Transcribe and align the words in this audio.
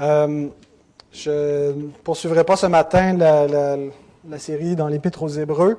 Euh, 0.00 0.48
je 1.12 1.72
ne 1.72 1.88
poursuivrai 2.02 2.42
pas 2.42 2.56
ce 2.56 2.66
matin 2.66 3.16
la, 3.16 4.38
série 4.38 4.74
dans 4.74 4.88
l'Épître 4.88 5.22
aux 5.22 5.28
Hébreux. 5.28 5.78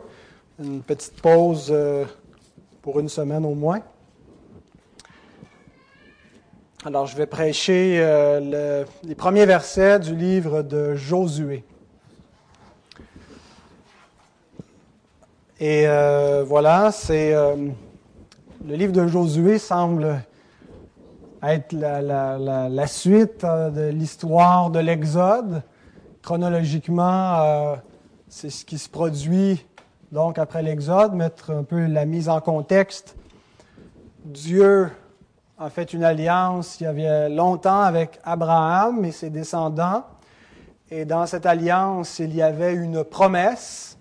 Une 0.64 0.82
petite 0.82 1.22
pause 1.22 1.68
euh, 1.70 2.06
pour 2.82 3.00
une 3.02 3.10
semaine 3.10 3.46
au 3.46 3.54
moins. 3.54 3.82
Alors, 6.86 7.08
je 7.08 7.18
vais 7.18 7.26
prêcher 7.26 7.98
euh, 8.00 8.86
les 9.04 9.16
premiers 9.16 9.46
versets 9.46 10.00
du 10.00 10.16
livre 10.16 10.62
de 10.62 10.96
Josué. 10.96 11.66
Et 15.60 15.86
voilà, 16.46 16.92
c'est 16.92 17.34
le 18.68 18.76
livre 18.76 18.94
de 18.94 19.06
Josué 19.08 19.60
semble 19.60 20.22
être 21.44 21.72
la, 21.74 22.88
suite 22.88 23.44
euh, 23.44 23.70
de 23.70 23.90
l'histoire 23.96 24.72
de 24.72 24.80
l'Exode. 24.80 25.62
Chronologiquement, 26.24 27.36
euh, 27.42 27.76
c'est 28.28 28.50
ce 28.50 28.66
qui 28.66 28.80
se 28.80 28.90
produit 28.90 29.66
donc 30.12 30.40
après 30.40 30.64
l'Exode, 30.64 31.14
mettre 31.14 31.52
un 31.52 31.64
peu 31.64 31.86
la 31.86 32.06
mise 32.06 32.30
en 32.30 32.42
contexte. 32.42 33.16
Dieu 34.24 34.90
a 35.60 35.70
fait 35.70 35.94
une 35.94 36.04
alliance 36.04 36.80
il 36.80 36.86
y 36.86 36.88
avait 36.88 37.30
longtemps 37.30 37.82
avec 37.82 38.20
Abraham 38.24 39.06
et 39.06 39.12
ses 39.12 39.30
descendants. 39.30 40.06
Et 40.90 41.06
dans 41.06 41.26
cette 41.26 41.46
alliance, 41.46 42.20
il 42.20 42.34
y 42.36 42.42
avait 42.42 42.74
une 42.74 43.04
promesse, 43.04 43.95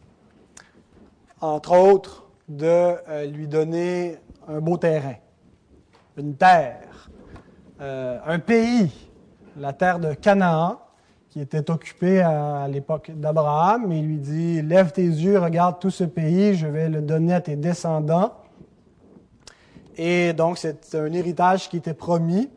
entre 1.45 1.77
autres, 1.77 2.27
de 2.49 2.67
euh, 2.67 3.27
lui 3.27 3.47
donner 3.49 4.19
un 4.49 4.61
beau 4.61 4.77
terrain, 4.77 5.17
une 6.17 6.35
terre 6.37 7.11
euh, 7.81 8.19
un 8.25 8.39
pays, 8.39 8.91
la 9.57 9.73
terre 9.73 9.99
de 9.99 10.15
Canaan, 10.15 10.81
qui 11.29 11.41
était 11.41 11.71
occupée 11.71 12.21
à, 12.23 12.69
l'époque 12.69 13.11
d'Abraham, 13.13 13.91
il 13.91 14.07
lui 14.07 14.19
dit, 14.19 14.63
lève 14.63 14.93
tes 14.93 15.05
yeux, 15.05 15.41
regarde 15.41 15.81
tout 15.81 15.91
ce 15.91 16.05
pays, 16.05 16.55
je 16.55 16.69
vais 16.69 16.89
le 16.89 17.03
donner 17.03 17.35
à 17.35 17.41
tes 17.41 17.57
descendants. 17.57 18.33
Et 19.97 20.33
donc, 20.33 20.59
c'est 20.59 20.95
un 20.95 21.13
héritage 21.13 21.69
qui 21.69 21.79
était 21.79 21.95
promis 21.95 22.49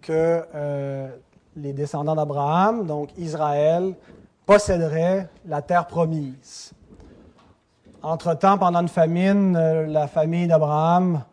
que 0.00 0.42
euh, 0.54 1.08
les 1.54 1.74
descendants 1.74 2.14
d'Abraham, 2.14 2.86
donc 2.86 3.10
Israël, 3.18 3.94
posséderaient 4.46 5.28
la 5.46 5.60
terre 5.60 5.86
promise. 5.86 6.72
Entre-temps, 8.02 8.58
pendant 8.58 8.80
une 8.80 8.88
famine, 8.88 9.56
euh, 9.56 9.86
la 9.86 10.06
famille 10.06 10.46
d'Abraham 10.46 11.24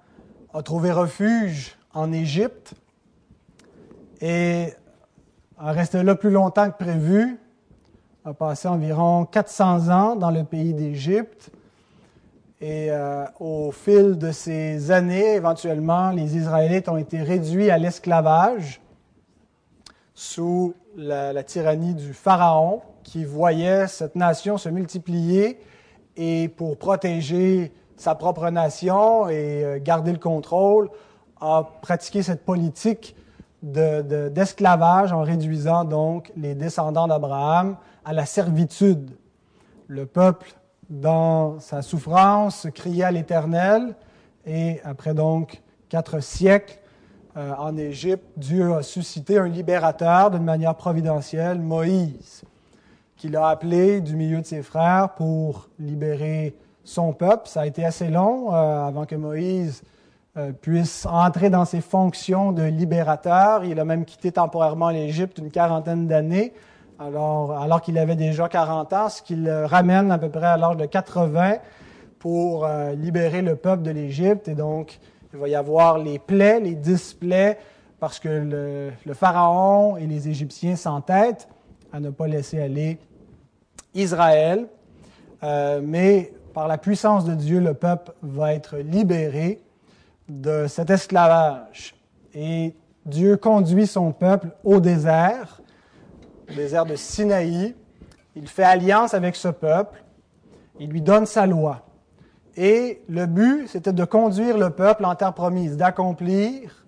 a 0.52 0.64
trouvé 0.64 0.92
refuge 0.92 1.78
en 1.94 2.12
Égypte 2.12 2.74
et 4.20 4.74
a 5.60 5.72
resté 5.72 6.02
là 6.02 6.16
plus 6.16 6.32
longtemps 6.32 6.72
que 6.72 6.84
prévu, 6.84 7.40
a 8.26 8.34
passé 8.34 8.68
environ 8.68 9.26
400 9.26 9.90
ans 9.90 10.16
dans 10.16 10.32
le 10.32 10.44
pays 10.44 10.74
d'Égypte. 10.74 11.52
Et 12.60 12.88
euh, 12.90 13.26
au 13.40 13.72
fil 13.72 14.18
de 14.18 14.32
ces 14.32 14.90
années, 14.90 15.36
éventuellement, 15.36 16.10
les 16.10 16.36
Israélites 16.36 16.90
ont 16.90 16.98
été 16.98 17.22
réduits 17.22 17.70
à 17.70 17.78
l'esclavage 17.78 18.82
sous 20.16 20.74
la, 20.98 21.32
la, 21.32 21.44
tyrannie 21.44 21.94
du 21.94 22.14
Pharaon, 22.14 22.82
qui 23.04 23.24
voyait 23.24 23.86
cette 23.86 24.16
nation 24.16 24.58
se 24.58 24.70
multiplier 24.70 25.60
et 26.18 26.48
pour 26.50 26.78
protéger 26.78 27.72
sa 27.98 28.16
propre 28.16 28.50
nation 28.50 29.30
et 29.30 29.64
euh, 29.64 29.80
garder 29.82 30.12
le 30.12 30.20
contrôle, 30.20 30.90
a 31.42 31.64
pratiqué 31.82 32.24
cette 32.24 32.44
politique 32.44 33.16
d'esclavage 33.62 35.12
en 35.12 35.22
réduisant 35.22 35.86
donc 35.86 36.32
les 36.38 36.54
descendants 36.54 37.08
d'Abraham 37.08 37.78
à 38.04 38.14
la 38.14 38.26
servitude. 38.26 39.12
Le 39.88 40.06
peuple, 40.06 40.54
dans 40.90 41.60
sa 41.60 41.82
souffrance, 41.82 42.68
criait 42.74 43.06
à 43.06 43.12
l'Éternel 43.12 43.96
et 44.46 44.80
après 44.84 45.14
donc 45.14 45.62
quatre 45.90 46.20
siècles 46.20 46.80
euh, 47.38 47.54
en 47.58 47.76
Égypte, 47.76 48.24
Dieu 48.38 48.74
a 48.74 48.84
suscité 48.84 49.38
un 49.38 49.48
libérateur 49.48 50.32
d'une 50.32 50.44
manière 50.44 50.76
providentielle, 50.76 51.60
Moïse, 51.60 52.44
qu'il 53.26 53.38
a 53.38 53.48
appelé 53.48 54.02
du 54.02 54.16
milieu 54.16 54.40
de 54.40 54.46
ses 54.46 54.62
frères 54.62 55.10
pour 55.16 55.68
libérer 55.80 56.56
son 56.84 57.12
peuple. 57.12 57.48
Ça 57.48 57.62
a 57.62 57.66
été 57.66 57.84
assez 57.84 58.10
long 58.10 58.54
euh, 58.54 58.88
avant 58.88 59.06
que 59.06 59.16
Moïse 59.16 59.82
euh, 60.38 60.52
puisse 60.52 61.08
entrer 61.08 61.50
dans 61.50 61.66
ses 61.66 61.82
fonctions 61.82 62.52
de 62.52 62.62
libérateur. 62.62 63.64
Il 63.64 63.80
a 63.80 63.86
même 63.86 64.06
quitté 64.06 64.32
temporairement 64.32 64.92
l'Égypte 64.92 65.40
une 65.40 65.50
quarantaine 65.50 66.06
d'années, 66.08 66.54
alors, 67.00 67.82
qu'il 67.82 67.98
avait 67.98 68.16
déjà 68.16 68.48
40 68.48 68.94
ans, 68.94 69.10
ce 69.10 69.24
qui 69.24 69.36
le 69.36 69.66
ramène 69.66 70.12
à 70.12 70.20
peu 70.20 70.30
près 70.30 70.46
à 70.46 70.56
l'âge 70.56 70.78
de 70.78 70.86
80 70.86 71.56
pour 72.20 72.64
euh, 72.64 72.94
libérer 72.94 73.42
le 73.42 73.56
peuple 73.56 73.82
de 73.82 73.92
l'Égypte. 73.92 74.48
Et 74.48 74.56
donc, 74.56 75.00
il 75.34 75.40
va 75.40 75.50
y 75.50 75.56
avoir 75.56 75.98
les 75.98 76.20
plaies, 76.20 76.60
les 76.60 76.76
displays, 76.76 77.58
parce 78.00 78.20
que 78.20 78.30
le 78.30 79.14
Pharaon 79.16 79.98
et 79.98 80.06
les 80.06 80.30
Égyptiens 80.30 80.76
s'entêtent 80.76 81.50
à 81.92 82.00
ne 82.00 82.12
pas 82.12 82.28
laisser 82.28 82.62
aller 82.62 83.00
Israël. 83.96 84.68
Euh, 85.44 85.82
mais 85.84 86.32
par 86.54 86.68
la 86.68 86.78
puissance 86.78 87.26
de 87.26 87.34
Dieu, 87.34 87.60
le 87.60 87.74
peuple 87.74 88.14
va 88.22 88.54
être 88.54 88.78
libéré 88.78 89.62
de 90.30 90.68
cet 90.68 90.90
esclavage. 90.90 91.96
Et 92.34 92.76
Dieu 93.06 93.38
conduit 93.38 93.88
son 93.88 94.12
peuple 94.12 94.50
au 94.64 94.80
désert, 94.80 95.62
au 96.50 96.54
désert 96.54 96.86
de 96.86 96.96
Sinaï. 96.96 97.76
Il 98.36 98.48
fait 98.48 98.64
alliance 98.64 99.14
avec 99.14 99.36
ce 99.36 99.48
peuple. 99.48 100.04
Il 100.80 100.90
lui 100.90 101.02
donne 101.02 101.26
sa 101.26 101.46
loi. 101.46 101.82
Et 102.58 103.02
le 103.10 103.26
but, 103.26 103.68
c'était 103.68 103.94
de 103.94 104.06
conduire 104.06 104.58
le 104.58 104.70
peuple 104.70 105.06
en 105.06 105.16
terre 105.16 105.34
promise, 105.34 105.78
d'accomplir 105.78 106.86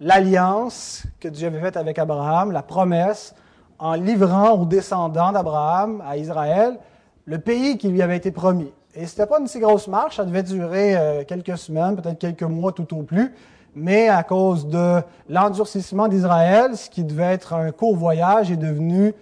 l'alliance 0.00 1.04
que 1.18 1.28
Dieu 1.28 1.48
avait 1.48 1.60
faite 1.60 1.76
avec 1.76 1.98
Abraham, 1.98 2.52
la 2.52 2.62
promesse, 2.62 3.34
en 3.78 3.94
livrant 3.94 4.52
aux 4.52 4.64
descendants 4.64 5.32
d'Abraham, 5.32 6.02
à 6.06 6.16
Israël, 6.16 6.78
le 7.24 7.38
pays 7.38 7.78
qui 7.78 7.88
lui 7.88 8.02
avait 8.02 8.16
été 8.16 8.30
promis. 8.30 8.72
Et 8.94 9.06
ce 9.06 9.12
n'était 9.12 9.26
pas 9.26 9.38
une 9.38 9.46
si 9.46 9.60
grosse 9.60 9.86
marche, 9.86 10.16
ça 10.16 10.24
devait 10.24 10.42
durer 10.42 10.96
euh, 10.96 11.24
quelques 11.24 11.58
semaines, 11.58 11.96
peut-être 11.96 12.18
quelques 12.18 12.42
mois 12.42 12.72
tout 12.72 12.96
au 12.96 13.02
plus. 13.02 13.34
Mais 13.74 14.08
à 14.08 14.22
cause 14.22 14.66
de 14.66 15.00
l'endurcissement 15.28 16.08
d'Israël, 16.08 16.76
ce 16.76 16.90
qui 16.90 17.04
devait 17.04 17.32
être 17.34 17.52
un 17.52 17.70
court 17.70 17.94
voyage 17.94 18.50
est 18.50 18.56
devenu 18.56 19.14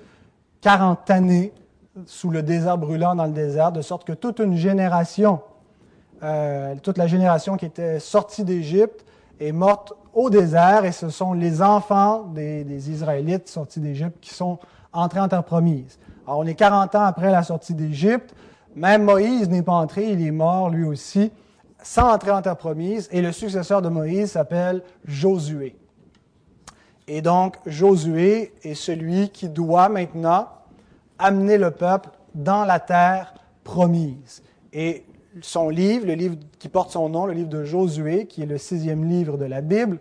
40 0.62 1.10
années 1.10 1.52
sous 2.06 2.30
le 2.30 2.42
désert 2.42 2.78
brûlant 2.78 3.14
dans 3.14 3.26
le 3.26 3.32
désert, 3.32 3.72
de 3.72 3.82
sorte 3.82 4.04
que 4.04 4.12
toute 4.12 4.38
une 4.38 4.56
génération, 4.56 5.40
euh, 6.22 6.74
toute 6.82 6.98
la 6.98 7.06
génération 7.06 7.56
qui 7.56 7.66
était 7.66 7.98
sortie 7.98 8.44
d'Égypte 8.44 9.04
est 9.40 9.52
morte 9.52 9.92
au 10.16 10.30
désert, 10.30 10.86
et 10.86 10.92
ce 10.92 11.10
sont 11.10 11.34
les 11.34 11.60
enfants 11.60 12.22
des, 12.34 12.90
Israélites 12.90 13.48
sortis 13.48 13.80
d'Égypte 13.80 14.16
qui 14.18 14.32
sont 14.32 14.58
entrés 14.90 15.20
en 15.20 15.28
terre 15.28 15.44
promise. 15.44 15.98
Alors 16.26 16.38
on 16.38 16.46
est 16.46 16.54
40 16.54 16.94
ans 16.94 17.04
après 17.04 17.30
la 17.30 17.42
sortie 17.42 17.74
d'Égypte, 17.74 18.34
même 18.74 19.04
Moïse 19.04 19.50
n'est 19.50 19.62
pas 19.62 19.74
entré, 19.74 20.10
il 20.10 20.26
est 20.26 20.30
mort 20.30 20.70
lui 20.70 20.84
aussi, 20.84 21.30
sans 21.82 22.10
entrer 22.10 22.30
en 22.30 22.40
terre 22.40 22.56
promise, 22.56 23.10
et 23.12 23.20
le 23.20 23.30
successeur 23.30 23.82
de 23.82 23.90
Moïse 23.90 24.32
s'appelle 24.32 24.82
Josué. 25.04 25.76
Et 27.06 27.20
donc, 27.20 27.58
Josué 27.66 28.54
est 28.62 28.74
celui 28.74 29.28
qui 29.28 29.50
doit 29.50 29.90
maintenant 29.90 30.48
amener 31.18 31.58
le 31.58 31.70
peuple 31.72 32.08
dans 32.34 32.64
la 32.64 32.80
terre 32.80 33.34
promise. 33.64 34.42
Et 34.72 35.04
son 35.42 35.68
livre, 35.68 36.06
le 36.06 36.14
livre 36.14 36.36
qui 36.58 36.68
porte 36.68 36.90
son 36.90 37.08
nom, 37.08 37.26
le 37.26 37.32
livre 37.32 37.48
de 37.48 37.64
Josué, 37.64 38.26
qui 38.26 38.42
est 38.42 38.46
le 38.46 38.58
sixième 38.58 39.08
livre 39.08 39.36
de 39.36 39.44
la 39.44 39.60
Bible, 39.60 39.98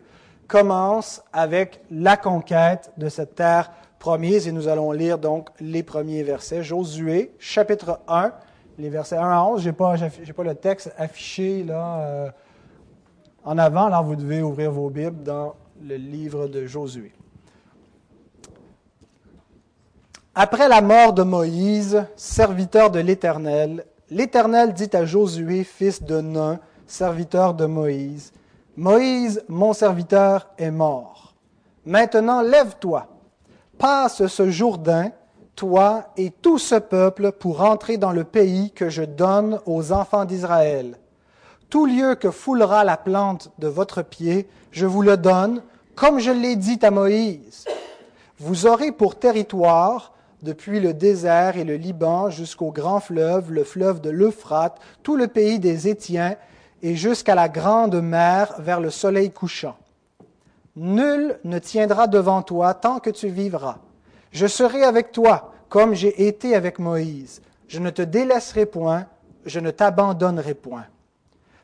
commence 0.47 1.23
avec 1.33 1.81
la 1.91 2.17
conquête 2.17 2.91
de 2.97 3.09
cette 3.09 3.35
terre 3.35 3.71
promise. 3.99 4.47
Et 4.47 4.51
nous 4.51 4.67
allons 4.67 4.91
lire 4.91 5.17
donc 5.17 5.49
les 5.59 5.83
premiers 5.83 6.23
versets. 6.23 6.63
Josué, 6.63 7.33
chapitre 7.39 7.99
1, 8.07 8.31
les 8.77 8.89
versets 8.89 9.17
1 9.17 9.29
à 9.29 9.43
11. 9.43 9.61
Je 9.61 9.69
n'ai 9.69 9.73
pas, 9.73 10.43
le 10.43 10.55
texte 10.55 10.93
affiché 10.97 11.63
là, 11.63 11.99
euh, 11.99 12.29
en 13.43 13.57
avant. 13.57 13.85
Alors, 13.85 14.03
vous 14.03 14.15
devez 14.15 14.41
ouvrir 14.41 14.71
vos 14.71 14.89
Bibles 14.89 15.23
dans 15.23 15.55
le 15.81 15.95
livre 15.95 16.47
de 16.47 16.65
Josué. 16.65 17.11
Après 20.37 20.67
la 20.67 20.81
mort 20.81 21.13
de 21.13 21.23
Moïse, 21.23 22.05
serviteur 22.17 22.91
de 22.91 22.99
l'Éternel, 22.99 23.85
l'Éternel 24.09 24.73
dit 24.73 24.89
à 24.93 25.05
Josué, 25.05 25.63
fils 25.63 26.03
de 26.03 26.21
Nun, 26.21 26.59
serviteur 26.87 27.53
de 27.53 27.65
Moïse, 27.65 28.31
Moïse, 28.77 29.43
mon 29.47 29.73
serviteur, 29.73 30.49
est 30.57 30.71
mort. 30.71 31.33
Maintenant, 31.85 32.41
lève-toi, 32.41 33.07
passe 33.77 34.27
ce 34.27 34.49
Jourdain, 34.49 35.11
toi 35.55 36.07
et 36.17 36.29
tout 36.29 36.57
ce 36.57 36.75
peuple 36.75 37.31
pour 37.31 37.61
entrer 37.61 37.97
dans 37.97 38.11
le 38.11 38.25
pays 38.25 38.71
que 38.71 38.89
je 38.89 39.03
donne 39.03 39.59
aux 39.65 39.91
enfants 39.91 40.25
d'Israël. 40.25 40.97
Tout 41.69 41.85
lieu 41.85 42.15
que 42.15 42.31
foulera 42.31 42.83
la 42.83 42.97
plante 42.97 43.51
de 43.59 43.67
votre 43.67 44.01
pied, 44.01 44.47
je 44.71 44.85
vous 44.85 45.01
le 45.01 45.17
donne, 45.17 45.61
comme 45.95 46.19
je 46.19 46.31
l'ai 46.31 46.55
dit 46.55 46.79
à 46.81 46.91
Moïse. 46.91 47.65
Vous 48.39 48.65
aurez 48.65 48.91
pour 48.91 49.15
territoire, 49.15 50.11
depuis 50.45 50.79
le 50.79 50.93
désert 50.93 51.57
et 51.57 51.65
le 51.65 51.75
Liban 51.75 52.29
jusqu'au 52.29 52.71
grand 52.71 53.01
fleuve, 53.01 53.51
le 53.51 53.65
fleuve 53.65 53.99
de 53.99 54.09
l'Euphrate, 54.09 54.79
tout 55.03 55.17
le 55.17 55.27
pays 55.27 55.59
des 55.59 55.89
Étiens, 55.89 56.37
et 56.81 56.95
jusqu'à 56.95 57.35
la 57.35 57.49
grande 57.49 57.99
mer 58.01 58.53
vers 58.59 58.79
le 58.79 58.91
soleil 58.91 59.31
couchant. 59.31 59.75
Nul 60.75 61.39
ne 61.43 61.57
tiendra 61.57 62.07
devant 62.07 62.43
toi 62.43 62.73
tant 62.73 62.99
que 62.99 63.09
tu 63.09 63.27
vivras. 63.27 63.79
Je 64.31 64.45
serai 64.45 64.83
avec 64.83 65.11
toi, 65.11 65.53
comme 65.67 65.95
j'ai 65.95 66.27
été 66.27 66.55
avec 66.55 66.79
Moïse. 66.79 67.41
Je 67.67 67.79
ne 67.79 67.89
te 67.89 68.03
délaisserai 68.03 68.67
point, 68.67 69.07
je 69.45 69.59
ne 69.59 69.71
t'abandonnerai 69.71 70.53
point. 70.53 70.85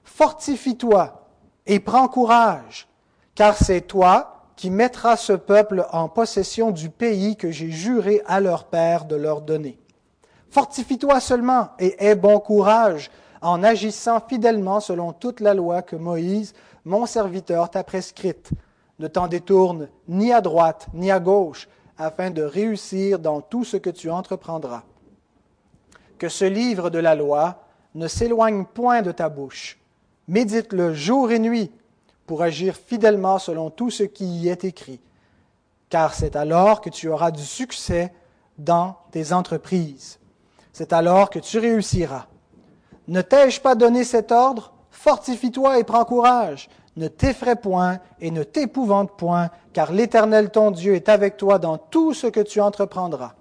Fortifie-toi 0.03 1.27
et 1.67 1.79
prends 1.79 2.07
courage, 2.07 2.87
car 3.35 3.55
c'est 3.55 3.81
toi 3.81 4.40
qui 4.56 4.69
mettras 4.69 5.18
ce 5.18 5.33
peuple 5.33 5.86
en 5.92 6.09
possession 6.09 6.71
du 6.71 6.89
pays 6.89 7.36
que 7.36 7.51
j'ai 7.51 7.71
juré 7.71 8.21
à 8.25 8.39
leur 8.39 8.65
père 8.65 9.06
de 9.06 9.15
leur 9.15 9.42
donner. 9.42 9.80
Fortifie-toi 10.50 11.19
seulement 11.19 11.69
et 11.80 11.95
aie 12.06 12.15
bon 12.15 12.39
courage 12.39 13.09
en 13.42 13.63
agissant 13.63 14.19
fidèlement 14.19 14.80
selon 14.80 15.13
toute 15.13 15.39
la 15.39 15.53
loi 15.53 15.81
que 15.81 15.95
Moïse, 15.95 16.53
mon 16.86 17.06
serviteur, 17.06 17.69
t'a 17.69 17.83
prescrite. 17.83 18.51
Ne 19.00 19.07
t'en 19.07 19.27
détourne 19.27 19.88
ni 20.07 20.31
à 20.31 20.42
droite 20.42 20.88
ni 20.94 21.09
à 21.09 21.19
gauche, 21.19 21.68
afin 21.98 22.31
de 22.31 22.42
réussir 22.42 23.19
dans 23.19 23.42
tout 23.42 23.63
ce 23.63 23.77
que 23.77 23.89
tu 23.89 24.09
entreprendras. 24.09 24.83
Que 26.18 26.30
ce 26.30 26.45
livre 26.45 26.89
de 26.89 27.00
la 27.00 27.15
loi 27.15 27.63
ne 27.95 28.07
s'éloigne 28.07 28.65
point 28.65 29.01
de 29.01 29.12
ta 29.12 29.30
bouche. 29.30 29.80
Médite-le 30.27 30.94
jour 30.94 31.31
et 31.31 31.39
nuit 31.39 31.71
pour 32.31 32.43
agir 32.43 32.77
fidèlement 32.77 33.39
selon 33.39 33.69
tout 33.69 33.89
ce 33.89 34.03
qui 34.03 34.23
y 34.23 34.47
est 34.47 34.63
écrit, 34.63 35.01
car 35.89 36.13
c'est 36.13 36.37
alors 36.37 36.79
que 36.79 36.89
tu 36.89 37.09
auras 37.09 37.29
du 37.29 37.43
succès 37.43 38.13
dans 38.57 38.95
tes 39.11 39.33
entreprises. 39.33 40.17
C'est 40.71 40.93
alors 40.93 41.29
que 41.29 41.39
tu 41.39 41.59
réussiras. 41.59 42.27
Ne 43.09 43.21
t'ai-je 43.21 43.59
pas 43.59 43.75
donné 43.75 44.05
cet 44.05 44.31
ordre? 44.31 44.71
Fortifie-toi 44.91 45.79
et 45.79 45.83
prends 45.83 46.05
courage. 46.05 46.69
Ne 46.95 47.09
t'effraie 47.09 47.57
point 47.57 47.99
et 48.21 48.31
ne 48.31 48.43
t'épouvante 48.43 49.17
point, 49.17 49.49
car 49.73 49.91
l'Éternel 49.91 50.51
ton 50.51 50.71
Dieu 50.71 50.95
est 50.95 51.09
avec 51.09 51.35
toi 51.35 51.59
dans 51.59 51.77
tout 51.77 52.13
ce 52.13 52.27
que 52.27 52.39
tu 52.39 52.61
entreprendras. 52.61 53.33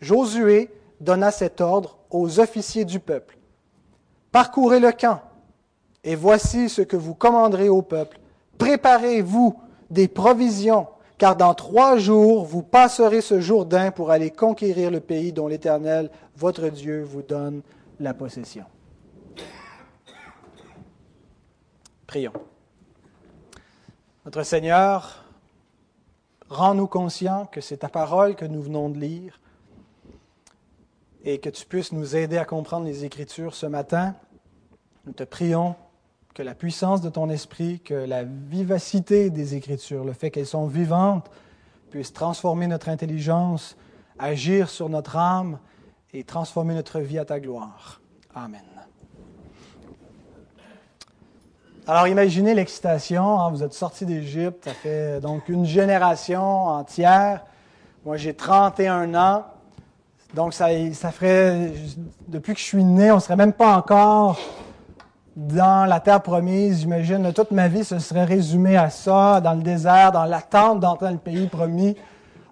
Josué 0.00 0.70
donna 1.00 1.32
cet 1.32 1.60
ordre 1.60 1.98
aux 2.10 2.38
officiers 2.38 2.84
du 2.84 3.00
peuple. 3.00 3.38
Parcourez 4.30 4.78
le 4.78 4.92
camp, 4.92 5.20
et 6.04 6.14
voici 6.14 6.68
ce 6.68 6.82
que 6.82 6.96
vous 6.96 7.16
commanderez 7.16 7.68
au 7.68 7.82
peuple. 7.82 8.19
Préparez-vous 8.60 9.58
des 9.88 10.06
provisions, 10.06 10.86
car 11.16 11.34
dans 11.34 11.54
trois 11.54 11.96
jours 11.96 12.44
vous 12.44 12.62
passerez 12.62 13.22
ce 13.22 13.40
Jourdain 13.40 13.90
pour 13.90 14.10
aller 14.10 14.30
conquérir 14.30 14.90
le 14.90 15.00
pays 15.00 15.32
dont 15.32 15.48
l'Éternel, 15.48 16.10
votre 16.36 16.68
Dieu, 16.68 17.02
vous 17.02 17.22
donne 17.22 17.62
la 17.98 18.12
possession. 18.12 18.64
Prions. 22.06 22.32
Notre 24.26 24.42
Seigneur, 24.42 25.24
rends-nous 26.50 26.86
conscients 26.86 27.46
que 27.46 27.62
c'est 27.62 27.78
ta 27.78 27.88
parole 27.88 28.36
que 28.36 28.44
nous 28.44 28.60
venons 28.60 28.90
de 28.90 28.98
lire 28.98 29.40
et 31.24 31.38
que 31.38 31.48
tu 31.48 31.64
puisses 31.64 31.92
nous 31.92 32.14
aider 32.14 32.36
à 32.36 32.44
comprendre 32.44 32.84
les 32.84 33.06
Écritures 33.06 33.54
ce 33.54 33.66
matin. 33.66 34.14
Nous 35.06 35.12
te 35.12 35.24
prions 35.24 35.76
que 36.34 36.42
la 36.42 36.54
puissance 36.54 37.00
de 37.00 37.08
ton 37.08 37.28
esprit, 37.28 37.80
que 37.80 37.94
la 37.94 38.24
vivacité 38.24 39.30
des 39.30 39.54
Écritures, 39.54 40.04
le 40.04 40.12
fait 40.12 40.30
qu'elles 40.30 40.46
sont 40.46 40.66
vivantes, 40.66 41.30
puisse 41.90 42.12
transformer 42.12 42.66
notre 42.66 42.88
intelligence, 42.88 43.76
agir 44.18 44.68
sur 44.70 44.88
notre 44.88 45.16
âme 45.16 45.58
et 46.12 46.24
transformer 46.24 46.74
notre 46.74 47.00
vie 47.00 47.18
à 47.18 47.24
ta 47.24 47.40
gloire. 47.40 48.00
Amen. 48.34 48.60
Alors 51.86 52.06
imaginez 52.06 52.54
l'excitation, 52.54 53.40
hein, 53.40 53.50
vous 53.50 53.64
êtes 53.64 53.72
sorti 53.72 54.06
d'Égypte, 54.06 54.64
ça 54.64 54.74
fait 54.74 55.20
donc 55.20 55.48
une 55.48 55.64
génération 55.64 56.68
entière. 56.68 57.44
Moi 58.04 58.16
j'ai 58.16 58.34
31 58.34 59.14
ans, 59.14 59.44
donc 60.34 60.54
ça, 60.54 60.68
ça 60.92 61.10
ferait, 61.10 61.72
depuis 62.28 62.54
que 62.54 62.60
je 62.60 62.64
suis 62.64 62.84
né, 62.84 63.10
on 63.10 63.16
ne 63.16 63.20
serait 63.20 63.34
même 63.34 63.52
pas 63.52 63.76
encore 63.76 64.38
dans 65.36 65.88
la 65.88 66.00
terre 66.00 66.22
promise, 66.22 66.80
j'imagine. 66.80 67.32
Toute 67.32 67.52
ma 67.52 67.68
vie 67.68 67.84
se 67.84 67.98
serait 67.98 68.24
résumée 68.24 68.76
à 68.76 68.90
ça, 68.90 69.40
dans 69.40 69.54
le 69.54 69.62
désert, 69.62 70.12
dans 70.12 70.24
l'attente 70.24 70.80
d'entrer 70.80 71.06
dans 71.06 71.12
le 71.12 71.18
pays 71.18 71.46
promis. 71.46 71.96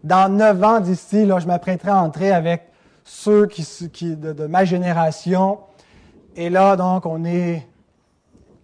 Dans 0.05 0.33
neuf 0.33 0.63
ans 0.63 0.81
d'ici, 0.81 1.27
là, 1.27 1.41
je 1.41 1.47
m'apprêterai 1.47 1.91
à 1.91 1.99
entrer 2.03 2.31
avec 2.31 2.69
ceux 3.05 3.47
qui, 3.47 4.17
de, 4.17 4.47
ma 4.47 4.65
génération. 4.65 5.59
Et 6.37 6.51
là, 6.51 6.77
donc, 6.77 7.05
on 7.05 7.25
est 7.25 7.67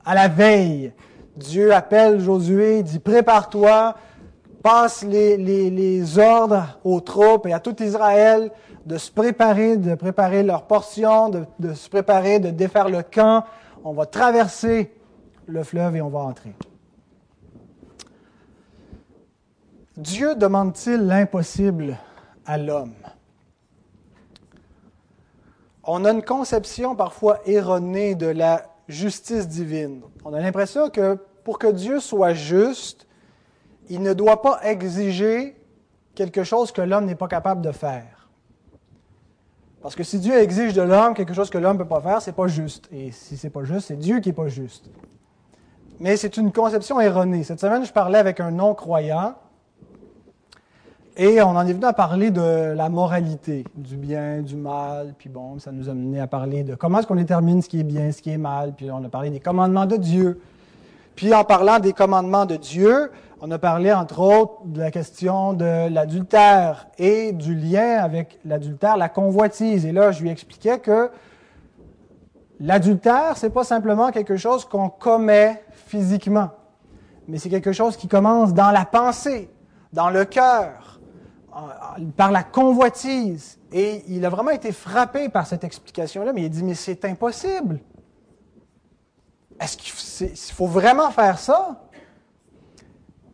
à 0.05 0.15
la 0.15 0.29
veille. 0.29 0.93
Dieu 1.37 1.75
appelle 1.75 2.21
Josué, 2.21 2.85
dit 2.85 3.01
Prépare-toi, 3.01 3.97
passe 4.63 5.03
les, 5.03 5.37
les, 5.37 6.19
ordres 6.19 6.79
aux 6.85 7.01
troupes 7.01 7.47
et 7.47 7.53
à 7.53 7.59
tout 7.59 7.83
Israël 7.83 8.53
de 8.87 8.97
se 8.97 9.11
préparer, 9.11 9.77
de 9.77 9.97
préparer 9.97 10.45
leur 10.45 10.67
portion, 10.67 11.31
de 11.31 11.75
se 11.75 11.89
préparer, 11.89 12.39
de 12.39 12.51
défaire 12.51 12.89
le 12.89 13.03
camp. 13.03 13.45
On 13.85 13.93
va 13.93 14.07
traverser 14.07 14.93
le 15.47 15.63
fleuve 15.63 15.97
et 15.97 16.01
on 16.01 16.09
va 16.09 16.21
entrer. 16.21 16.55
Dieu 19.97 20.35
demande-t-il 20.35 21.07
l'impossible 21.07 21.99
à 22.47 22.57
l'homme? 22.59 22.95
On 25.85 26.07
a 26.07 26.13
une 26.13 26.25
conception 26.25 26.97
parfois 26.97 27.41
erronée 27.47 28.15
de 28.15 28.27
la 28.27 28.65
justice 28.89 29.47
divine. 29.47 30.01
On 30.25 30.33
a 30.33 30.41
l'impression 30.41 30.89
que 30.89 31.19
pour 31.45 31.59
que 31.59 31.67
Dieu 31.67 32.01
soit 32.01 32.33
juste, 32.33 33.07
il 33.91 34.01
ne 34.01 34.15
doit 34.15 34.41
pas 34.41 34.61
exiger 34.63 35.61
quelque 36.15 36.43
chose 36.43 36.73
que 36.73 36.81
l'homme 36.81 37.05
n'est 37.05 37.15
pas 37.15 37.29
capable 37.29 37.61
de 37.61 37.71
faire. 37.71 38.14
Parce 39.85 39.97
que 39.97 40.03
si 40.03 40.19
Dieu 40.19 40.35
exige 40.39 40.73
de 40.73 40.81
l'homme 40.81 41.13
quelque 41.13 41.35
chose 41.35 41.51
que 41.51 41.59
l'homme 41.59 41.77
ne 41.77 41.83
peut 41.83 41.89
pas 41.89 42.01
faire, 42.01 42.23
c'est 42.23 42.33
pas 42.33 42.47
juste. 42.47 42.89
Et 42.91 43.11
si 43.11 43.37
c'est 43.37 43.51
pas 43.51 43.65
juste, 43.65 43.89
c'est 43.89 43.99
Dieu 43.99 44.21
qui 44.21 44.31
n'est 44.31 44.35
pas 44.35 44.49
juste. 44.49 44.89
Mais 46.01 46.17
c'est 46.17 46.39
une 46.39 46.53
conception 46.53 46.99
erronée. 47.03 47.45
Cette 47.45 47.61
semaine, 47.61 47.85
je 47.85 47.93
parlais 47.93 48.19
avec 48.19 48.41
un 48.41 48.51
non-croyant 48.51 49.35
et 51.19 51.43
on 51.43 51.51
en 51.51 51.67
est 51.67 51.75
venu 51.75 51.85
à 51.85 51.93
parler 51.93 52.31
de 52.31 52.73
la 52.75 52.89
moralité, 52.89 53.65
du 53.75 53.99
bien, 53.99 54.41
du 54.41 54.57
mal, 54.57 55.13
puis 55.19 55.29
bon, 55.29 55.59
ça 55.59 55.71
nous 55.71 55.91
a 55.91 55.93
mené 55.93 56.19
à 56.19 56.27
parler 56.27 56.63
de 56.63 56.77
comment 56.77 57.01
est-ce 57.01 57.07
qu'on 57.07 57.17
détermine 57.17 57.61
ce 57.61 57.69
qui 57.69 57.81
est 57.81 57.85
bien, 57.85 58.11
ce 58.11 58.23
qui 58.23 58.31
est 58.31 58.39
mal, 58.39 58.73
puis 58.75 58.91
on 58.91 59.05
a 59.05 59.11
parlé 59.11 59.29
des 59.29 59.39
commandements 59.39 59.85
de 59.85 59.99
Dieu. 59.99 60.41
Puis 61.17 61.33
en 61.33 61.45
parlant 61.45 61.79
des 61.79 61.93
commandements 61.93 62.47
de 62.47 62.57
Dieu, 62.57 63.11
on 63.41 63.51
a 63.51 63.59
parlé 63.59 63.93
entre 63.93 64.21
autres 64.21 64.65
de 64.65 64.81
la 64.81 64.91
question 64.91 65.53
de 65.53 65.89
l'adultère 65.89 66.89
et 66.99 67.33
du 67.33 67.55
lien 67.55 67.99
avec 67.99 68.39
l'adultère, 68.45 68.97
la 68.97 69.09
convoitise. 69.09 69.87
Et 69.87 69.93
là, 69.93 70.13
je 70.13 70.23
lui 70.23 70.31
expliquais 70.31 70.79
que 70.79 71.11
l'adultère, 72.59 73.37
c'est 73.37 73.51
pas 73.51 73.65
simplement 73.65 74.11
quelque 74.11 74.37
chose 74.37 74.65
qu'on 74.65 74.89
commet 74.89 75.63
physiquement, 75.87 76.51
mais 77.29 77.39
c'est 77.39 77.51
quelque 77.51 77.73
chose 77.73 77.97
qui 77.97 78.09
commence 78.09 78.55
dans 78.55 78.71
la 78.71 78.85
pensée, 78.85 79.51
dans 79.93 80.11
le 80.11 80.25
cœur 80.25 81.01
par 82.17 82.33
la 82.33 82.43
convoitise. 82.43 83.59
Et 83.73 84.03
il 84.09 84.25
a 84.25 84.29
vraiment 84.29 84.51
été 84.51 84.73
frappé 84.73 85.29
par 85.29 85.47
cette 85.47 85.65
explication-là, 85.65 86.33
mais 86.33 86.43
il 86.43 86.47
a 86.47 86.49
dit, 86.49 86.65
mais 86.65 86.75
c'est 86.75 87.05
impossible. 87.05 87.81
Est-ce 89.61 89.77
qu'il 89.77 90.55
faut 90.55 90.67
vraiment 90.67 91.11
faire 91.11 91.39
ça? 91.39 91.81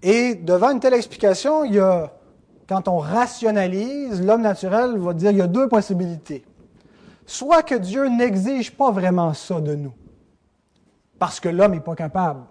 Et 0.02 0.34
devant 0.34 0.70
une 0.70 0.80
telle 0.80 0.94
explication, 0.94 1.64
il 1.64 1.74
y 1.74 1.78
a, 1.78 2.12
quand 2.68 2.88
on 2.88 2.98
rationalise, 2.98 4.24
l'homme 4.24 4.42
naturel 4.42 4.96
va 4.96 5.12
dire 5.12 5.30
qu'il 5.30 5.38
y 5.38 5.42
a 5.42 5.46
deux 5.46 5.68
possibilités. 5.68 6.44
Soit 7.26 7.62
que 7.62 7.74
Dieu 7.74 8.08
n'exige 8.08 8.72
pas 8.72 8.90
vraiment 8.90 9.34
ça 9.34 9.60
de 9.60 9.74
nous, 9.74 9.92
parce 11.18 11.38
que 11.38 11.48
l'homme 11.48 11.72
n'est 11.72 11.80
pas 11.80 11.94
capable. 11.94 12.42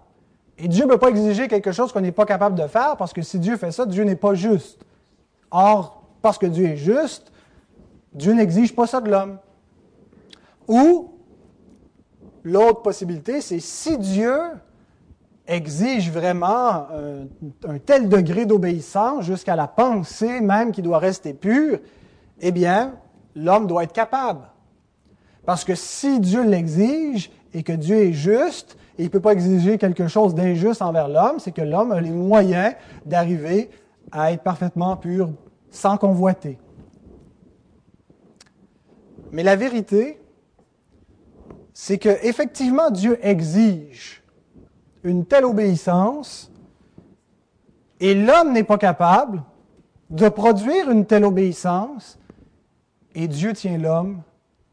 Et 0.58 0.68
Dieu 0.68 0.84
ne 0.84 0.90
peut 0.90 0.98
pas 0.98 1.08
exiger 1.08 1.48
quelque 1.48 1.72
chose 1.72 1.92
qu'on 1.92 2.02
n'est 2.02 2.12
pas 2.12 2.26
capable 2.26 2.54
de 2.54 2.66
faire, 2.66 2.96
parce 2.96 3.12
que 3.12 3.22
si 3.22 3.38
Dieu 3.38 3.56
fait 3.56 3.72
ça, 3.72 3.86
Dieu 3.86 4.04
n'est 4.04 4.16
pas 4.16 4.34
juste. 4.34 4.84
Or, 5.50 6.02
parce 6.22 6.38
que 6.38 6.46
Dieu 6.46 6.66
est 6.66 6.76
juste, 6.76 7.32
Dieu 8.12 8.32
n'exige 8.32 8.74
pas 8.74 8.86
ça 8.86 9.00
de 9.00 9.10
l'homme. 9.10 9.38
Ou, 10.68 11.12
l'autre 12.44 12.82
possibilité, 12.82 13.40
c'est 13.40 13.60
si 13.60 13.98
Dieu 13.98 14.38
exige 15.46 16.10
vraiment 16.10 16.86
un, 17.66 17.78
tel 17.84 18.08
degré 18.08 18.46
d'obéissance 18.46 19.24
jusqu'à 19.24 19.56
la 19.56 19.66
pensée 19.66 20.40
même 20.40 20.72
qui 20.72 20.82
doit 20.82 20.98
rester 20.98 21.34
pure, 21.34 21.78
eh 22.40 22.52
bien, 22.52 22.94
l'homme 23.34 23.66
doit 23.66 23.84
être 23.84 23.92
capable. 23.92 24.42
Parce 25.44 25.64
que 25.64 25.74
si 25.74 26.20
Dieu 26.20 26.44
l'exige, 26.44 27.30
et 27.54 27.62
que 27.62 27.72
Dieu 27.72 27.96
est 27.96 28.12
juste 28.12 28.76
et 28.98 29.02
il 29.02 29.06
ne 29.06 29.10
peut 29.10 29.20
pas 29.20 29.32
exiger 29.32 29.78
quelque 29.78 30.08
chose 30.08 30.34
d'injuste 30.34 30.82
envers 30.82 31.08
l'homme, 31.08 31.38
c'est 31.38 31.52
que 31.52 31.62
l'homme 31.62 31.92
a 31.92 32.00
les 32.00 32.10
moyens 32.10 32.74
d'arriver 33.06 33.70
à 34.12 34.32
être 34.32 34.42
parfaitement 34.42 34.96
pur 34.96 35.30
sans 35.70 35.96
convoiter. 35.96 36.58
Mais 39.32 39.42
la 39.42 39.56
vérité, 39.56 40.20
c'est 41.82 41.96
que 41.96 42.10
effectivement 42.26 42.90
Dieu 42.90 43.18
exige 43.22 44.22
une 45.02 45.24
telle 45.24 45.46
obéissance 45.46 46.52
et 48.00 48.14
l'homme 48.14 48.52
n'est 48.52 48.64
pas 48.64 48.76
capable 48.76 49.42
de 50.10 50.28
produire 50.28 50.90
une 50.90 51.06
telle 51.06 51.24
obéissance 51.24 52.18
et 53.14 53.26
Dieu 53.28 53.54
tient 53.54 53.78
l'homme 53.78 54.20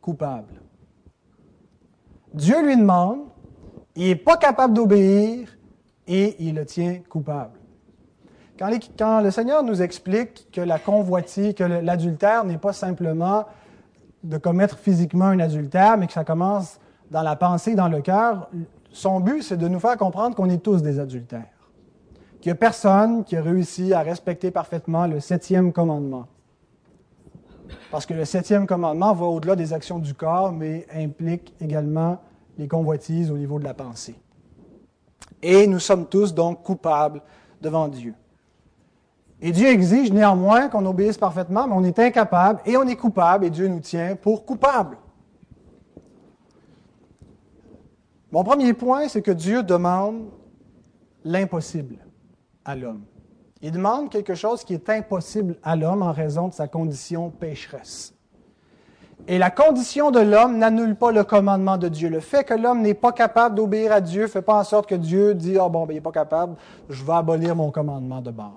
coupable. 0.01 0.61
Dieu 2.33 2.61
lui 2.61 2.75
demande, 2.75 3.21
il 3.95 4.07
n'est 4.07 4.15
pas 4.17 4.35
capable 4.35 4.73
d'obéir 4.73 5.57
et 6.07 6.35
il 6.45 6.55
le 6.55 6.65
tient 6.65 6.99
coupable. 7.07 7.57
Quand, 8.59 9.21
le 9.21 9.31
Seigneur 9.31 9.63
nous 9.63 9.81
explique 9.81 10.51
que 10.51 10.59
la 10.59 10.77
convoitie, 10.77 11.55
que 11.55 11.63
l'adultère 11.63 12.43
n'est 12.43 12.57
pas 12.57 12.73
simplement 12.73 13.45
de 14.25 14.37
commettre 14.37 14.77
physiquement 14.77 15.27
un 15.27 15.39
adultère, 15.39 15.97
mais 15.97 16.07
que 16.07 16.13
ça 16.13 16.25
commence 16.25 16.81
dans 17.11 17.21
la 17.21 17.35
pensée, 17.35 17.75
dans 17.75 17.87
le 17.87 18.01
cœur, 18.01 18.49
son 18.91 19.19
but, 19.19 19.43
c'est 19.43 19.57
de 19.57 19.67
nous 19.67 19.79
faire 19.79 19.97
comprendre 19.97 20.35
qu'on 20.35 20.49
est 20.49 20.63
tous 20.63 20.81
des 20.81 20.99
adultères. 20.99 21.45
Qu'il 22.41 22.51
n'y 22.51 22.53
a 22.53 22.59
personne 22.59 23.23
qui 23.23 23.35
a 23.35 23.41
réussi 23.41 23.93
à 23.93 24.01
respecter 24.01 24.51
parfaitement 24.51 25.07
le 25.07 25.19
septième 25.19 25.71
commandement. 25.71 26.27
Parce 27.91 28.05
que 28.05 28.13
le 28.13 28.25
septième 28.25 28.67
commandement 28.67 29.13
va 29.13 29.25
au-delà 29.25 29.55
des 29.55 29.73
actions 29.73 29.99
du 29.99 30.13
corps, 30.13 30.51
mais 30.51 30.85
implique 30.93 31.53
également 31.59 32.19
les 32.57 32.67
convoitises 32.67 33.31
au 33.31 33.37
niveau 33.37 33.59
de 33.59 33.63
la 33.63 33.73
pensée. 33.73 34.15
Et 35.41 35.67
nous 35.67 35.79
sommes 35.79 36.07
tous 36.07 36.33
donc 36.33 36.63
coupables 36.63 37.21
devant 37.61 37.87
Dieu. 37.87 38.13
Et 39.41 39.51
Dieu 39.51 39.67
exige 39.67 40.11
néanmoins 40.11 40.67
qu'on 40.67 40.85
obéisse 40.85 41.17
parfaitement, 41.17 41.67
mais 41.67 41.75
on 41.75 41.83
est 41.83 41.99
incapable 41.99 42.59
et 42.65 42.75
on 42.75 42.87
est 42.87 42.95
coupable 42.95 43.45
et 43.45 43.49
Dieu 43.49 43.67
nous 43.67 43.79
tient 43.79 44.15
pour 44.15 44.45
coupables. 44.45 44.97
Mon 48.31 48.43
premier 48.43 48.73
point, 48.73 49.07
c'est 49.07 49.21
que 49.21 49.31
Dieu 49.31 49.63
demande 49.63 50.25
l'impossible 51.23 51.97
à 52.65 52.75
l'homme. 52.75 53.03
Il 53.61 53.71
demande 53.71 54.09
quelque 54.09 54.35
chose 54.35 54.63
qui 54.63 54.73
est 54.73 54.89
impossible 54.89 55.57
à 55.63 55.75
l'homme 55.75 56.01
en 56.01 56.11
raison 56.11 56.49
de 56.49 56.53
sa 56.53 56.67
condition 56.67 57.29
pécheresse. 57.29 58.13
Et 59.27 59.37
la 59.37 59.49
condition 59.49 60.11
de 60.11 60.19
l'homme 60.19 60.57
n'annule 60.57 60.95
pas 60.95 61.11
le 61.11 61.23
commandement 61.23 61.77
de 61.77 61.87
Dieu. 61.87 62.09
Le 62.09 62.19
fait 62.19 62.43
que 62.43 62.53
l'homme 62.53 62.81
n'est 62.81 62.93
pas 62.93 63.11
capable 63.11 63.55
d'obéir 63.55 63.91
à 63.91 63.99
Dieu 63.99 64.23
ne 64.23 64.27
fait 64.27 64.41
pas 64.41 64.59
en 64.59 64.63
sorte 64.63 64.87
que 64.87 64.95
Dieu 64.95 65.33
dit, 65.33 65.57
oh 65.59 65.69
bon, 65.69 65.85
ben, 65.85 65.93
il 65.93 65.95
n'est 65.95 66.01
pas 66.01 66.11
capable, 66.11 66.55
je 66.89 67.03
vais 67.03 67.13
abolir 67.13 67.55
mon 67.55 67.71
commandement 67.71 68.21
de 68.21 68.31
base. 68.31 68.51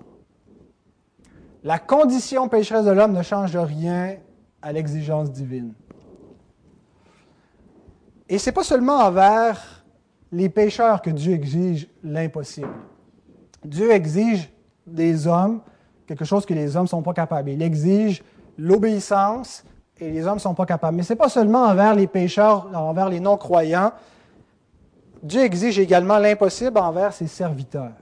La 1.65 1.79
condition 1.79 2.49
pécheresse 2.49 2.85
de 2.85 2.91
l'homme 2.91 3.13
ne 3.13 3.23
change 3.23 3.57
rien 3.57 4.17
à 4.63 4.73
l'exigence 4.73 5.31
divine. 5.31 5.73
Et 8.31 8.39
ce 8.39 8.49
n'est 8.49 8.55
pas 8.55 8.65
seulement 8.65 8.99
envers 8.99 9.85
les 10.33 10.49
pécheurs 10.49 11.03
que 11.03 11.11
Dieu 11.11 11.35
exige 11.35 11.89
l'impossible. 12.05 12.73
Dieu 13.65 13.91
exige 13.91 14.51
des 14.87 15.27
hommes 15.27 15.61
quelque 16.07 16.25
chose 16.25 16.47
que 16.47 16.55
les 16.55 16.77
hommes 16.77 16.85
ne 16.85 16.89
sont 16.89 17.03
pas 17.03 17.13
capables. 17.13 17.51
Il 17.51 17.63
exige 17.63 18.25
l'obéissance 18.59 19.65
et 20.01 20.11
les 20.11 20.27
hommes 20.27 20.35
ne 20.35 20.41
sont 20.41 20.55
pas 20.55 20.67
capables. 20.67 20.97
Mais 20.97 21.03
ce 21.03 21.13
n'est 21.13 21.17
pas 21.17 21.29
seulement 21.29 21.65
envers 21.65 21.95
les 21.95 22.07
pécheurs, 22.07 22.69
envers 22.75 23.09
les 23.09 23.21
non-croyants. 23.21 23.93
Dieu 25.23 25.43
exige 25.43 25.79
également 25.79 26.19
l'impossible 26.19 26.79
envers 26.79 27.13
ses 27.13 27.27
serviteurs. 27.27 27.93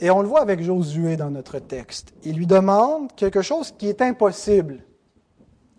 Et 0.00 0.10
on 0.10 0.20
le 0.20 0.26
voit 0.26 0.40
avec 0.40 0.60
Josué 0.62 1.16
dans 1.16 1.30
notre 1.30 1.60
texte. 1.60 2.12
Il 2.24 2.36
lui 2.36 2.46
demande 2.46 3.12
quelque 3.14 3.42
chose 3.42 3.70
qui 3.70 3.88
est 3.88 4.02
impossible 4.02 4.84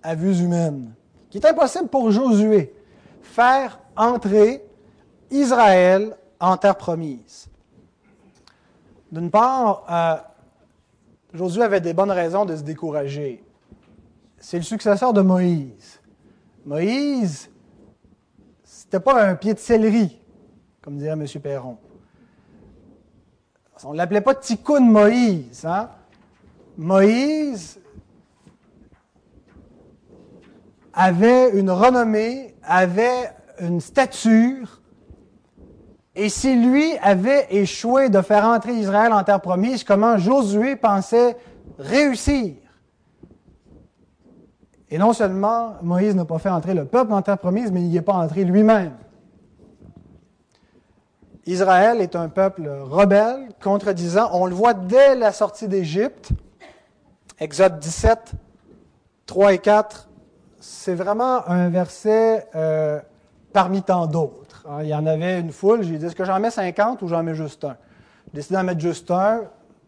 à 0.02 0.16
vue 0.16 0.40
humaine, 0.40 0.94
qui 1.34 1.40
est 1.40 1.48
impossible 1.48 1.88
pour 1.88 2.12
Josué, 2.12 2.76
faire 3.24 3.80
entrer 3.96 4.64
Israël 5.32 6.16
en 6.40 6.58
terre 6.58 6.78
promise. 6.78 7.50
D'une 9.12 9.32
part, 9.32 9.84
euh, 9.90 11.36
Josué 11.36 11.64
avait 11.64 11.82
des 11.82 11.96
bonnes 11.96 12.12
raisons 12.12 12.46
de 12.46 12.56
se 12.56 12.62
décourager. 12.62 13.44
C'est 14.38 14.58
le 14.58 14.64
successeur 14.64 15.12
de 15.12 15.22
Moïse. 15.22 16.00
Moïse, 16.68 17.50
c'était 18.64 19.00
pas 19.00 19.26
un 19.26 19.34
pied 19.34 19.56
de 19.56 19.60
céleri, 19.60 20.22
comme 20.84 21.00
dirait 21.00 21.14
M. 21.14 21.26
Perron. 21.42 21.80
On 23.84 23.94
ne 23.94 23.98
l'appelait 23.98 24.22
pas 24.22 24.36
Tikkun 24.36 24.82
Moïse. 24.82 25.66
Hein? 25.66 25.90
Moïse 26.78 27.80
avait 30.94 31.52
une 31.52 31.72
renommée, 31.72 32.56
avait 32.64 33.32
une 33.60 33.82
stature, 33.82 34.82
et 36.16 36.30
si 36.30 36.56
lui 36.56 36.96
avait 37.02 37.48
échoué 37.50 38.10
de 38.10 38.22
faire 38.22 38.46
entrer 38.46 38.74
Israël 38.74 39.12
en 39.14 39.24
terre 39.24 39.42
promise, 39.42 39.84
comment 39.84 40.18
Josué 40.18 40.76
pensait 40.76 41.36
réussir? 41.80 42.56
Et 44.92 45.00
non 45.00 45.12
seulement 45.14 45.74
Moïse 45.82 46.16
n'a 46.16 46.26
pas 46.26 46.38
fait 46.38 46.50
entrer 46.50 46.76
le 46.76 46.86
peuple 46.86 47.14
en 47.14 47.24
terre 47.24 47.40
promise, 47.40 47.72
mais 47.72 47.82
il 47.82 47.88
n'y 47.88 47.98
est 47.98 48.02
pas 48.04 48.14
entré 48.14 48.44
lui-même. 48.44 48.94
Israël 51.48 52.00
est 52.00 52.16
un 52.16 52.30
peuple 52.30 52.70
rebelle, 52.70 53.50
contredisant. 53.62 54.30
On 54.34 54.46
le 54.46 54.54
voit 54.54 54.76
dès 54.76 55.16
la 55.16 55.32
sortie 55.32 55.68
d'Égypte. 55.68 56.30
Exode 57.40 57.80
17, 57.80 58.34
3 59.26 59.54
et 59.54 59.58
4. 59.58 60.10
C'est 60.66 60.96
vraiment 60.96 61.46
un 61.50 61.68
verset 61.68 62.48
euh, 62.56 63.02
parmi 63.52 63.82
tant 63.82 64.08
d'autres. 64.08 64.66
Hein, 64.66 64.78
il 64.84 64.88
y 64.88 64.96
en 64.96 65.06
avait 65.06 65.42
une 65.42 65.52
foule. 65.52 65.84
J'ai 65.84 65.98
dit, 65.98 66.06
est-ce 66.06 66.16
que 66.16 66.24
j'en 66.24 66.40
mets 66.40 66.52
50 66.52 67.02
ou 67.02 67.10
j'en 67.10 67.22
mets 67.22 67.36
juste 67.36 67.66
un? 67.66 67.76
J'ai 68.28 68.38
décidé 68.38 68.56
d'en 68.56 68.64
mettre 68.64 68.80
juste 68.80 69.12
un, 69.12 69.42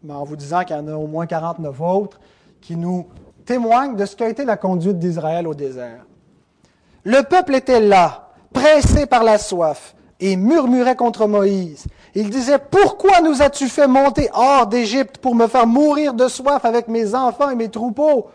mais 0.03 0.11
en 0.11 0.25
vous 0.25 0.35
disant 0.35 0.65
qu'il 0.65 0.75
y 0.75 0.79
en 0.79 0.85
a 0.89 0.95
au 0.95 1.07
moins 1.07 1.27
49 1.27 1.79
autres 1.79 2.19
qui 2.59 2.75
nous 2.75 3.07
témoignent 3.45 3.95
de 3.95 4.05
ce 4.05 4.17
qu'a 4.17 4.27
été 4.27 4.43
la 4.43 4.57
conduite 4.57 4.99
d'Israël 4.99 5.47
au 5.47 5.53
désert. 5.53 6.05
Le 7.05 7.21
peuple 7.21 7.55
était 7.55 7.79
là, 7.79 8.27
pressé 8.51 9.05
par 9.05 9.23
la 9.23 9.37
soif 9.37 9.95
et 10.19 10.35
murmurait 10.35 10.97
contre 10.97 11.25
Moïse. 11.25 11.85
Il 12.15 12.29
disait, 12.29 12.59
Pourquoi 12.59 13.21
nous 13.21 13.41
as-tu 13.41 13.69
fait 13.69 13.87
monter 13.87 14.29
hors 14.33 14.67
d'Égypte 14.67 15.19
pour 15.19 15.35
me 15.35 15.47
faire 15.47 15.67
mourir 15.67 16.13
de 16.13 16.27
soif 16.27 16.65
avec 16.65 16.89
mes 16.89 17.15
enfants 17.15 17.49
et 17.49 17.55
mes 17.55 17.69
troupeaux? 17.69 18.27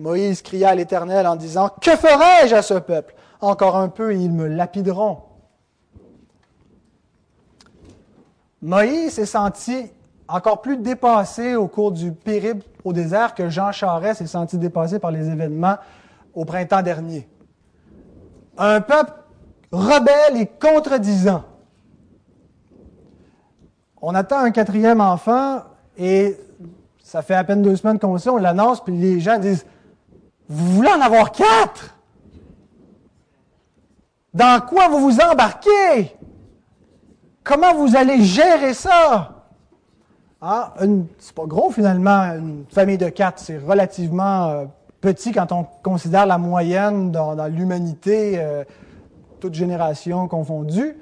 Moïse 0.00 0.40
cria 0.40 0.70
à 0.70 0.74
l'Éternel 0.74 1.26
en 1.26 1.36
disant, 1.36 1.68
Que 1.80 1.90
ferai-je 1.90 2.54
à 2.54 2.62
ce 2.62 2.74
peuple? 2.74 3.14
Encore 3.40 3.76
un 3.76 3.88
peu 3.88 4.12
et 4.12 4.16
ils 4.16 4.32
me 4.32 4.46
lapideront. 4.46 5.18
Moïse 8.62 9.12
s'est 9.12 9.26
senti 9.26 9.90
encore 10.26 10.60
plus 10.62 10.76
dépassé 10.76 11.54
au 11.54 11.66
cours 11.66 11.92
du 11.92 12.12
périple 12.12 12.66
au 12.84 12.92
désert 12.92 13.34
que 13.34 13.48
Jean 13.48 13.72
Charest 13.72 14.20
s'est 14.20 14.26
senti 14.26 14.58
dépassé 14.58 14.98
par 14.98 15.10
les 15.10 15.28
événements 15.28 15.76
au 16.34 16.44
printemps 16.44 16.82
dernier. 16.82 17.28
Un 18.56 18.80
peuple 18.80 19.12
rebelle 19.72 20.40
et 20.40 20.46
contredisant. 20.46 21.44
On 24.00 24.14
attend 24.14 24.38
un 24.38 24.50
quatrième 24.50 25.00
enfant 25.00 25.62
et 25.98 26.36
ça 27.02 27.22
fait 27.22 27.34
à 27.34 27.44
peine 27.44 27.60
deux 27.60 27.76
semaines 27.76 27.98
qu'on 27.98 28.16
sait, 28.18 28.30
on 28.30 28.36
l'annonce, 28.36 28.82
puis 28.82 28.96
les 28.96 29.20
gens 29.20 29.38
disent 29.38 29.66
Vous 30.50 30.72
voulez 30.74 30.90
en 30.90 31.00
avoir 31.00 31.30
quatre? 31.30 31.96
Dans 34.34 34.60
quoi 34.66 34.88
vous 34.88 34.98
vous 34.98 35.20
embarquez? 35.20 36.16
Comment 37.44 37.72
vous 37.74 37.94
allez 37.94 38.24
gérer 38.24 38.74
ça? 38.74 39.46
Ah, 40.40 40.74
C'est 41.18 41.34
pas 41.34 41.46
gros 41.46 41.70
finalement, 41.70 42.34
une 42.34 42.64
famille 42.68 42.98
de 42.98 43.08
quatre, 43.10 43.38
c'est 43.38 43.58
relativement 43.58 44.48
euh, 44.48 44.64
petit 45.00 45.30
quand 45.30 45.52
on 45.52 45.64
considère 45.84 46.26
la 46.26 46.36
moyenne 46.36 47.12
dans, 47.12 47.46
l'humanité. 47.46 48.34
Euh, 48.40 48.64
toute 49.38 49.54
génération 49.54 50.26
confondue. 50.26 50.96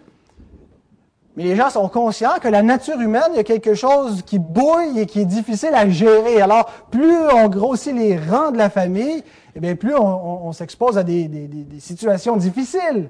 Mais 1.39 1.45
les 1.45 1.55
gens 1.55 1.71
sont 1.71 1.89
conscients 1.89 2.41
que 2.43 2.49
la 2.49 2.65
nature 2.65 3.01
humaine, 3.01 3.29
il 3.31 3.37
y 3.37 3.39
a 3.39 3.45
quelque 3.45 3.75
chose 3.75 4.23
qui 4.23 4.41
bouille 4.41 4.99
et 4.99 5.07
qui 5.07 5.21
est 5.21 5.25
difficile 5.25 5.73
à 5.73 5.89
gérer. 5.89 6.41
Alors, 6.41 6.67
plus 6.91 7.17
on 7.33 7.49
grossit 7.49 7.95
les 7.95 8.19
rangs 8.19 8.51
de 8.51 8.59
la 8.59 8.69
famille, 8.69 9.23
eh 9.55 9.61
bien, 9.61 9.77
plus 9.77 9.95
on, 9.95 10.51
s'expose 10.51 10.99
à 10.99 11.05
des, 11.05 11.31
situations 11.79 12.37
difficiles. 12.37 13.09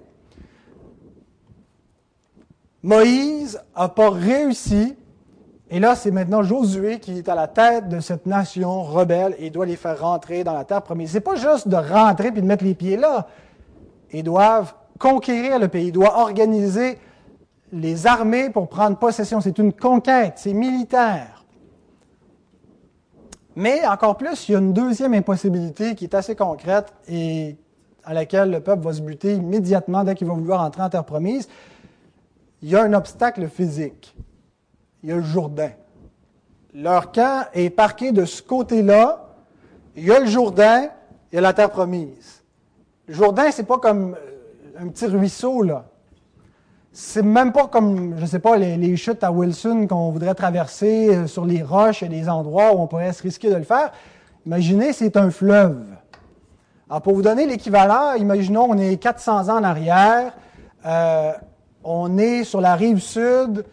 Moïse 2.83 3.63
n'a 3.75 3.89
pas 3.89 4.11
réussi. 4.11 4.95
Et 5.71 5.81
là, 5.81 5.95
c'est 5.95 6.11
maintenant 6.11 6.43
Josué 6.43 7.01
qui 7.01 7.17
est 7.17 7.31
à 7.31 7.35
la 7.35 7.49
tête 7.49 7.89
de 7.89 8.01
cette 8.01 8.27
nation 8.27 8.83
rebelle 8.83 9.37
et 9.39 9.49
doit 9.49 9.65
les 9.65 9.77
faire 9.77 9.99
rentrer 9.99 10.45
dans 10.45 10.53
la 10.53 10.65
terre 10.65 10.83
promise. 10.83 11.13
C'est 11.13 11.21
pas 11.21 11.37
juste 11.37 11.67
de 11.67 11.77
rentrer 11.77 12.31
puis 12.31 12.43
de 12.43 12.47
mettre 12.47 12.65
les 12.65 12.75
pieds 12.75 12.99
là 12.99 13.27
et 14.11 14.23
doivent 14.23 14.75
conquérir 14.99 15.59
le 15.59 15.69
pays. 15.69 15.87
Ils 15.87 15.93
doivent 15.93 16.15
organiser 16.15 16.99
les 17.73 18.07
armées 18.07 18.51
pour 18.51 18.69
prendre 18.69 18.97
possession. 18.97 19.41
C'est 19.41 19.59
une 19.59 19.73
conquête, 19.73 20.35
c'est 20.37 20.55
militaire. 20.55 21.45
Mais 23.57 23.85
encore 23.87 24.17
plus, 24.17 24.49
il 24.49 24.53
y 24.53 24.55
a 24.55 24.59
une 24.59 24.73
deuxième 24.73 25.15
impossibilité 25.15 25.95
qui 25.95 26.05
est 26.05 26.15
assez 26.15 26.37
concrète 26.37 26.93
et 27.09 27.57
à 28.05 28.15
laquelle 28.15 28.51
le 28.51 28.61
peuple 28.61 28.85
va 28.85 28.93
se 28.93 29.03
buter 29.03 29.35
immédiatement 29.35 30.05
dès 30.05 30.15
qu'il 30.15 30.27
va 30.27 30.35
vouloir 30.35 30.63
entrer 30.63 30.83
en 30.83 30.89
terre 30.89 31.05
promise. 31.05 31.49
Il 32.63 32.71
y 32.71 32.77
a 32.77 32.83
un 32.83 32.93
obstacle 32.95 33.49
physique. 33.49 34.15
Il 35.03 35.09
y 35.11 35.13
a 35.13 35.17
le 35.17 35.23
Jourdain. 35.23 35.71
Leur 36.73 37.13
camp 37.13 37.47
est 37.53 37.71
parqué 37.71 38.13
de 38.13 38.25
ce 38.25 38.43
côté-là. 38.43 39.27
Il 39.97 40.05
y 40.05 40.13
a 40.13 40.21
le 40.21 40.27
Jourdain, 40.27 40.89
il 41.33 41.37
y 41.37 41.39
a 41.39 41.41
la 41.41 41.53
terre 41.53 41.71
promise. 41.71 42.43
Le 43.07 43.15
Jourdain, 43.15 43.51
c'est 43.51 43.67
pas 43.67 43.79
comme 43.79 44.15
euh, 44.15 44.85
un 44.85 44.89
petit 44.89 45.07
ruisseau, 45.07 45.63
là. 45.63 45.87
C'est 47.01 47.23
même 47.23 47.53
pas 47.53 47.69
comme, 47.69 48.19
je 48.19 48.27
sais 48.27 48.41
pas, 48.41 48.57
les, 48.57 48.97
chutes 48.97 49.23
à 49.23 49.31
Wilson 49.31 49.87
qu'on 49.89 50.11
voudrait 50.11 50.35
traverser 50.35 51.15
euh, 51.15 51.27
sur 51.29 51.47
les 51.47 51.63
roches 51.63 52.03
et 52.03 52.09
des 52.09 52.29
endroits 52.29 52.75
où 52.75 52.81
on 52.81 52.89
pourrait 52.89 53.13
se 53.13 53.23
risquer 53.23 53.51
de 53.51 53.55
le 53.55 53.63
faire. 53.63 53.93
Imaginez, 54.45 54.93
c'est 54.93 55.17
un 55.17 55.31
fleuve. 55.31 55.81
Alors, 56.91 57.03
pour 57.03 57.15
vous 57.15 57.23
donner 57.23 57.47
l'équivalent, 57.47 58.15
imaginons, 58.15 58.67
on 58.69 58.77
est 58.77 58.97
400 58.97 59.49
ans 59.49 59.59
en 59.59 59.63
arrière, 59.63 60.33
euh, 60.87 61.33
on 61.85 62.19
est 62.19 62.43
sur 62.43 62.61
la 62.61 62.75
rive 62.75 62.99
sud 62.99 63.65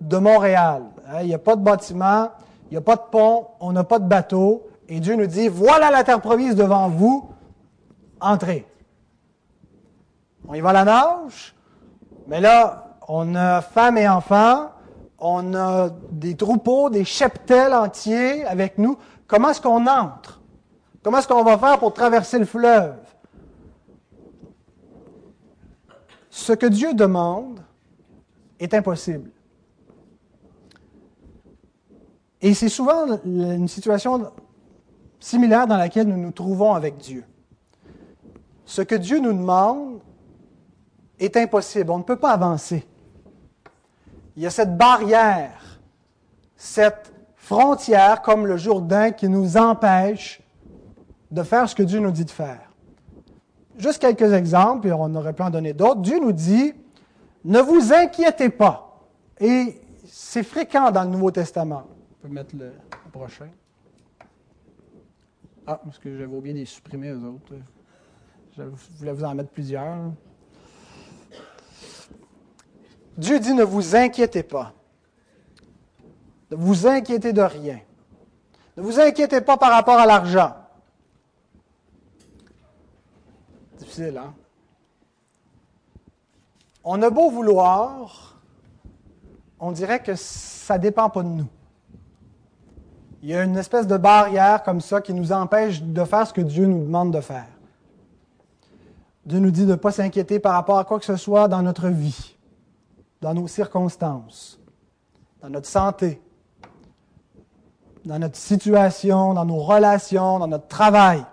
de 0.00 0.16
Montréal. 0.16 0.84
Hein, 1.06 1.18
il 1.20 1.26
n'y 1.26 1.34
a 1.34 1.38
pas 1.38 1.56
de 1.56 1.62
bâtiment, 1.62 2.30
il 2.70 2.74
n'y 2.74 2.78
a 2.78 2.80
pas 2.80 2.96
de 2.96 3.02
pont, 3.10 3.48
on 3.60 3.72
n'a 3.72 3.84
pas 3.84 3.98
de 3.98 4.08
bateau, 4.08 4.66
et 4.88 4.98
Dieu 4.98 5.14
nous 5.14 5.26
dit, 5.26 5.48
voilà 5.48 5.90
la 5.90 6.04
terre 6.04 6.22
promise 6.22 6.56
devant 6.56 6.88
vous, 6.88 7.28
entrez. 8.18 8.64
On 10.48 10.54
y 10.54 10.60
va 10.62 10.70
à 10.70 10.72
la 10.72 10.84
nage, 10.84 11.54
mais 12.32 12.40
là, 12.40 12.96
on 13.08 13.34
a 13.34 13.60
femmes 13.60 13.98
et 13.98 14.08
enfants, 14.08 14.70
on 15.18 15.52
a 15.52 15.90
des 16.10 16.34
troupeaux, 16.34 16.88
des 16.88 17.04
cheptels 17.04 17.74
entiers 17.74 18.46
avec 18.46 18.78
nous. 18.78 18.96
Comment 19.26 19.50
est-ce 19.50 19.60
qu'on 19.60 19.86
entre? 19.86 20.40
Comment 21.02 21.18
est-ce 21.18 21.28
qu'on 21.28 21.44
va 21.44 21.58
faire 21.58 21.78
pour 21.78 21.92
traverser 21.92 22.38
le 22.38 22.46
fleuve? 22.46 22.94
Ce 26.30 26.54
que 26.54 26.64
Dieu 26.64 26.94
demande 26.94 27.60
est 28.58 28.72
impossible. 28.72 29.30
Et 32.40 32.54
c'est 32.54 32.70
souvent 32.70 33.18
une 33.26 33.68
situation 33.68 34.32
similaire 35.20 35.66
dans 35.66 35.76
laquelle 35.76 36.08
nous 36.08 36.16
nous 36.16 36.32
trouvons 36.32 36.72
avec 36.72 36.96
Dieu. 36.96 37.26
Ce 38.64 38.80
que 38.80 38.94
Dieu 38.94 39.18
nous 39.18 39.34
demande 39.34 40.00
est 41.24 41.36
impossible. 41.36 41.90
On 41.90 41.98
ne 41.98 42.02
peut 42.02 42.16
pas 42.16 42.32
avancer. 42.32 42.86
Il 44.36 44.42
y 44.42 44.46
a 44.46 44.50
cette 44.50 44.76
barrière, 44.76 45.80
cette 46.56 47.12
frontière 47.36 48.22
comme 48.22 48.46
le 48.46 48.56
Jourdain 48.56 49.10
qui 49.10 49.28
nous 49.28 49.56
empêche 49.56 50.40
de 51.30 51.42
faire 51.42 51.68
ce 51.68 51.74
que 51.74 51.82
Dieu 51.82 52.00
nous 52.00 52.10
dit 52.10 52.24
de 52.24 52.30
faire. 52.30 52.70
Juste 53.76 54.00
quelques 54.00 54.32
exemples, 54.32 54.88
et 54.88 54.92
on 54.92 55.14
aurait 55.14 55.32
pu 55.32 55.42
en 55.42 55.50
donner 55.50 55.72
d'autres. 55.72 56.00
Dieu 56.00 56.18
nous 56.20 56.32
dit, 56.32 56.74
ne 57.44 57.60
vous 57.60 57.92
inquiétez 57.92 58.48
pas. 58.48 59.00
Et 59.40 59.80
c'est 60.06 60.42
fréquent 60.42 60.90
dans 60.90 61.04
le 61.04 61.10
Nouveau 61.10 61.30
Testament. 61.30 61.84
On 62.20 62.28
peut 62.28 62.32
mettre 62.32 62.54
le 62.54 62.72
prochain. 63.10 63.48
Ah, 65.66 65.80
parce 65.82 65.98
que 65.98 66.16
j'avais 66.16 66.34
oublié 66.34 66.54
de 66.54 66.60
les 66.60 66.66
supprimer, 66.66 67.08
eux 67.10 67.24
autres. 67.24 67.54
Je 68.56 68.62
voulais 68.98 69.12
vous 69.12 69.24
en 69.24 69.34
mettre 69.34 69.50
plusieurs. 69.50 70.12
Dieu 73.16 73.38
dit 73.40 73.54
ne 73.54 73.64
vous 73.64 73.94
inquiétez 73.94 74.42
pas. 74.42 74.72
Ne 76.50 76.56
vous 76.56 76.86
inquiétez 76.86 77.32
de 77.32 77.42
rien. 77.42 77.80
Ne 78.76 78.82
vous 78.82 79.00
inquiétez 79.00 79.40
pas 79.40 79.56
par 79.56 79.70
rapport 79.72 79.98
à 79.98 80.06
l'argent. 80.06 80.54
Difficile, 83.78 84.18
hein? 84.18 84.34
On 86.84 87.00
a 87.02 87.10
beau 87.10 87.30
vouloir, 87.30 88.40
on 89.60 89.70
dirait 89.70 90.02
que 90.02 90.16
ça 90.16 90.76
ne 90.76 90.82
dépend 90.82 91.08
pas 91.10 91.22
de 91.22 91.28
nous. 91.28 91.46
Il 93.22 93.28
y 93.28 93.34
a 93.36 93.44
une 93.44 93.56
espèce 93.56 93.86
de 93.86 93.96
barrière 93.96 94.64
comme 94.64 94.80
ça 94.80 95.00
qui 95.00 95.14
nous 95.14 95.30
empêche 95.30 95.80
de 95.80 96.04
faire 96.04 96.26
ce 96.26 96.32
que 96.32 96.40
Dieu 96.40 96.66
nous 96.66 96.84
demande 96.84 97.14
de 97.14 97.20
faire. 97.20 97.46
Dieu 99.24 99.38
nous 99.38 99.52
dit 99.52 99.64
de 99.64 99.70
ne 99.70 99.76
pas 99.76 99.92
s'inquiéter 99.92 100.40
par 100.40 100.54
rapport 100.54 100.78
à 100.78 100.84
quoi 100.84 100.98
que 100.98 101.04
ce 101.04 101.14
soit 101.14 101.46
dans 101.46 101.62
notre 101.62 101.88
vie 101.88 102.36
dans 103.22 103.34
nos 103.34 103.46
circonstances, 103.46 104.60
dans 105.40 105.48
notre 105.48 105.68
santé, 105.68 106.20
dans 108.04 108.18
notre 108.18 108.36
situation, 108.36 109.32
dans 109.32 109.44
nos 109.44 109.60
relations, 109.60 110.40
dans 110.40 110.48
notre 110.48 110.66
travail. 110.66 111.24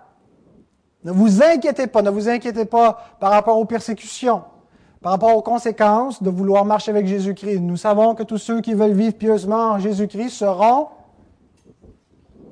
Ne 1.02 1.10
vous 1.10 1.42
inquiétez 1.42 1.88
pas, 1.88 2.02
ne 2.02 2.10
vous 2.10 2.28
inquiétez 2.28 2.64
pas 2.64 3.16
par 3.18 3.32
rapport 3.32 3.58
aux 3.58 3.64
persécutions, 3.64 4.44
par 5.02 5.12
rapport 5.12 5.36
aux 5.36 5.42
conséquences 5.42 6.22
de 6.22 6.30
vouloir 6.30 6.64
marcher 6.64 6.92
avec 6.92 7.08
Jésus-Christ. 7.08 7.58
Nous 7.58 7.76
savons 7.76 8.14
que 8.14 8.22
tous 8.22 8.38
ceux 8.38 8.60
qui 8.60 8.72
veulent 8.72 8.92
vivre 8.92 9.14
pieusement 9.14 9.72
en 9.72 9.78
Jésus-Christ 9.80 10.30
seront 10.30 10.88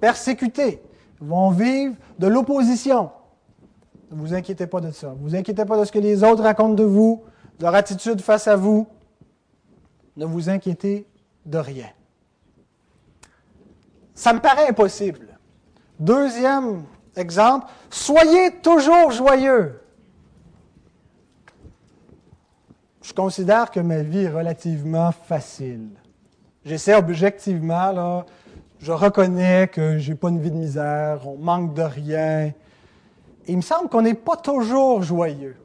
persécutés, 0.01 0.83
vont 1.21 1.51
vivre 1.51 1.95
de 2.19 2.27
l'opposition. 2.27 3.11
Ne 4.11 4.17
vous 4.17 4.35
inquiétez 4.35 4.67
pas 4.67 4.81
de 4.81 4.91
ça. 4.91 5.11
Ne 5.11 5.23
vous 5.23 5.37
inquiétez 5.37 5.65
pas 5.65 5.79
de 5.79 5.85
ce 5.85 5.93
que 5.93 5.99
les 6.01 6.25
autres 6.25 6.43
racontent 6.43 6.75
de 6.75 6.83
vous, 6.83 7.23
de 7.61 7.65
leur 7.65 7.77
attitude 7.77 8.21
face 8.21 8.49
à 8.49 8.57
vous 8.57 8.89
ne 10.19 10.27
vous 10.27 10.51
inquiétez 10.51 11.07
de 11.47 11.59
rien. 11.59 11.87
Ça 14.15 14.33
me 14.33 14.41
paraît 14.41 14.69
impossible. 14.69 15.39
Deuxième 16.01 16.83
exemple, 17.17 17.67
soyez 17.89 18.57
toujours 18.61 19.13
joyeux. 19.13 19.81
Je 23.01 23.13
considère 23.15 23.71
que 23.71 23.79
ma 23.79 24.03
vie 24.03 24.25
est 24.25 24.29
relativement 24.29 25.13
facile. 25.13 25.89
J'essaie 26.65 26.95
objectivement, 26.95 28.25
je 28.81 28.93
reconnais 28.93 29.69
que 29.69 29.99
je 29.99 30.11
n'ai 30.11 30.17
pas 30.17 30.31
une 30.31 30.41
vie 30.41 30.51
de 30.51 30.57
misère, 30.57 31.27
on 31.27 31.37
manque 31.37 31.75
de 31.75 31.83
rien. 31.83 32.53
il 33.47 33.57
me 33.57 33.63
semble 33.63 33.89
qu'on 33.89 34.03
n'est 34.03 34.15
pas 34.15 34.37
toujours 34.37 35.01
joyeux 35.03 35.57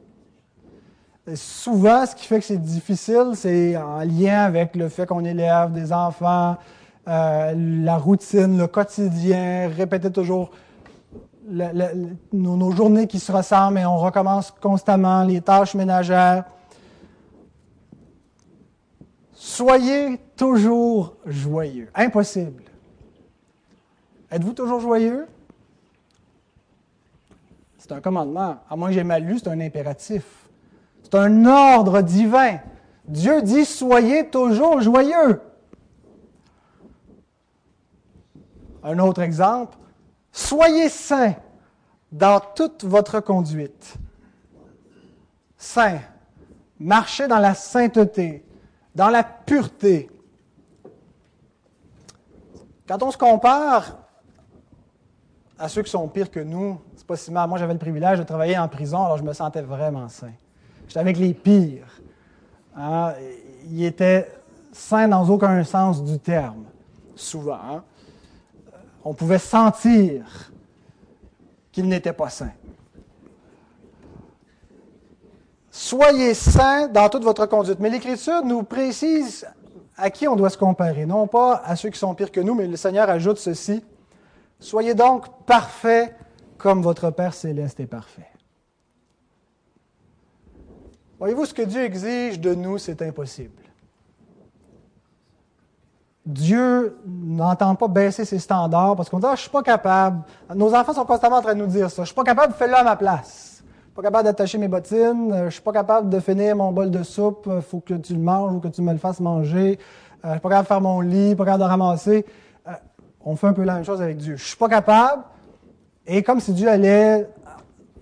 souvent, 1.34 2.04
ce 2.06 2.14
qui 2.14 2.26
fait 2.26 2.38
que 2.38 2.44
c'est 2.44 2.60
difficile, 2.60 3.32
c'est 3.34 3.76
en 3.76 4.00
lien 4.00 4.44
avec 4.44 4.76
le 4.76 4.88
fait 4.88 5.06
qu'on 5.06 5.24
élève 5.24 5.72
des 5.72 5.92
enfants, 5.92 6.56
euh, 7.08 7.54
la 7.56 7.96
routine, 7.96 8.58
le 8.58 8.66
quotidien, 8.66 9.70
répéter 9.74 10.10
toujours 10.10 10.50
nos, 11.46 12.70
journées 12.72 13.06
qui 13.06 13.20
se 13.20 13.30
ressemblent 13.30 13.78
et 13.78 13.86
on 13.86 13.98
recommence 13.98 14.50
constamment 14.50 15.24
les 15.24 15.40
tâches 15.40 15.74
ménagères. 15.74 16.44
Soyez 19.32 20.18
toujours 20.36 21.16
joyeux. 21.26 21.90
Impossible. 21.94 22.62
Êtes-vous 24.30 24.54
toujours 24.54 24.80
joyeux? 24.80 25.26
C'est 27.78 27.92
un 27.92 28.00
commandement. 28.00 28.56
À 28.68 28.76
moins 28.76 28.88
que 28.88 28.94
j'ai 28.94 29.04
mal 29.04 29.22
lu, 29.22 29.38
c'est 29.38 29.48
un 29.48 29.60
impératif. 29.60 30.43
Un 31.14 31.46
ordre 31.46 32.02
divin. 32.02 32.58
Dieu 33.06 33.40
dit, 33.42 33.64
soyez 33.64 34.28
toujours 34.30 34.80
joyeux. 34.80 35.40
Un 38.82 38.98
autre 38.98 39.22
exemple, 39.22 39.78
soyez 40.32 40.88
saints 40.88 41.36
dans 42.10 42.40
toute 42.40 42.84
votre 42.84 43.20
conduite. 43.20 43.94
Saint, 45.56 46.00
marchez 46.78 47.28
dans 47.28 47.38
la 47.38 47.54
sainteté, 47.54 48.44
dans 48.94 49.08
la 49.08 49.22
pureté. 49.22 50.10
Quand 52.86 53.02
on 53.02 53.10
se 53.10 53.16
compare 53.16 53.98
à 55.58 55.68
ceux 55.68 55.82
qui 55.82 55.90
sont 55.90 56.06
pires 56.08 56.30
que 56.30 56.40
nous, 56.40 56.78
c'est 56.96 57.06
pas 57.06 57.16
si 57.16 57.30
mal. 57.30 57.48
Moi, 57.48 57.58
j'avais 57.58 57.72
le 57.72 57.78
privilège 57.78 58.18
de 58.18 58.24
travailler 58.24 58.58
en 58.58 58.68
prison, 58.68 59.04
alors 59.04 59.16
je 59.16 59.22
me 59.22 59.32
sentais 59.32 59.62
vraiment 59.62 60.08
saint. 60.08 60.32
Avec 60.96 61.18
les 61.18 61.34
pires. 61.34 62.00
Hein? 62.76 63.14
Il 63.70 63.84
était 63.84 64.30
sain 64.72 65.08
dans 65.08 65.28
aucun 65.28 65.62
sens 65.64 66.02
du 66.02 66.18
terme, 66.18 66.64
souvent. 67.14 67.54
Hein. 67.54 67.84
On 69.04 69.14
pouvait 69.14 69.38
sentir 69.38 70.50
qu'il 71.72 71.88
n'était 71.88 72.12
pas 72.12 72.30
saint. 72.30 72.52
Soyez 75.70 76.34
saints 76.34 76.86
dans 76.86 77.08
toute 77.08 77.24
votre 77.24 77.46
conduite. 77.46 77.80
Mais 77.80 77.90
l'Écriture 77.90 78.44
nous 78.44 78.62
précise 78.62 79.46
à 79.96 80.10
qui 80.10 80.28
on 80.28 80.36
doit 80.36 80.50
se 80.50 80.58
comparer. 80.58 81.04
Non 81.04 81.26
pas 81.26 81.62
à 81.64 81.74
ceux 81.76 81.90
qui 81.90 81.98
sont 81.98 82.14
pires 82.14 82.30
que 82.30 82.40
nous, 82.40 82.54
mais 82.54 82.66
le 82.66 82.76
Seigneur 82.76 83.10
ajoute 83.10 83.38
ceci. 83.38 83.84
Soyez 84.60 84.94
donc 84.94 85.26
parfaits 85.46 86.14
comme 86.56 86.80
votre 86.80 87.10
Père 87.10 87.34
céleste 87.34 87.80
est 87.80 87.86
parfait. 87.86 88.33
Voyez-vous, 91.24 91.46
ce 91.46 91.54
que 91.54 91.62
Dieu 91.62 91.82
exige 91.82 92.38
de 92.38 92.54
nous, 92.54 92.76
c'est 92.76 93.00
impossible. 93.00 93.62
Dieu 96.26 96.98
n'entend 97.06 97.74
pas 97.76 97.88
baisser 97.88 98.26
ses 98.26 98.38
standards 98.38 98.94
parce 98.94 99.08
qu'on 99.08 99.20
dit 99.20 99.24
ah, 99.24 99.30
Je 99.30 99.40
ne 99.40 99.40
suis 99.44 99.50
pas 99.50 99.62
capable. 99.62 100.22
Nos 100.54 100.74
enfants 100.74 100.92
sont 100.92 101.06
constamment 101.06 101.36
en 101.36 101.40
train 101.40 101.54
de 101.54 101.60
nous 101.60 101.66
dire 101.66 101.88
ça. 101.88 101.96
Je 101.96 102.00
ne 102.02 102.06
suis 102.08 102.14
pas 102.14 102.24
capable, 102.24 102.52
fais-le 102.52 102.74
à 102.74 102.84
ma 102.84 102.96
place. 102.96 103.62
Je 103.62 103.62
ne 103.62 103.84
suis 103.86 103.94
pas 103.94 104.02
capable 104.02 104.24
d'attacher 104.24 104.58
mes 104.58 104.68
bottines. 104.68 105.34
Je 105.34 105.44
ne 105.44 105.48
suis 105.48 105.62
pas 105.62 105.72
capable 105.72 106.10
de 106.10 106.20
finir 106.20 106.56
mon 106.56 106.72
bol 106.72 106.90
de 106.90 107.02
soupe. 107.02 107.48
Il 107.50 107.62
faut 107.62 107.80
que 107.80 107.94
tu 107.94 108.12
le 108.12 108.20
manges 108.20 108.56
ou 108.56 108.60
que 108.60 108.68
tu 108.68 108.82
me 108.82 108.92
le 108.92 108.98
fasses 108.98 109.20
manger. 109.20 109.78
Euh, 109.78 110.24
je 110.24 110.28
ne 110.28 110.32
suis 110.32 110.40
pas 110.40 110.50
capable 110.50 110.64
de 110.64 110.68
faire 110.68 110.80
mon 110.82 111.00
lit. 111.00 111.08
Je 111.08 111.20
ne 111.20 111.26
suis 111.28 111.36
pas 111.36 111.44
capable 111.46 111.62
de 111.62 111.68
ramasser. 111.68 112.26
Euh, 112.68 112.72
on 113.24 113.34
fait 113.34 113.46
un 113.46 113.54
peu 113.54 113.64
la 113.64 113.76
même 113.76 113.84
chose 113.84 114.02
avec 114.02 114.18
Dieu. 114.18 114.36
Je 114.36 114.42
ne 114.42 114.46
suis 114.46 114.58
pas 114.58 114.68
capable. 114.68 115.22
Et 116.06 116.22
comme 116.22 116.40
si 116.40 116.52
Dieu 116.52 116.68
allait 116.68 117.26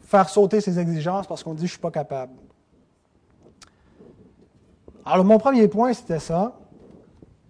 faire 0.02 0.28
sauter 0.28 0.60
ses 0.60 0.80
exigences 0.80 1.28
parce 1.28 1.44
qu'on 1.44 1.54
dit 1.54 1.60
Je 1.60 1.66
ne 1.66 1.68
suis 1.68 1.78
pas 1.78 1.92
capable. 1.92 2.32
Alors, 5.04 5.24
mon 5.24 5.38
premier 5.38 5.68
point, 5.68 5.92
c'était 5.92 6.18
ça. 6.18 6.58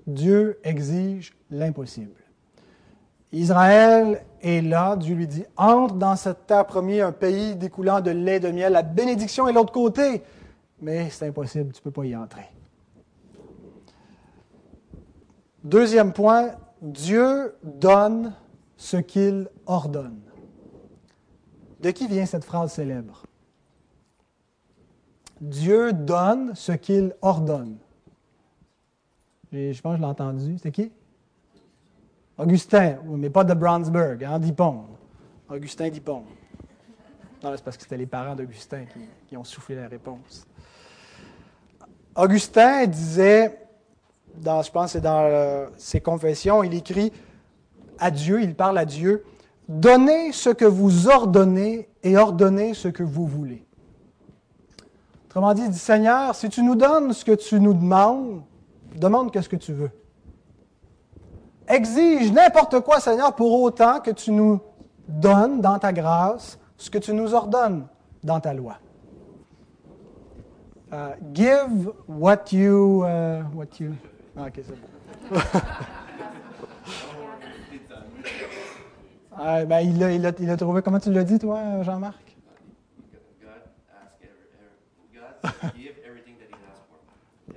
Dieu 0.07 0.59
exige 0.65 1.35
l'impossible. 1.51 2.23
Israël 3.33 4.25
est 4.43 4.61
là, 4.61 4.97
Dieu 4.97 5.15
lui 5.15 5.27
dit, 5.27 5.45
entre 5.57 5.95
dans 5.95 6.17
cette 6.17 6.47
terre 6.47 6.67
promise, 6.67 7.01
un 7.01 7.13
pays 7.13 7.57
découlant 7.57 8.01
de 8.01 8.11
lait 8.11 8.41
de 8.41 8.51
miel, 8.51 8.73
la 8.73 8.83
bénédiction 8.83 9.49
est 9.49 9.53
l'autre 9.53 9.73
côté, 9.73 10.23
mais 10.81 11.09
c'est 11.09 11.29
impossible, 11.29 11.73
tu 11.73 11.81
ne 11.81 11.85
peux 11.85 11.91
pas 11.91 12.05
y 12.05 12.15
entrer. 12.15 12.47
Deuxième 15.65 16.13
point, 16.13 16.51
Dieu 16.83 17.55
donne 17.63 18.35
ce 18.77 18.97
qu'il 18.97 19.49
ordonne. 19.65 20.21
De 21.81 21.91
qui 21.91 22.07
vient 22.07 22.27
cette 22.27 22.45
phrase 22.45 22.73
célèbre? 22.73 23.23
Dieu 25.43 25.93
donne 25.93 26.55
ce 26.55 26.73
qu'il 26.73 27.15
ordonne. 27.21 27.77
Je 29.53 29.79
pense 29.81 29.93
que 29.93 29.97
je 29.97 30.03
l'ai 30.03 30.09
entendu. 30.09 30.57
C'est 30.63 30.71
qui? 30.71 30.91
Augustin, 32.39 32.97
mais 33.05 33.29
pas 33.29 33.45
de 33.45 33.53
Brownsburg, 33.53 34.25
hein, 34.25 34.39
d'Hippon. 34.39 34.85
Augustin 35.51 35.91
d'Hippon. 35.91 36.23
Non, 37.43 37.53
c'est 37.55 37.63
parce 37.63 37.77
que 37.77 37.83
c'était 37.83 37.99
les 37.99 38.07
parents 38.07 38.35
d'Augustin 38.35 38.85
qui, 39.29 39.37
ont 39.37 39.45
soufflé 39.45 39.75
la 39.75 39.89
réponse. 39.89 40.47
Augustin 42.15 42.87
disait, 42.87 43.59
dans, 44.37 44.63
je 44.63 44.71
pense 44.71 44.93
c'est 44.93 45.01
dans 45.01 45.25
euh, 45.25 45.67
ses 45.77 46.01
confessions, 46.01 46.63
il 46.63 46.73
écrit 46.73 47.13
à 47.99 48.11
Dieu, 48.11 48.43
il 48.43 48.55
parle 48.55 48.79
à 48.79 48.85
Dieu, 48.85 49.25
Donnez 49.69 50.33
ce 50.33 50.51
que 50.51 50.65
vous 50.65 51.09
ordonnez 51.09 51.89
et 52.03 52.17
ordonnez 52.17 52.75
ce 52.75 52.89
que 52.89 53.03
vous 53.03 53.27
voulez. 53.27 53.65
Autrement 55.33 55.55
dit, 55.55 55.63
il 55.63 55.71
dit 55.71 55.79
Seigneur, 55.79 56.35
si 56.35 56.51
tu 56.51 56.63
nous 56.63 56.75
donnes 56.75 57.15
ce 57.15 57.25
que 57.25 57.33
tu 57.33 57.59
nous 57.59 57.73
demandes, 57.73 58.43
demande 58.95 59.33
qu'est-ce 59.33 59.49
que 59.49 59.57
tu 59.57 59.73
veux. 59.73 59.91
Exige 61.67 62.31
n'importe 62.33 62.81
quoi, 62.81 63.01
Seigneur, 63.01 63.35
pour 63.35 63.63
autant 63.63 64.01
que 64.01 64.11
tu 64.11 64.31
nous 64.31 64.61
donnes 65.09 65.63
dans 65.63 65.79
ta 65.79 65.91
grâce 65.91 66.59
ce 66.77 66.91
que 66.91 66.99
tu 66.99 67.15
nous 67.15 67.33
ordonnes 67.33 67.87
dans 68.23 68.41
ta 68.41 68.53
loi. 68.53 68.77
Uh, 70.93 71.15
give 71.33 71.91
what 72.07 72.53
you. 72.53 73.03
Uh, 73.03 73.45
what 73.55 73.81
you. 73.81 73.95
Ah, 74.37 74.49
ok, 74.49 74.53
c'est 74.57 74.69
bon. 74.69 75.41
ben, 79.67 79.81
il 79.81 80.51
a 80.51 80.57
trouvé. 80.59 80.83
Comment 80.83 81.01
tu 81.01 81.11
l'as 81.11 81.25
dit, 81.25 81.39
toi, 81.39 81.83
Jean-Marc? 81.85 82.32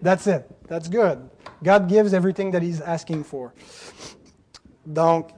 That's 0.02 0.28
it. 0.28 0.44
That's 0.68 0.90
good. 0.90 1.20
God 1.64 1.88
gives 1.88 2.14
everything 2.14 2.52
that 2.52 2.62
he's 2.62 2.82
asking 2.82 3.24
for. 3.24 3.52
Donc, 4.86 5.30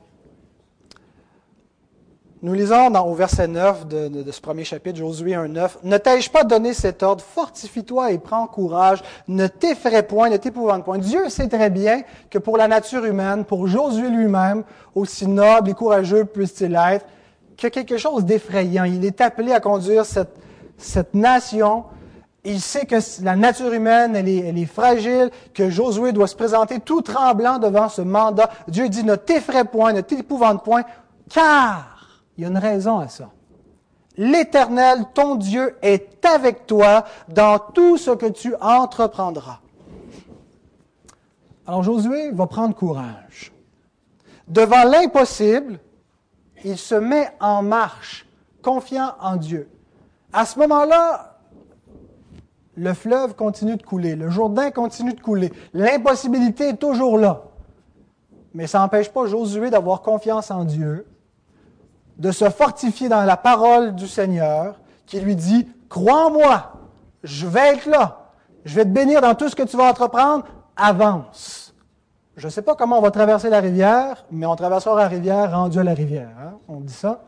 nous 2.42 2.54
lisons 2.54 2.94
au 2.94 3.14
verset 3.16 3.48
9 3.48 3.88
de, 3.88 4.32
ce 4.32 4.42
premier 4.42 4.64
chapitre, 4.64 5.00
Josué 5.00 5.32
1.9, 5.32 5.78
Ne 5.84 5.98
t'ai-je 5.98 6.30
pas 6.30 6.44
donné 6.44 6.74
cet 6.74 7.02
ordre, 7.02 7.24
fortifie-toi 7.24 8.12
et 8.12 8.20
prends 8.20 8.46
courage, 8.46 9.02
ne 9.28 9.48
t'effraie 9.48 10.04
point, 10.04 10.30
ne 10.30 10.38
t'épouvante 10.38 10.84
point. 10.84 11.00
Dieu 11.00 11.30
sait 11.30 11.48
très 11.48 11.70
bien 11.70 12.02
que 12.30 12.38
pour 12.38 12.58
la 12.58 12.68
nature 12.68 13.06
humaine, 13.06 13.44
pour 13.44 13.68
Josué 13.68 14.10
lui-même, 14.10 14.64
aussi 14.94 15.28
noble 15.28 15.70
et 15.70 15.74
courageux 15.74 16.26
puisse-t-il 16.26 16.76
être, 16.76 17.06
a 17.64 17.70
quelque 17.72 17.98
chose 17.98 18.24
d'effrayant. 18.24 18.84
Il 18.84 19.04
est 19.04 19.20
appelé 19.20 19.52
à 19.52 19.60
conduire 19.60 20.06
cette 20.06 21.14
nation 21.16 21.86
il 22.48 22.62
sait 22.62 22.86
que 22.86 22.96
la 23.24 23.36
nature 23.36 23.74
humaine, 23.74 24.16
elle 24.16 24.30
est, 24.30 24.66
fragile, 24.66 25.30
que 25.54 25.70
Josué 25.70 26.14
doit 26.14 26.28
se 26.28 26.36
présenter 26.36 26.80
tout 26.80 27.02
tremblant 27.02 27.60
devant 27.60 27.90
ce 27.90 28.02
mandat. 28.02 28.50
Dieu 28.70 28.88
dit, 28.88 29.04
ne 29.04 29.16
t'effraie 29.16 29.66
point, 29.66 29.92
ne 29.92 30.00
t'épouvante 30.00 30.64
point, 30.64 30.84
car 31.30 32.22
il 32.38 32.44
y 32.44 32.46
a 32.46 32.50
une 32.50 32.58
raison 32.58 33.00
à 33.00 33.10
ça. 33.10 33.32
L'Éternel, 34.16 35.06
ton 35.14 35.36
Dieu, 35.36 35.76
est 35.82 36.26
avec 36.26 36.66
toi 36.66 37.04
dans 37.28 37.60
tout 37.60 37.98
ce 37.98 38.12
que 38.12 38.28
tu 38.28 38.56
entreprendras. 38.62 39.60
Alors 41.68 41.84
Josué 41.84 42.32
va 42.32 42.48
prendre 42.48 42.74
courage. 42.74 43.52
Devant 44.48 44.86
l'impossible, 44.86 45.80
il 46.64 46.78
se 46.78 46.96
met 46.96 47.30
en 47.42 47.62
marche, 47.62 48.26
confiant 48.62 49.16
en 49.20 49.36
Dieu. 49.36 49.70
À 50.32 50.46
ce 50.46 50.58
moment-là, 50.60 51.37
le 52.78 52.94
fleuve 52.94 53.36
continue 53.36 53.76
de 53.76 53.84
couler, 53.84 54.16
le 54.16 54.30
Jourdain 54.30 54.70
continue 54.70 55.14
de 55.14 55.20
couler, 55.20 55.52
l'impossibilité 55.74 56.70
est 56.70 56.78
toujours 56.78 57.18
là. 57.18 57.42
Mais 58.54 58.68
ça 58.68 58.80
n'empêche 58.80 59.10
pas 59.10 59.26
Josué 59.26 59.70
d'avoir 59.70 60.02
confiance 60.02 60.52
en 60.52 60.64
Dieu, 60.64 61.08
de 62.18 62.32
se 62.32 62.50
fortifier 62.50 63.10
dans 63.10 63.24
la 63.24 63.36
parole 63.36 63.96
du 63.96 64.08
Seigneur, 64.08 64.80
qui 65.08 65.20
lui 65.20 65.36
dit, 65.36 65.68
crois 65.90 66.28
en 66.28 66.32
moi, 66.32 66.74
je 67.24 67.48
vais 67.48 67.76
être 67.76 67.88
là, 67.88 68.32
je 68.64 68.76
vais 68.76 68.84
te 68.84 68.90
bénir 68.90 69.22
dans 69.22 69.34
tout 69.34 69.50
ce 69.50 69.56
que 69.56 69.64
tu 69.64 69.76
vas 69.76 69.90
entreprendre, 69.90 70.46
avance. 70.76 71.74
Je 72.36 72.46
ne 72.46 72.52
sais 72.52 72.62
pas 72.62 72.76
comment 72.76 73.00
on 73.00 73.02
va 73.02 73.10
traverser 73.10 73.50
la 73.50 73.60
rivière, 73.60 74.26
mais 74.30 74.46
on 74.46 74.56
traversera 74.56 74.96
la 74.96 75.08
rivière 75.08 75.52
rendu 75.52 75.80
à 75.80 75.84
la 75.84 75.96
rivière. 75.96 76.30
Hein? 76.40 76.60
On 76.68 76.80
dit 76.80 76.94
ça. 76.94 77.24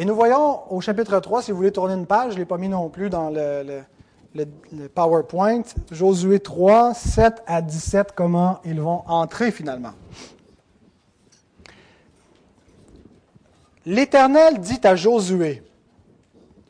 Et 0.00 0.06
nous 0.06 0.14
voyons 0.14 0.72
au 0.72 0.80
chapitre 0.80 1.20
3, 1.20 1.42
si 1.42 1.50
vous 1.50 1.58
voulez 1.58 1.72
tourner 1.72 1.92
une 1.92 2.06
page, 2.06 2.30
je 2.30 2.36
ne 2.36 2.38
l'ai 2.38 2.46
pas 2.46 2.56
mis 2.56 2.70
non 2.70 2.88
plus 2.88 3.10
dans 3.10 3.28
le, 3.28 3.82
PowerPoint, 4.94 5.60
Josué 5.90 6.40
3, 6.40 6.94
7 6.94 7.42
à 7.46 7.60
17, 7.60 8.12
comment 8.16 8.60
ils 8.64 8.80
vont 8.80 9.02
entrer 9.06 9.50
finalement. 9.50 9.92
L'Éternel 13.84 14.58
dit 14.58 14.80
à 14.84 14.96
Josué, 14.96 15.62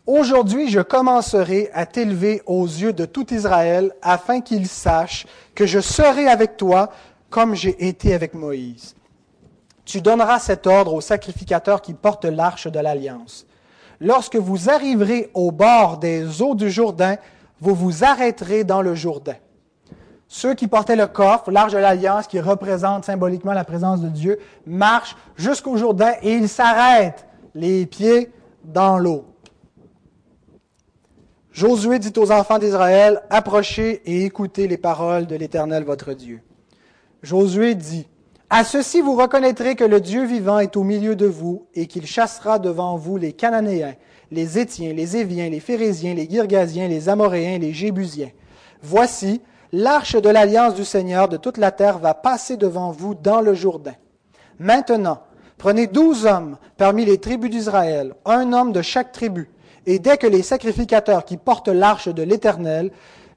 Aujourd'hui 0.07 0.69
je 0.69 0.81
commencerai 0.81 1.71
à 1.73 1.87
t'élever 1.87 2.43
aux 2.47 2.64
yeux 2.64 2.93
de 2.93 3.05
tout 3.05 3.33
Israël, 3.33 3.95
afin 4.03 4.40
qu'ils 4.40 4.66
sachent 4.66 5.29
que 5.55 5.66
je 5.66 5.79
serai 5.79 6.27
avec 6.27 6.57
toi 6.57 6.90
comme 7.29 7.55
j'ai 7.55 7.87
été 7.87 8.12
avec 8.12 8.35
Moïse. 8.35 8.97
Tu 9.85 10.01
donneras 10.01 10.38
cet 10.38 10.66
ordre 10.66 10.95
aux 10.95 11.01
sacrificateurs 11.01 11.83
qui 11.83 11.95
portent 11.95 12.25
l'arche 12.25 12.66
de 12.69 12.79
l'alliance. 12.79 13.47
Lorsque 14.01 14.37
vous 14.37 14.71
arriverez 14.71 15.31
au 15.35 15.51
bord 15.51 15.99
des 15.99 16.43
eaux 16.43 16.55
du 16.55 16.71
Jourdain, 16.71 17.16
vous 17.61 17.75
vous 17.75 18.05
arrêterez 18.05 18.64
dans 18.64 18.83
le 18.83 18.95
Jourdain. 18.95 19.37
Ceux 20.27 20.55
qui 20.55 20.69
portaient 20.69 20.97
le 20.97 21.09
coffre, 21.09 21.51
l'arche 21.51 21.73
de 21.73 21.79
l'alliance, 21.79 22.27
qui 22.27 22.40
représente 22.40 23.05
symboliquement 23.05 23.53
la 23.53 23.64
présence 23.64 24.01
de 24.01 24.09
Dieu, 24.09 24.38
marchent 24.64 25.16
jusqu'au 25.37 25.77
Jourdain 25.77 26.12
et 26.23 26.35
ils 26.35 26.49
s'arrêtent, 26.49 27.27
les 27.55 27.85
pieds 27.85 28.31
dans 28.64 28.99
l'eau. 28.99 29.25
Josué 31.51 31.99
dit 31.99 32.12
aux 32.16 32.31
enfants 32.31 32.59
d'Israël, 32.59 33.21
approchez 33.29 34.03
et 34.07 34.25
écoutez 34.25 34.69
les 34.69 34.79
paroles 34.79 35.27
de 35.27 35.35
l'Éternel 35.35 35.83
votre 35.83 36.12
Dieu. 36.12 36.40
Josué 37.23 37.75
dit, 37.75 38.07
à 38.51 38.65
ceci 38.65 39.01
vous 39.01 39.15
reconnaîtrez 39.15 39.77
que 39.77 39.85
le 39.85 40.01
Dieu 40.01 40.25
vivant 40.25 40.59
est 40.59 40.77
au 40.77 40.83
milieu 40.83 41.15
de 41.15 41.27
vous 41.27 41.67
et 41.75 41.87
qu'il 41.87 42.05
chassera 42.05 42.59
devant 42.59 42.97
vous 42.97 43.17
les 43.17 43.33
Cananéens, 43.33 43.95
les 44.33 44.59
Étiens, 44.59 44.93
les 44.93 45.17
Éviens, 45.17 45.49
les 45.49 45.61
Phérésiens, 45.61 46.15
les 46.15 46.29
Girgasiens, 46.29 46.89
les 46.89 47.09
Amoréens, 47.09 47.59
les 47.59 47.73
Jébusiens. 47.73 48.33
Voici, 48.83 49.41
l'arche 49.71 50.17
de 50.17 50.29
l'alliance 50.29 50.75
du 50.75 50.85
Seigneur 50.85 51.29
de 51.29 51.37
toute 51.37 51.59
la 51.59 51.71
terre 51.71 51.99
va 52.01 52.13
passer 52.13 52.57
devant 52.57 52.91
vous 52.91 53.15
dans 53.15 53.41
le 53.41 53.55
Jourdain. 53.55 53.95
Maintenant, 54.59 55.21
prenez 55.57 55.87
douze 55.87 56.27
hommes 56.27 56.59
parmi 56.77 57.05
les 57.05 57.19
tribus 57.19 57.51
d'Israël, 57.51 58.15
un 58.25 58.53
homme 58.53 58.73
de 58.73 58.83
chaque 58.83 59.13
tribu, 59.13 59.49
et 59.87 60.01
dès 60.01 60.17
que 60.17 60.27
les 60.27 60.43
sacrificateurs 60.43 61.25
qui 61.25 61.37
portent 61.37 61.69
l'arche 61.69 62.09
de 62.09 62.25
l'Éternel 62.25 62.91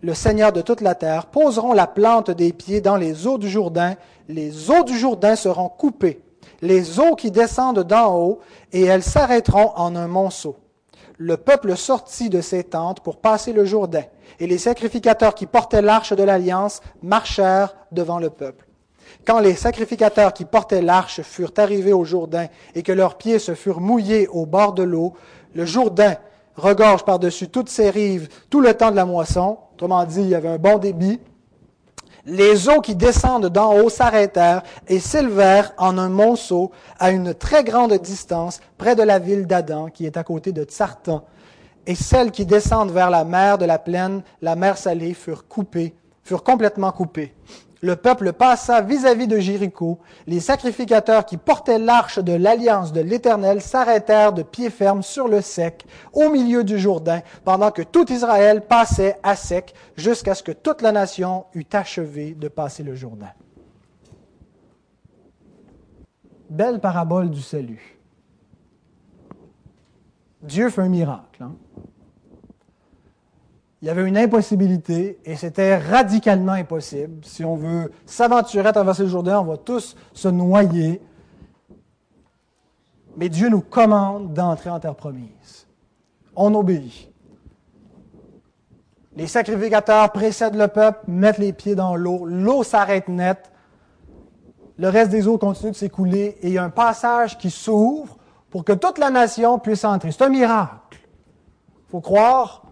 le 0.03 0.13
Seigneur 0.13 0.51
de 0.51 0.61
toute 0.61 0.81
la 0.81 0.95
terre, 0.95 1.27
poseront 1.27 1.71
la 1.71 1.87
plante 1.87 2.29
des 2.29 2.51
pieds 2.51 2.81
dans 2.81 2.97
les 2.97 3.25
eaux 3.25 3.37
du 3.37 3.49
Jourdain, 3.49 3.95
les 4.27 4.71
eaux 4.71 4.83
du 4.83 4.97
Jourdain 4.97 5.35
seront 5.35 5.69
coupées, 5.69 6.21
les 6.61 6.99
eaux 6.99 7.15
qui 7.15 7.31
descendent 7.31 7.83
d'en 7.83 8.15
haut, 8.15 8.39
et 8.71 8.83
elles 8.83 9.03
s'arrêteront 9.03 9.71
en 9.75 9.95
un 9.95 10.07
monceau. 10.07 10.57
le 11.19 11.37
peuple 11.37 11.77
sortit 11.77 12.29
de 12.29 12.41
ses 12.41 12.63
tentes 12.63 13.01
pour 13.01 13.17
passer 13.17 13.53
le 13.53 13.65
Jourdain, 13.65 14.03
et 14.39 14.47
les 14.47 14.57
sacrificateurs 14.57 15.35
qui 15.35 15.45
portaient 15.45 15.81
l'arche 15.81 16.13
de 16.13 16.23
l'alliance 16.23 16.81
marchèrent 17.01 17.75
devant 17.91 18.19
le 18.19 18.29
peuple. 18.29 18.65
Quand 19.25 19.39
les 19.39 19.55
sacrificateurs 19.55 20.33
qui 20.33 20.43
portaient 20.43 20.81
l'arche 20.81 21.21
furent 21.21 21.53
arrivés 21.57 21.93
au 21.93 22.03
Jourdain 22.03 22.47
et 22.75 22.83
que 22.83 22.91
leurs 22.91 23.17
pieds 23.17 23.39
se 23.39 23.53
furent 23.53 23.79
mouillés 23.79 24.27
au 24.27 24.45
bord 24.45 24.73
de 24.73 24.83
l'eau, 24.83 25.13
le 25.53 25.65
Jourdain 25.65 26.15
regorge 26.55 27.05
par-dessus 27.05 27.47
toutes 27.47 27.69
ses 27.69 27.89
rives 27.89 28.27
tout 28.49 28.59
le 28.59 28.73
temps 28.73 28.91
de 28.91 28.95
la 28.95 29.05
moisson. 29.05 29.59
Autrement 29.73 30.03
dit, 30.05 30.21
il 30.21 30.29
y 30.29 30.35
avait 30.35 30.49
un 30.49 30.57
bon 30.57 30.77
débit. 30.77 31.19
Les 32.25 32.69
eaux 32.69 32.79
qui 32.79 32.95
descendent 32.95 33.47
d'en 33.47 33.73
haut 33.75 33.89
s'arrêtèrent 33.89 34.63
et 34.87 34.99
s'élevèrent 34.99 35.73
en 35.77 35.97
un 35.97 36.07
monceau 36.07 36.71
à 36.97 37.11
une 37.11 37.33
très 37.33 37.65
grande 37.65 37.93
distance 37.95 38.61
près 38.77 38.95
de 38.95 39.03
la 39.03 39.19
ville 39.19 39.45
d'Adam, 39.45 39.89
qui 39.89 40.05
est 40.05 40.15
à 40.15 40.23
côté 40.23 40.53
de 40.53 40.63
Tsartan. 40.63 41.25
Et 41.85 41.95
celles 41.95 42.31
qui 42.31 42.45
descendent 42.45 42.91
vers 42.91 43.09
la 43.09 43.25
mer 43.25 43.57
de 43.57 43.65
la 43.65 43.77
plaine, 43.77 44.23
la 44.41 44.55
mer 44.55 44.77
salée, 44.77 45.13
furent 45.13 45.49
coupées, 45.49 45.95
furent 46.23 46.43
complètement 46.43 46.93
coupées 46.93 47.33
le 47.83 47.97
peuple 47.97 48.31
passa 48.31 48.79
vis-à-vis 48.79 49.27
de 49.27 49.39
Jéricho. 49.39 49.99
Les 50.25 50.39
sacrificateurs 50.39 51.25
qui 51.25 51.35
portaient 51.35 51.77
l'arche 51.77 52.17
de 52.17 52.31
l'alliance 52.31 52.93
de 52.93 53.01
l'Éternel 53.01 53.61
s'arrêtèrent 53.61 54.31
de 54.31 54.41
pied 54.41 54.69
ferme 54.69 55.03
sur 55.03 55.27
le 55.27 55.41
sec, 55.41 55.85
au 56.13 56.29
milieu 56.29 56.63
du 56.63 56.79
Jourdain, 56.79 57.19
pendant 57.43 57.71
que 57.71 57.81
tout 57.81 58.09
Israël 58.09 58.61
passait 58.61 59.19
à 59.21 59.35
sec, 59.35 59.73
jusqu'à 59.97 60.33
ce 60.33 60.43
que 60.43 60.53
toute 60.53 60.81
la 60.81 60.93
nation 60.93 61.43
eût 61.53 61.65
achevé 61.73 62.33
de 62.35 62.47
passer 62.47 62.83
le 62.83 62.95
Jourdain. 62.95 63.33
Belle 66.49 66.79
parabole 66.79 67.29
du 67.29 67.41
salut. 67.41 67.99
Dieu 70.41 70.69
fait 70.69 70.81
un 70.81 70.89
miracle. 70.89 71.43
Hein? 71.43 71.55
Il 73.83 73.87
y 73.87 73.89
avait 73.89 74.07
une 74.07 74.17
impossibilité 74.17 75.19
et 75.25 75.35
c'était 75.35 75.75
radicalement 75.75 76.53
impossible. 76.53 77.19
Si 77.25 77.43
on 77.43 77.57
veut 77.57 77.91
s'aventurer 78.05 78.69
à 78.69 78.71
traverser 78.71 79.03
le 79.03 79.09
Jourdain, 79.09 79.41
on 79.41 79.43
va 79.43 79.57
tous 79.57 79.97
se 80.13 80.29
noyer. 80.29 81.01
Mais 83.17 83.27
Dieu 83.27 83.49
nous 83.49 83.59
commande 83.59 84.33
d'entrer 84.33 84.69
en 84.69 84.79
terre 84.79 84.95
promise. 84.95 85.67
On 86.33 86.55
obéit. 86.55 87.11
Les 89.17 89.27
sacrificateurs 89.27 90.13
précèdent 90.13 90.55
le 90.55 90.69
peuple, 90.69 90.99
mettent 91.09 91.39
les 91.39 91.51
pieds 91.51 91.75
dans 91.75 91.97
l'eau. 91.97 92.25
L'eau 92.25 92.63
s'arrête 92.63 93.09
net. 93.09 93.51
Le 94.77 94.87
reste 94.87 95.11
des 95.11 95.27
eaux 95.27 95.37
continue 95.37 95.71
de 95.71 95.75
s'écouler 95.75 96.37
et 96.41 96.47
il 96.47 96.53
y 96.53 96.57
a 96.57 96.63
un 96.63 96.69
passage 96.69 97.37
qui 97.37 97.51
s'ouvre 97.51 98.15
pour 98.49 98.63
que 98.63 98.71
toute 98.71 98.97
la 98.97 99.09
nation 99.09 99.59
puisse 99.59 99.83
entrer. 99.83 100.13
C'est 100.13 100.23
un 100.23 100.29
miracle. 100.29 101.01
Il 101.87 101.91
faut 101.91 101.99
croire 101.99 102.62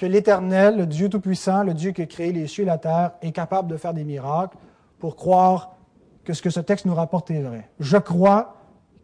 que 0.00 0.06
l'Éternel, 0.06 0.78
le 0.78 0.86
Dieu 0.86 1.10
Tout-Puissant, 1.10 1.62
le 1.62 1.74
Dieu 1.74 1.90
qui 1.90 2.00
a 2.00 2.06
créé 2.06 2.32
les 2.32 2.46
cieux 2.46 2.62
et 2.62 2.66
la 2.66 2.78
terre, 2.78 3.10
est 3.20 3.32
capable 3.32 3.68
de 3.68 3.76
faire 3.76 3.92
des 3.92 4.02
miracles 4.02 4.56
pour 4.98 5.14
croire 5.14 5.76
que 6.24 6.32
ce 6.32 6.40
que 6.40 6.48
ce 6.48 6.58
texte 6.58 6.86
nous 6.86 6.94
rapporte 6.94 7.30
est 7.30 7.42
vrai. 7.42 7.68
Je 7.80 7.98
crois 7.98 8.56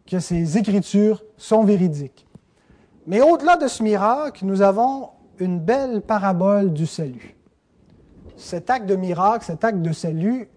que 0.07 0.17
ces 0.17 0.57
écritures 0.57 1.23
sont 1.37 1.63
véridiques. 1.63 2.25
Mais 3.05 3.21
au-delà 3.21 3.57
de 3.57 3.67
ce 3.67 3.83
miracle, 3.83 4.43
nous 4.43 4.63
avons 4.63 5.09
une 5.37 5.59
belle 5.59 6.01
parabole 6.01 6.73
du 6.73 6.87
salut. 6.87 7.35
Cet 8.35 8.71
acte 8.71 8.87
de 8.87 8.95
miracle, 8.95 9.45
cet 9.45 9.63
acte 9.63 9.83
de 9.83 9.91
salut, 9.91 10.49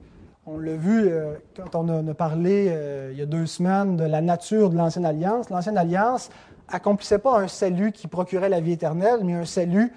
on 0.46 0.58
l'a 0.58 0.74
vu 0.74 1.06
euh, 1.06 1.34
quand 1.54 1.74
on 1.74 2.08
a, 2.08 2.14
parlé 2.14 2.68
euh, 2.70 3.10
il 3.12 3.18
y 3.18 3.22
a 3.22 3.26
deux 3.26 3.44
semaines 3.44 3.98
de 3.98 4.04
la 4.04 4.22
nature 4.22 4.70
de 4.70 4.76
l'Ancienne 4.78 5.04
Alliance. 5.04 5.50
L'Ancienne 5.50 5.76
Alliance 5.76 6.30
accomplissait 6.66 7.18
pas 7.18 7.38
un 7.38 7.48
salut 7.48 7.92
qui 7.92 8.08
procurait 8.08 8.48
la 8.48 8.60
vie 8.60 8.72
éternelle, 8.72 9.20
mais 9.22 9.34
un 9.34 9.44
salut 9.44 9.92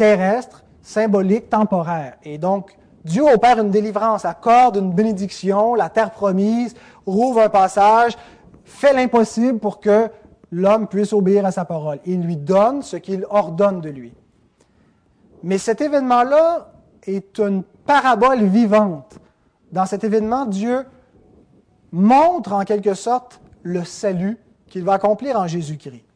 terrestre, 0.00 0.64
symbolique, 0.80 1.50
temporaire. 1.50 2.14
Et 2.24 2.38
donc, 2.38 2.74
Dieu 3.04 3.22
opère 3.22 3.58
une 3.58 3.70
délivrance, 3.70 4.24
accorde 4.24 4.76
une 4.76 4.94
bénédiction, 4.94 5.74
la 5.74 5.90
terre 5.90 6.10
promise, 6.10 6.74
rouvre 7.04 7.42
un 7.42 7.50
passage, 7.50 8.16
fait 8.64 8.94
l'impossible 8.94 9.58
pour 9.58 9.78
que 9.78 10.08
l'homme 10.50 10.86
puisse 10.86 11.12
obéir 11.12 11.44
à 11.44 11.50
sa 11.50 11.66
parole. 11.66 11.98
Il 12.06 12.22
lui 12.22 12.38
donne 12.38 12.80
ce 12.80 12.96
qu'il 12.96 13.26
ordonne 13.28 13.82
de 13.82 13.90
lui. 13.90 14.14
Mais 15.42 15.58
cet 15.58 15.82
événement-là 15.82 16.72
est 17.02 17.38
une 17.38 17.62
parabole 17.84 18.44
vivante. 18.44 19.18
Dans 19.70 19.84
cet 19.84 20.02
événement, 20.02 20.46
Dieu 20.46 20.86
montre 21.92 22.54
en 22.54 22.64
quelque 22.64 22.94
sorte 22.94 23.42
le 23.62 23.84
salut 23.84 24.38
qu'il 24.66 24.82
va 24.82 24.94
accomplir 24.94 25.38
en 25.38 25.46
Jésus-Christ 25.46 26.09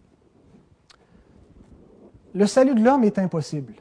le 2.35 2.47
salut 2.47 2.75
de 2.75 2.85
l'homme 2.85 3.05
est 3.05 3.19
impossible. 3.19 3.75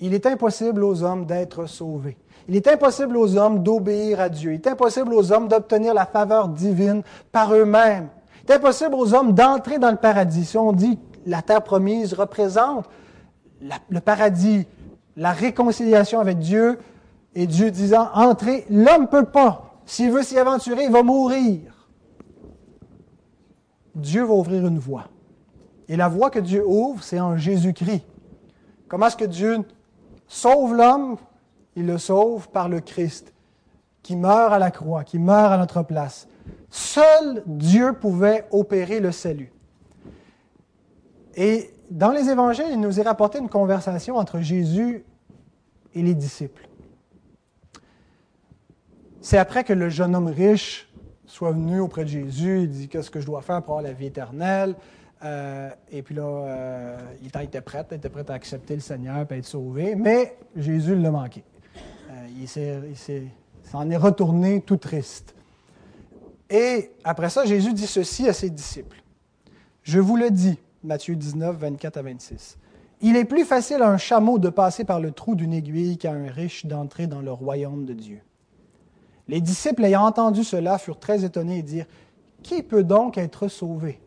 Il 0.00 0.12
est 0.14 0.26
impossible 0.26 0.84
aux 0.84 1.02
hommes 1.02 1.24
d'être 1.24 1.66
sauvés. 1.66 2.16
Il 2.48 2.56
est 2.56 2.68
impossible 2.68 3.16
aux 3.16 3.36
hommes 3.36 3.62
d'obéir 3.62 4.20
à 4.20 4.28
Dieu. 4.28 4.52
Il 4.52 4.56
est 4.56 4.66
impossible 4.66 5.12
aux 5.14 5.32
hommes 5.32 5.48
d'obtenir 5.48 5.94
la 5.94 6.06
faveur 6.06 6.48
divine 6.48 7.02
par 7.32 7.54
eux-mêmes. 7.54 8.08
Il 8.44 8.50
est 8.50 8.56
impossible 8.56 8.94
aux 8.94 9.14
hommes 9.14 9.32
d'entrer 9.32 9.78
dans 9.78 9.90
le 9.90 9.96
paradis. 9.96 10.44
Si 10.44 10.56
on 10.56 10.72
dit 10.72 10.96
que 10.96 11.30
la 11.30 11.42
terre 11.42 11.62
promise 11.62 12.12
représente 12.12 12.86
le 13.88 14.00
paradis, 14.00 14.66
la 15.16 15.32
réconciliation 15.32 16.20
avec 16.20 16.38
Dieu, 16.38 16.78
et 17.34 17.46
Dieu 17.46 17.70
disant, 17.70 18.08
entrez, 18.14 18.64
l'homme 18.70 19.02
ne 19.02 19.06
peut 19.06 19.26
pas. 19.26 19.80
S'il 19.84 20.10
veut 20.10 20.22
s'y 20.22 20.38
aventurer, 20.38 20.84
il 20.84 20.90
va 20.90 21.02
mourir. 21.02 21.60
Dieu 23.94 24.24
va 24.24 24.34
ouvrir 24.34 24.66
une 24.66 24.78
voie. 24.78 25.04
Et 25.88 25.96
la 25.96 26.08
voie 26.08 26.30
que 26.30 26.38
Dieu 26.38 26.64
ouvre, 26.66 27.02
c'est 27.02 27.20
en 27.20 27.36
Jésus-Christ. 27.36 28.04
Comment 28.88 29.06
est-ce 29.06 29.16
que 29.16 29.24
Dieu 29.24 29.58
sauve 30.26 30.74
l'homme? 30.74 31.16
Il 31.76 31.86
le 31.86 31.98
sauve 31.98 32.48
par 32.50 32.68
le 32.68 32.80
Christ, 32.80 33.32
qui 34.02 34.16
meurt 34.16 34.52
à 34.52 34.58
la 34.58 34.70
croix, 34.70 35.04
qui 35.04 35.18
meurt 35.18 35.52
à 35.52 35.58
notre 35.58 35.82
place. 35.82 36.26
Seul 36.70 37.42
Dieu 37.46 37.92
pouvait 37.92 38.46
opérer 38.50 39.00
le 39.00 39.12
salut. 39.12 39.52
Et 41.36 41.70
dans 41.90 42.10
les 42.10 42.28
évangiles, 42.28 42.66
il 42.70 42.80
nous 42.80 42.98
est 42.98 43.04
rapporté 43.04 43.38
une 43.38 43.48
conversation 43.48 44.16
entre 44.16 44.40
Jésus 44.40 45.04
et 45.94 46.02
les 46.02 46.14
disciples. 46.14 46.68
C'est 49.20 49.38
après 49.38 49.64
que 49.64 49.72
le 49.72 49.88
jeune 49.88 50.16
homme 50.16 50.28
riche 50.28 50.88
soit 51.26 51.52
venu 51.52 51.80
auprès 51.80 52.04
de 52.04 52.08
Jésus, 52.08 52.62
il 52.62 52.70
dit 52.70 52.88
Qu'est-ce 52.88 53.10
que 53.10 53.20
je 53.20 53.26
dois 53.26 53.42
faire 53.42 53.62
pour 53.62 53.74
avoir 53.74 53.82
la 53.82 53.92
vie 53.92 54.06
éternelle? 54.06 54.74
Euh, 55.24 55.70
et 55.90 56.02
puis 56.02 56.14
là, 56.14 56.22
euh, 56.22 56.98
il 57.20 57.26
était 57.42 57.60
prêt, 57.60 57.84
il 57.90 57.96
était 57.96 58.08
prêt 58.08 58.24
à 58.28 58.34
accepter 58.34 58.74
le 58.74 58.80
Seigneur 58.80 59.26
et 59.30 59.38
être 59.38 59.46
sauvé, 59.46 59.94
mais 59.96 60.36
Jésus 60.54 60.94
l'a 60.94 61.10
manqué. 61.10 61.42
Euh, 62.10 62.26
il 62.40 63.28
s'en 63.64 63.90
est 63.90 63.96
retourné 63.96 64.60
tout 64.60 64.76
triste. 64.76 65.34
Et 66.48 66.92
après 67.04 67.30
ça, 67.30 67.44
Jésus 67.44 67.72
dit 67.74 67.86
ceci 67.86 68.28
à 68.28 68.32
ses 68.32 68.50
disciples. 68.50 69.02
Je 69.82 69.98
vous 69.98 70.16
le 70.16 70.30
dis, 70.30 70.58
Matthieu 70.84 71.16
19, 71.16 71.56
24 71.56 71.96
à 71.96 72.02
26. 72.02 72.58
Il 73.00 73.16
est 73.16 73.24
plus 73.24 73.44
facile 73.44 73.82
à 73.82 73.90
un 73.90 73.98
chameau 73.98 74.38
de 74.38 74.48
passer 74.48 74.84
par 74.84 75.00
le 75.00 75.12
trou 75.12 75.34
d'une 75.34 75.52
aiguille 75.52 75.98
qu'à 75.98 76.12
un 76.12 76.28
riche 76.28 76.66
d'entrer 76.66 77.06
dans 77.06 77.20
le 77.20 77.32
royaume 77.32 77.84
de 77.84 77.92
Dieu. 77.92 78.20
Les 79.28 79.40
disciples 79.40 79.84
ayant 79.84 80.04
entendu 80.04 80.42
cela 80.42 80.78
furent 80.78 80.98
très 80.98 81.24
étonnés 81.24 81.58
et 81.58 81.62
dirent, 81.62 81.86
Qui 82.42 82.62
peut 82.62 82.84
donc 82.84 83.18
être 83.18 83.48
sauvé? 83.48 84.00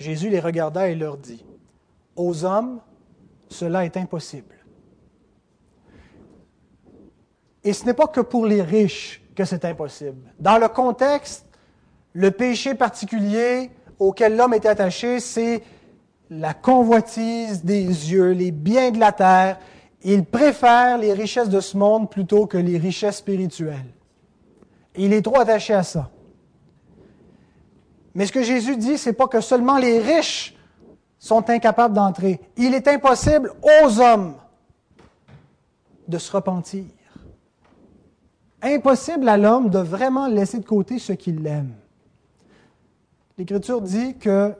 Jésus 0.00 0.30
les 0.30 0.40
regarda 0.40 0.88
et 0.88 0.94
leur 0.94 1.18
dit, 1.18 1.44
Aux 2.16 2.44
hommes, 2.44 2.80
cela 3.48 3.84
est 3.84 3.98
impossible. 3.98 4.56
Et 7.62 7.74
ce 7.74 7.84
n'est 7.84 7.94
pas 7.94 8.06
que 8.06 8.22
pour 8.22 8.46
les 8.46 8.62
riches 8.62 9.22
que 9.36 9.44
c'est 9.44 9.64
impossible. 9.66 10.32
Dans 10.38 10.56
le 10.56 10.68
contexte, 10.68 11.46
le 12.14 12.30
péché 12.30 12.74
particulier 12.74 13.70
auquel 13.98 14.36
l'homme 14.36 14.54
est 14.54 14.64
attaché, 14.64 15.20
c'est 15.20 15.62
la 16.30 16.54
convoitise 16.54 17.62
des 17.62 17.84
yeux, 17.84 18.30
les 18.30 18.52
biens 18.52 18.92
de 18.92 18.98
la 18.98 19.12
terre. 19.12 19.58
Il 20.02 20.24
préfère 20.24 20.96
les 20.96 21.12
richesses 21.12 21.50
de 21.50 21.60
ce 21.60 21.76
monde 21.76 22.10
plutôt 22.10 22.46
que 22.46 22.56
les 22.56 22.78
richesses 22.78 23.18
spirituelles. 23.18 23.92
il 24.96 25.12
est 25.12 25.22
trop 25.22 25.38
attaché 25.38 25.74
à 25.74 25.82
ça. 25.82 26.10
Mais 28.14 28.26
ce 28.26 28.32
que 28.32 28.42
Jésus 28.42 28.76
dit, 28.76 28.98
c'est 28.98 29.12
pas 29.12 29.28
que 29.28 29.40
seulement 29.40 29.78
les 29.78 30.00
riches 30.00 30.56
sont 31.18 31.48
incapables 31.50 31.94
d'entrer. 31.94 32.40
Il 32.56 32.74
est 32.74 32.88
impossible 32.88 33.52
aux 33.62 34.00
hommes 34.00 34.34
de 36.08 36.18
se 36.18 36.32
repentir. 36.32 36.84
Impossible 38.62 39.28
à 39.28 39.36
l'homme 39.36 39.70
de 39.70 39.78
vraiment 39.78 40.26
laisser 40.26 40.58
de 40.58 40.64
côté 40.64 40.98
ce 40.98 41.12
qu'il 41.12 41.46
aime. 41.46 41.74
L'Écriture 43.38 43.80
dit 43.80 44.16
que 44.18 44.54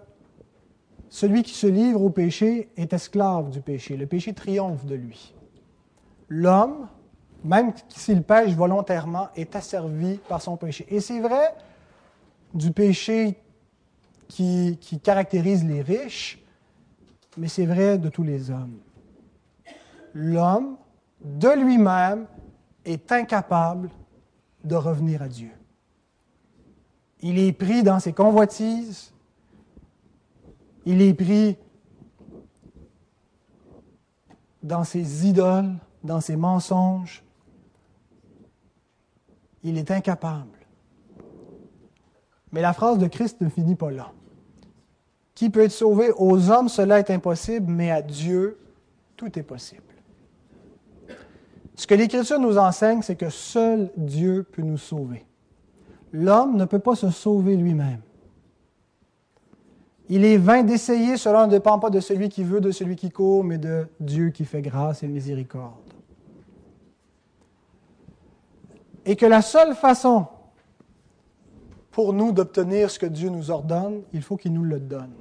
celui 1.08 1.42
qui 1.42 1.54
se 1.54 1.66
livre 1.66 2.02
au 2.02 2.10
péché 2.10 2.70
est 2.76 2.92
esclave 2.92 3.50
du 3.50 3.60
péché. 3.60 3.96
Le 3.96 4.06
péché 4.06 4.32
triomphe 4.32 4.86
de 4.86 4.94
lui. 4.94 5.34
L'homme, 6.28 6.86
même 7.44 7.72
s'il 7.88 8.22
pêche 8.22 8.52
volontairement, 8.52 9.28
est 9.34 9.56
asservi 9.56 10.18
par 10.28 10.40
son 10.40 10.56
péché. 10.56 10.86
Et 10.88 11.00
c'est 11.00 11.20
vrai 11.20 11.54
du 12.54 12.72
péché 12.72 13.36
qui, 14.28 14.78
caractérise 15.02 15.64
les 15.64 15.82
riches, 15.82 16.42
mais 17.36 17.48
c'est 17.48 17.66
vrai 17.66 17.98
de 17.98 18.08
tous 18.08 18.22
les 18.22 18.50
hommes. 18.50 18.78
L'homme, 20.14 20.76
de 21.24 21.48
lui-même, 21.48 22.26
est 22.84 23.10
incapable 23.12 23.90
de 24.64 24.74
revenir 24.74 25.22
à 25.22 25.28
Dieu. 25.28 25.50
Il 27.20 27.38
est 27.38 27.52
pris 27.52 27.82
dans 27.82 28.00
ses 28.00 28.12
convoitises, 28.12 29.12
il 30.86 31.02
est 31.02 31.14
pris 31.14 31.56
dans 34.62 34.84
ses 34.84 35.26
idoles, 35.26 35.74
dans 36.02 36.20
ses 36.20 36.36
mensonges. 36.36 37.22
Il 39.62 39.76
est 39.76 39.90
incapable. 39.90 40.59
Mais 42.52 42.60
la 42.60 42.72
phrase 42.72 42.98
de 42.98 43.06
Christ 43.06 43.40
ne 43.40 43.48
finit 43.48 43.76
pas 43.76 43.90
là. 43.90 44.12
Qui 45.34 45.50
peut 45.50 45.60
être 45.60 45.72
sauvé? 45.72 46.10
Aux 46.16 46.50
hommes, 46.50 46.68
cela 46.68 46.98
est 46.98 47.10
impossible, 47.10 47.70
mais 47.72 47.90
à 47.90 48.02
Dieu, 48.02 48.58
tout 49.16 49.38
est 49.38 49.42
possible. 49.42 49.82
Ce 51.76 51.86
que 51.86 51.94
l'Écriture 51.94 52.38
nous 52.38 52.58
enseigne, 52.58 53.00
c'est 53.00 53.16
que 53.16 53.30
seul 53.30 53.90
Dieu 53.96 54.42
peut 54.42 54.62
nous 54.62 54.76
sauver. 54.76 55.24
L'homme 56.12 56.56
ne 56.56 56.64
peut 56.64 56.78
pas 56.78 56.94
se 56.94 57.08
sauver 57.08 57.56
lui-même. 57.56 58.00
Il 60.10 60.24
est 60.24 60.36
vain 60.36 60.64
d'essayer, 60.64 61.16
cela 61.16 61.46
ne 61.46 61.50
dépend 61.50 61.78
pas 61.78 61.88
de 61.88 62.00
celui 62.00 62.28
qui 62.28 62.42
veut, 62.42 62.60
de 62.60 62.72
celui 62.72 62.96
qui 62.96 63.10
court, 63.10 63.44
mais 63.44 63.58
de 63.58 63.86
Dieu 64.00 64.30
qui 64.30 64.44
fait 64.44 64.60
grâce 64.60 65.04
et 65.04 65.08
miséricorde. 65.08 65.72
Et 69.06 69.14
que 69.14 69.24
la 69.24 69.40
seule 69.40 69.74
façon 69.74 70.26
pour 71.90 72.12
nous 72.12 72.32
d'obtenir 72.32 72.90
ce 72.90 72.98
que 72.98 73.06
Dieu 73.06 73.30
nous 73.30 73.50
ordonne, 73.50 74.02
il 74.12 74.22
faut 74.22 74.36
qu'il 74.36 74.52
nous 74.52 74.64
le 74.64 74.78
donne. 74.78 75.14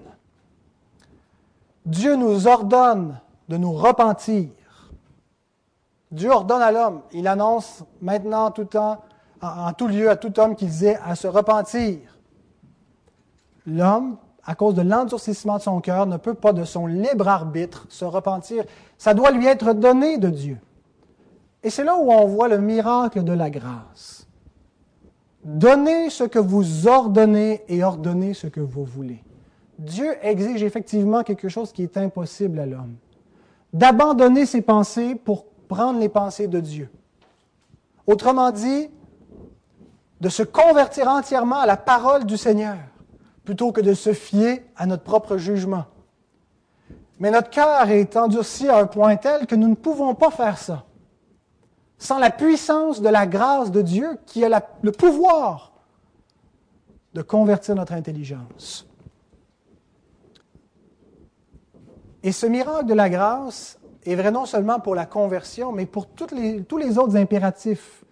Dieu 1.86 2.16
nous 2.16 2.48
ordonne 2.48 3.20
de 3.48 3.58
nous 3.58 3.74
repentir. 3.74 4.50
Dieu 6.12 6.30
ordonne 6.30 6.62
à 6.62 6.72
l'homme, 6.72 7.02
il 7.12 7.28
annonce 7.28 7.84
maintenant 8.02 8.52
tout 8.52 8.66
temps, 8.66 9.02
en, 9.42 9.74
tout 9.74 9.88
lieu 9.88 10.10
à 10.10 10.16
tout 10.16 10.40
homme 10.40 10.56
qu'il 10.56 10.70
disait 10.70 11.00
à 11.06 11.16
se 11.16 11.28
repentir. 11.28 12.00
L'homme 13.66 14.18
à 14.50 14.56
cause 14.56 14.74
de 14.74 14.82
l'endurcissement 14.82 15.58
de 15.58 15.62
son 15.62 15.80
cœur, 15.80 16.08
ne 16.08 16.18
peut 16.18 16.34
pas 16.34 16.54
de 16.54 16.64
son 16.64 16.88
libre 16.88 17.28
arbitre 17.28 17.86
se 17.90 18.04
repentir. 18.04 18.64
Ça 18.98 19.14
doit 19.14 19.30
lui 19.30 19.46
être 19.46 19.74
donné 19.74 20.18
de 20.18 20.30
Dieu. 20.30 20.58
Et 21.62 21.70
c'est 21.70 21.84
là 21.84 21.96
où 21.96 22.12
on 22.12 22.26
voit 22.26 22.48
le 22.48 22.58
miracle 22.58 23.24
de 23.24 23.32
la 23.32 23.52
grâce. 23.52 24.26
Donnez 25.44 26.10
ce 26.10 26.26
que 26.26 26.40
vous 26.40 26.88
ordonnez 26.88 27.64
et 27.68 27.84
ordonnez 27.84 28.34
ce 28.34 28.48
que 28.48 28.60
vous 28.60 28.84
voulez. 28.84 29.24
Dieu 29.78 30.14
exige 30.22 30.64
effectivement 30.64 31.24
quelque 31.24 31.48
chose 31.48 31.72
qui 31.72 31.84
est 31.84 31.98
impossible 31.98 32.60
à 32.60 32.66
l'homme. 32.66 32.96
D'abandonner 33.72 34.46
ses 34.46 34.62
pensées 34.62 35.16
pour 35.16 35.46
prendre 35.68 36.00
les 36.00 36.10
pensées 36.10 36.48
de 36.48 36.60
Dieu. 36.60 36.90
Autrement 38.06 38.52
dit, 38.52 38.90
de 40.20 40.30
se 40.30 40.44
convertir 40.44 41.08
entièrement 41.08 41.60
à 41.60 41.66
la 41.66 41.78
parole 41.78 42.26
du 42.26 42.36
Seigneur 42.36 42.78
plutôt 43.46 43.72
que 43.72 43.82
de 43.82 43.94
se 43.94 44.14
fier 44.14 44.66
à 44.76 44.86
notre 44.86 45.04
propre 45.04 45.38
jugement. 45.38 45.86
Mais 47.20 47.32
notre 47.32 47.50
cœur 47.50 47.90
est 47.90 48.16
endurci 48.16 48.68
à 48.68 48.78
un 48.78 48.86
point 48.86 49.16
tel 49.16 49.48
que 49.48 49.56
nous 49.56 49.68
ne 49.68 49.76
pouvons 49.76 50.14
pas 50.16 50.32
faire 50.32 50.58
ça. 50.58 50.86
Sans 52.00 52.18
la 52.18 52.32
puissance 52.32 53.02
de 53.02 53.10
la 53.10 53.28
grâce 53.28 53.72
de 53.72 53.82
Dieu 53.82 54.18
qui 54.26 54.44
a 54.44 54.64
le 54.82 54.92
pouvoir 54.92 55.74
de 57.14 57.22
convertir 57.22 57.76
notre 57.76 57.94
intelligence. 57.94 58.88
Et 62.24 62.32
ce 62.32 62.46
miracle 62.46 62.86
de 62.86 62.94
la 62.94 63.10
grâce 63.10 63.80
est 64.04 64.16
vrai 64.16 64.32
non 64.32 64.46
seulement 64.46 64.80
pour 64.80 64.96
la 64.96 65.06
conversion, 65.06 65.72
mais 65.72 65.86
pour 65.86 66.08
tous 66.08 66.34
les 66.34 66.98
autres 66.98 67.16
impératifs 67.16 68.04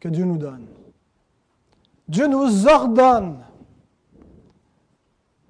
que 0.00 0.08
Dieu 0.08 0.24
nous 0.24 0.38
donne. 0.38 0.66
Dieu 2.08 2.28
nous 2.28 2.68
ordonne 2.68 3.38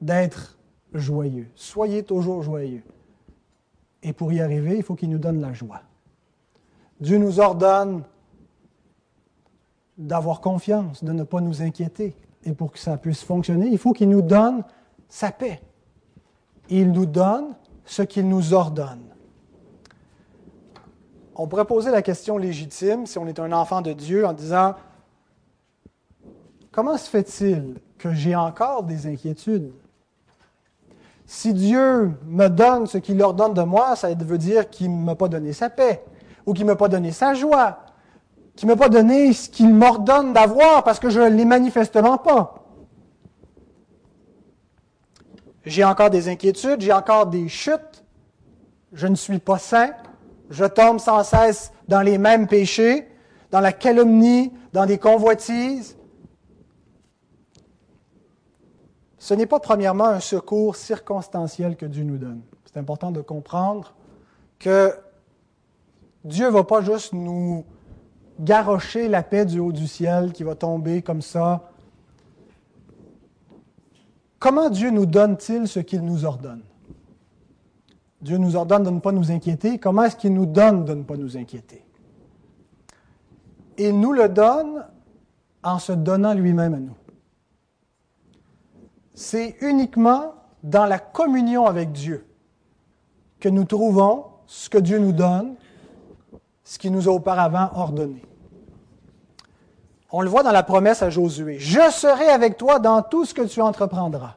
d'être 0.00 0.56
joyeux. 0.94 1.48
Soyez 1.54 2.02
toujours 2.02 2.42
joyeux. 2.42 2.82
Et 4.02 4.12
pour 4.12 4.32
y 4.32 4.40
arriver, 4.40 4.76
il 4.76 4.82
faut 4.82 4.94
qu'il 4.94 5.10
nous 5.10 5.18
donne 5.18 5.40
la 5.40 5.52
joie. 5.52 5.82
Dieu 7.00 7.18
nous 7.18 7.40
ordonne 7.40 8.02
d'avoir 9.98 10.40
confiance, 10.40 11.04
de 11.04 11.12
ne 11.12 11.24
pas 11.24 11.40
nous 11.40 11.62
inquiéter. 11.62 12.14
Et 12.44 12.52
pour 12.52 12.72
que 12.72 12.78
ça 12.78 12.96
puisse 12.96 13.22
fonctionner, 13.22 13.66
il 13.66 13.78
faut 13.78 13.92
qu'il 13.92 14.08
nous 14.08 14.22
donne 14.22 14.62
sa 15.08 15.30
paix. 15.30 15.60
Il 16.68 16.92
nous 16.92 17.06
donne 17.06 17.54
ce 17.84 18.02
qu'il 18.02 18.28
nous 18.28 18.54
ordonne. 18.54 19.02
On 21.34 21.46
pourrait 21.46 21.66
poser 21.66 21.90
la 21.90 22.02
question 22.02 22.38
légitime, 22.38 23.06
si 23.06 23.18
on 23.18 23.26
est 23.26 23.38
un 23.38 23.52
enfant 23.52 23.82
de 23.82 23.92
Dieu, 23.92 24.26
en 24.26 24.32
disant, 24.32 24.74
comment 26.72 26.96
se 26.96 27.10
fait-il 27.10 27.74
que 27.98 28.12
j'ai 28.12 28.34
encore 28.34 28.84
des 28.84 29.06
inquiétudes? 29.06 29.72
Si 31.26 31.52
Dieu 31.52 32.12
me 32.24 32.48
donne 32.48 32.86
ce 32.86 32.98
qu'il 32.98 33.20
ordonne 33.20 33.52
de 33.52 33.62
moi, 33.62 33.96
ça 33.96 34.14
veut 34.14 34.38
dire 34.38 34.70
qu'il 34.70 34.96
ne 34.96 35.04
m'a 35.04 35.14
pas 35.14 35.28
donné 35.28 35.52
sa 35.52 35.68
paix, 35.68 36.04
ou 36.46 36.54
qu'il 36.54 36.64
ne 36.64 36.70
m'a 36.70 36.76
pas 36.76 36.88
donné 36.88 37.12
sa 37.12 37.34
joie, 37.34 37.80
qu'il 38.54 38.68
ne 38.68 38.74
m'a 38.74 38.78
pas 38.78 38.88
donné 38.88 39.32
ce 39.32 39.50
qu'il 39.50 39.74
m'ordonne 39.74 40.32
d'avoir 40.32 40.84
parce 40.84 40.98
que 40.98 41.10
je 41.10 41.20
ne 41.20 41.28
l'ai 41.28 41.44
manifestement 41.44 42.16
pas. 42.16 42.62
J'ai 45.64 45.84
encore 45.84 46.10
des 46.10 46.28
inquiétudes, 46.28 46.80
j'ai 46.80 46.92
encore 46.92 47.26
des 47.26 47.48
chutes, 47.48 48.04
je 48.92 49.08
ne 49.08 49.16
suis 49.16 49.40
pas 49.40 49.58
saint, 49.58 49.90
je 50.48 50.64
tombe 50.64 51.00
sans 51.00 51.24
cesse 51.24 51.72
dans 51.88 52.02
les 52.02 52.18
mêmes 52.18 52.46
péchés, 52.46 53.08
dans 53.50 53.60
la 53.60 53.72
calomnie, 53.72 54.52
dans 54.72 54.86
des 54.86 54.98
convoitises, 54.98 55.96
Ce 59.26 59.34
n'est 59.34 59.46
pas 59.46 59.58
premièrement 59.58 60.04
un 60.04 60.20
secours 60.20 60.76
circonstanciel 60.76 61.74
que 61.74 61.84
Dieu 61.84 62.04
nous 62.04 62.16
donne. 62.16 62.42
C'est 62.64 62.78
important 62.78 63.10
de 63.10 63.20
comprendre 63.20 63.96
que 64.60 64.94
Dieu 66.26 66.46
ne 66.46 66.50
va 66.50 66.64
pas 66.64 66.82
juste 66.82 67.12
nous 67.12 67.64
garrocher 68.38 69.08
la 69.08 69.22
paix 69.22 69.46
du 69.46 69.58
haut 69.58 69.72
du 69.72 69.86
ciel 69.86 70.32
qui 70.32 70.42
va 70.42 70.54
tomber 70.54 71.00
comme 71.00 71.22
ça. 71.22 71.70
Comment 74.38 74.68
Dieu 74.68 74.90
nous 74.90 75.06
donne-t-il 75.06 75.66
ce 75.66 75.80
qu'il 75.80 76.02
nous 76.02 76.24
ordonne? 76.24 76.62
Dieu 78.20 78.36
nous 78.36 78.56
ordonne 78.56 78.82
de 78.82 78.90
ne 78.90 79.00
pas 79.00 79.12
nous 79.12 79.30
inquiéter. 79.30 79.78
Comment 79.78 80.02
est-ce 80.04 80.16
qu'il 80.16 80.34
nous 80.34 80.46
donne 80.46 80.84
de 80.84 80.94
ne 80.94 81.02
pas 81.02 81.16
nous 81.16 81.36
inquiéter? 81.36 81.84
Il 83.78 83.98
nous 83.98 84.12
le 84.12 84.28
donne 84.28 84.84
en 85.62 85.78
se 85.78 85.92
donnant 85.92 86.34
lui-même 86.34 86.74
à 86.74 86.80
nous 86.80 86.96
c'est 89.16 89.56
uniquement 89.62 90.34
dans 90.62 90.84
la 90.84 90.98
communion 90.98 91.66
avec 91.66 91.90
Dieu 91.90 92.26
que 93.40 93.48
nous 93.48 93.64
trouvons 93.64 94.26
ce 94.46 94.68
que 94.68 94.78
Dieu 94.78 94.98
nous 94.98 95.12
donne, 95.12 95.56
ce 96.66 96.78
qu'il 96.80 96.90
nous 96.90 97.08
a 97.08 97.12
auparavant 97.12 97.70
ordonné. 97.74 98.22
On 100.10 100.20
le 100.20 100.28
voit 100.28 100.42
dans 100.42 100.52
la 100.52 100.64
promesse 100.64 101.00
à 101.00 101.10
Josué. 101.10 101.58
Je 101.60 101.90
serai 101.90 102.28
avec 102.28 102.56
toi 102.56 102.80
dans 102.80 103.02
tout 103.02 103.24
ce 103.24 103.32
que 103.32 103.42
tu 103.42 103.60
entreprendras. 103.62 104.34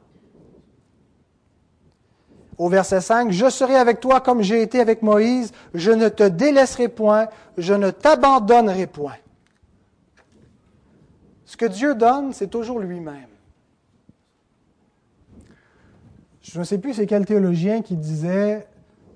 Au 2.56 2.68
verset 2.68 3.00
5, 3.00 3.32
Je 3.32 3.50
serai 3.50 3.74
avec 3.74 4.00
toi 4.00 4.20
comme 4.20 4.42
j'ai 4.42 4.62
été 4.62 4.80
avec 4.80 5.02
Moïse, 5.02 5.50
je 5.74 5.90
ne 5.90 6.08
te 6.08 6.22
délaisserai 6.22 6.88
point, 6.88 7.26
je 7.58 7.74
ne 7.74 7.90
t'abandonnerai 7.90 8.86
point. 8.86 9.16
Ce 11.46 11.56
que 11.56 11.66
Dieu 11.66 11.96
donne, 11.96 12.32
c'est 12.32 12.48
toujours 12.48 12.78
lui-même. 12.78 13.26
je 16.42 16.58
ne 16.58 16.64
sais 16.64 16.78
plus 16.78 16.94
c'est 16.94 17.06
quel 17.06 17.24
théologien 17.24 17.80
qui 17.80 17.96
disait 17.96 18.66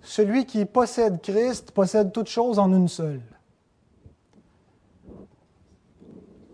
Celui 0.05 0.45
qui 0.45 0.67
possède 0.67 1.23
Christ 1.23 1.71
possède 1.71 2.13
toutes 2.13 2.29
choses 2.29 2.59
en 2.59 2.71
une 2.73 2.89
seule. 2.89 3.23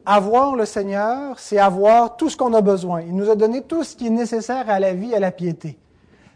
Avoir 0.07 0.55
le 0.55 0.65
Seigneur, 0.65 1.39
c'est 1.39 1.59
avoir 1.59 2.17
tout 2.17 2.31
ce 2.31 2.37
qu'on 2.37 2.55
a 2.55 2.61
besoin. 2.61 3.03
Il 3.03 3.15
nous 3.15 3.29
a 3.29 3.35
donné 3.35 3.63
tout 3.63 3.83
ce 3.83 3.97
qui 3.97 4.07
est 4.07 4.11
nécessaire 4.11 4.71
à 4.71 4.79
la 4.79 4.95
vie 4.95 5.15
à 5.15 5.21
la 5.21 5.33
piété. 5.33 5.79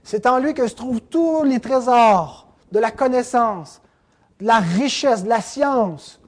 C'est 0.02 0.26
en 0.26 0.38
lui 0.38 0.54
que 0.54 0.66
se 0.66 0.74
trouvent 0.74 1.00
tous 1.00 1.44
les 1.44 1.60
trésors 1.60 2.48
de 2.72 2.80
la 2.80 2.90
connaissance, 2.90 3.80
de 4.40 4.46
la 4.46 4.58
richesse, 4.58 5.22
de 5.22 5.28
la 5.28 5.40
science. 5.40 6.20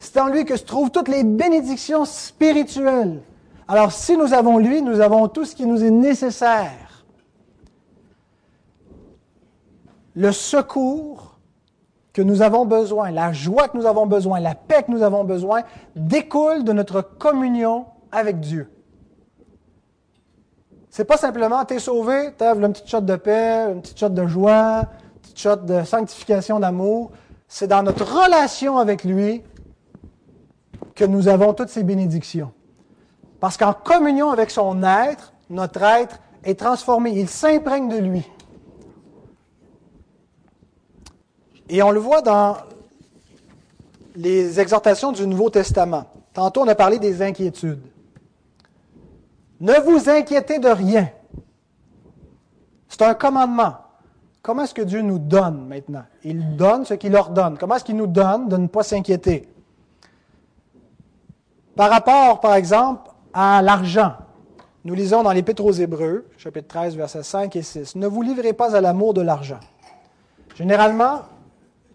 C'est 0.00 0.18
en 0.18 0.28
lui 0.28 0.46
que 0.46 0.56
se 0.56 0.64
trouvent 0.64 0.90
toutes 0.90 1.08
les 1.08 1.22
bénédictions 1.22 2.06
spirituelles. 2.06 3.20
Alors 3.68 3.92
si 3.92 4.16
nous 4.16 4.32
avons 4.32 4.58
lui, 4.58 4.80
nous 4.80 5.00
avons 5.00 5.28
tout 5.28 5.44
ce 5.44 5.54
qui 5.54 5.66
nous 5.66 5.84
est 5.84 5.90
nécessaire 5.90 6.83
le 10.14 10.32
secours 10.32 11.38
que 12.12 12.22
nous 12.22 12.42
avons 12.42 12.64
besoin, 12.64 13.10
la 13.10 13.32
joie 13.32 13.68
que 13.68 13.76
nous 13.76 13.86
avons 13.86 14.06
besoin, 14.06 14.38
la 14.40 14.54
paix 14.54 14.84
que 14.84 14.90
nous 14.92 15.02
avons 15.02 15.24
besoin, 15.24 15.62
découle 15.96 16.62
de 16.62 16.72
notre 16.72 17.02
communion 17.02 17.86
avec 18.12 18.38
Dieu. 18.40 18.70
C'est 20.90 21.04
pas 21.04 21.16
simplement 21.16 21.64
t'es 21.64 21.80
sauvé, 21.80 22.32
t'as 22.38 22.54
une 22.54 22.72
petite 22.72 22.88
shot 22.88 23.00
de 23.00 23.16
paix, 23.16 23.66
une 23.72 23.82
petite 23.82 23.98
shot 23.98 24.10
de 24.10 24.26
joie, 24.28 24.84
une 25.14 25.20
petite 25.22 25.38
shot 25.40 25.56
de 25.56 25.82
sanctification 25.82 26.60
d'amour. 26.60 27.10
C'est 27.48 27.66
dans 27.66 27.82
notre 27.82 28.04
relation 28.04 28.78
avec 28.78 29.02
lui 29.02 29.42
que 30.94 31.04
nous 31.04 31.26
avons 31.26 31.52
toutes 31.52 31.68
ces 31.68 31.82
bénédictions. 31.82 32.52
Parce 33.40 33.56
qu'en 33.56 33.72
communion 33.72 34.30
avec 34.30 34.52
son 34.52 34.84
être, 34.84 35.32
notre 35.50 35.82
être 35.82 36.20
est 36.44 36.60
transformé, 36.60 37.10
il 37.10 37.28
s'imprègne 37.28 37.88
de 37.88 37.98
lui. 37.98 38.30
Et 41.68 41.82
on 41.82 41.90
le 41.90 42.00
voit 42.00 42.22
dans 42.22 42.56
les 44.14 44.60
exhortations 44.60 45.12
du 45.12 45.26
Nouveau 45.26 45.50
Testament. 45.50 46.04
Tantôt, 46.32 46.62
on 46.62 46.68
a 46.68 46.74
parlé 46.74 46.98
des 46.98 47.22
inquiétudes. 47.22 47.82
Ne 49.60 49.74
vous 49.80 50.08
inquiétez 50.08 50.58
de 50.58 50.68
rien. 50.68 51.08
C'est 52.88 53.02
un 53.02 53.14
commandement. 53.14 53.76
Comment 54.42 54.64
est-ce 54.64 54.74
que 54.74 54.82
Dieu 54.82 55.00
nous 55.00 55.18
donne 55.18 55.66
maintenant? 55.66 56.04
Il 56.22 56.56
donne 56.56 56.84
ce 56.84 56.94
qu'il 56.94 57.16
ordonne. 57.16 57.56
Comment 57.58 57.76
est-ce 57.76 57.84
qu'il 57.84 57.96
nous 57.96 58.06
donne 58.06 58.48
de 58.48 58.56
ne 58.56 58.66
pas 58.66 58.82
s'inquiéter? 58.82 59.48
Par 61.74 61.90
rapport, 61.90 62.40
par 62.40 62.54
exemple, 62.54 63.10
à 63.32 63.62
l'argent. 63.62 64.12
Nous 64.84 64.94
lisons 64.94 65.22
dans 65.22 65.32
l'Épître 65.32 65.64
aux 65.64 65.72
Hébreux, 65.72 66.28
chapitre 66.36 66.68
13, 66.68 66.96
versets 66.96 67.22
5 67.22 67.56
et 67.56 67.62
6. 67.62 67.96
Ne 67.96 68.06
vous 68.06 68.20
livrez 68.20 68.52
pas 68.52 68.76
à 68.76 68.80
l'amour 68.82 69.14
de 69.14 69.22
l'argent. 69.22 69.60
Généralement, 70.54 71.22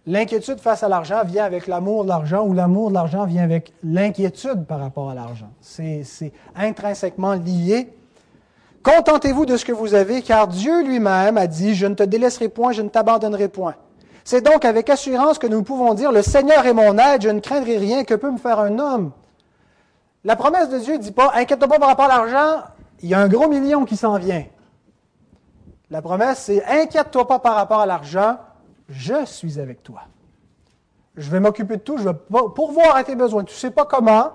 L'inquiétude 0.09 0.59
face 0.59 0.81
à 0.81 0.87
l'argent 0.87 1.21
vient 1.23 1.43
avec 1.43 1.67
l'amour 1.67 2.03
de 2.03 2.09
l'argent 2.09 2.43
ou 2.43 2.55
l'amour 2.55 2.89
de 2.89 2.95
l'argent 2.95 3.25
vient 3.27 3.43
avec 3.43 3.73
l'inquiétude 3.83 4.65
par 4.65 4.79
rapport 4.79 5.11
à 5.11 5.13
l'argent. 5.13 5.51
C'est 5.61 6.31
intrinsèquement 6.55 7.33
lié. 7.33 7.93
Contentez-vous 8.81 9.45
de 9.45 9.55
ce 9.55 9.63
que 9.63 9.71
vous 9.71 9.93
avez, 9.93 10.23
car 10.23 10.47
Dieu 10.47 10.83
lui-même 10.83 11.37
a 11.37 11.45
dit, 11.45 11.75
je 11.75 11.85
ne 11.85 11.93
te 11.93 12.01
délaisserai 12.01 12.49
point, 12.49 12.71
je 12.71 12.81
ne 12.81 12.89
t'abandonnerai 12.89 13.49
point. 13.49 13.75
C'est 14.23 14.41
donc 14.41 14.65
avec 14.65 14.89
assurance 14.89 15.37
que 15.37 15.45
nous 15.45 15.61
pouvons 15.61 15.93
dire, 15.93 16.11
le 16.11 16.23
Seigneur 16.23 16.65
est 16.65 16.73
mon 16.73 16.97
aide, 16.97 17.21
je 17.21 17.29
ne 17.29 17.39
craindrai 17.39 17.77
rien, 17.77 18.03
que 18.03 18.15
peut 18.15 18.31
me 18.31 18.39
faire 18.39 18.57
un 18.57 18.79
homme? 18.79 19.11
La 20.23 20.35
promesse 20.35 20.69
de 20.69 20.79
Dieu 20.79 20.93
ne 20.95 21.03
dit 21.03 21.11
pas, 21.11 21.33
inquiète-toi 21.35 21.67
pas 21.67 21.77
par 21.77 21.89
rapport 21.89 22.05
à 22.05 22.17
l'argent, 22.17 22.63
il 23.03 23.09
y 23.09 23.13
a 23.13 23.19
un 23.19 23.27
gros 23.27 23.47
million 23.47 23.85
qui 23.85 23.95
s'en 23.95 24.17
vient. 24.17 24.45
La 25.91 26.01
promesse, 26.01 26.39
c'est, 26.39 26.65
inquiète-toi 26.65 27.27
pas 27.27 27.37
par 27.37 27.53
rapport 27.53 27.81
à 27.81 27.85
l'argent, 27.85 28.37
je 28.89 29.25
suis 29.25 29.59
avec 29.59 29.83
toi. 29.83 30.01
Je 31.15 31.29
vais 31.29 31.39
m'occuper 31.39 31.77
de 31.77 31.81
tout, 31.81 31.97
je 31.97 32.03
vais 32.03 32.15
pourvoir 32.55 32.95
à 32.95 33.03
tes 33.03 33.15
besoins. 33.15 33.43
Tu 33.43 33.53
ne 33.53 33.59
sais 33.59 33.71
pas 33.71 33.85
comment, 33.85 34.31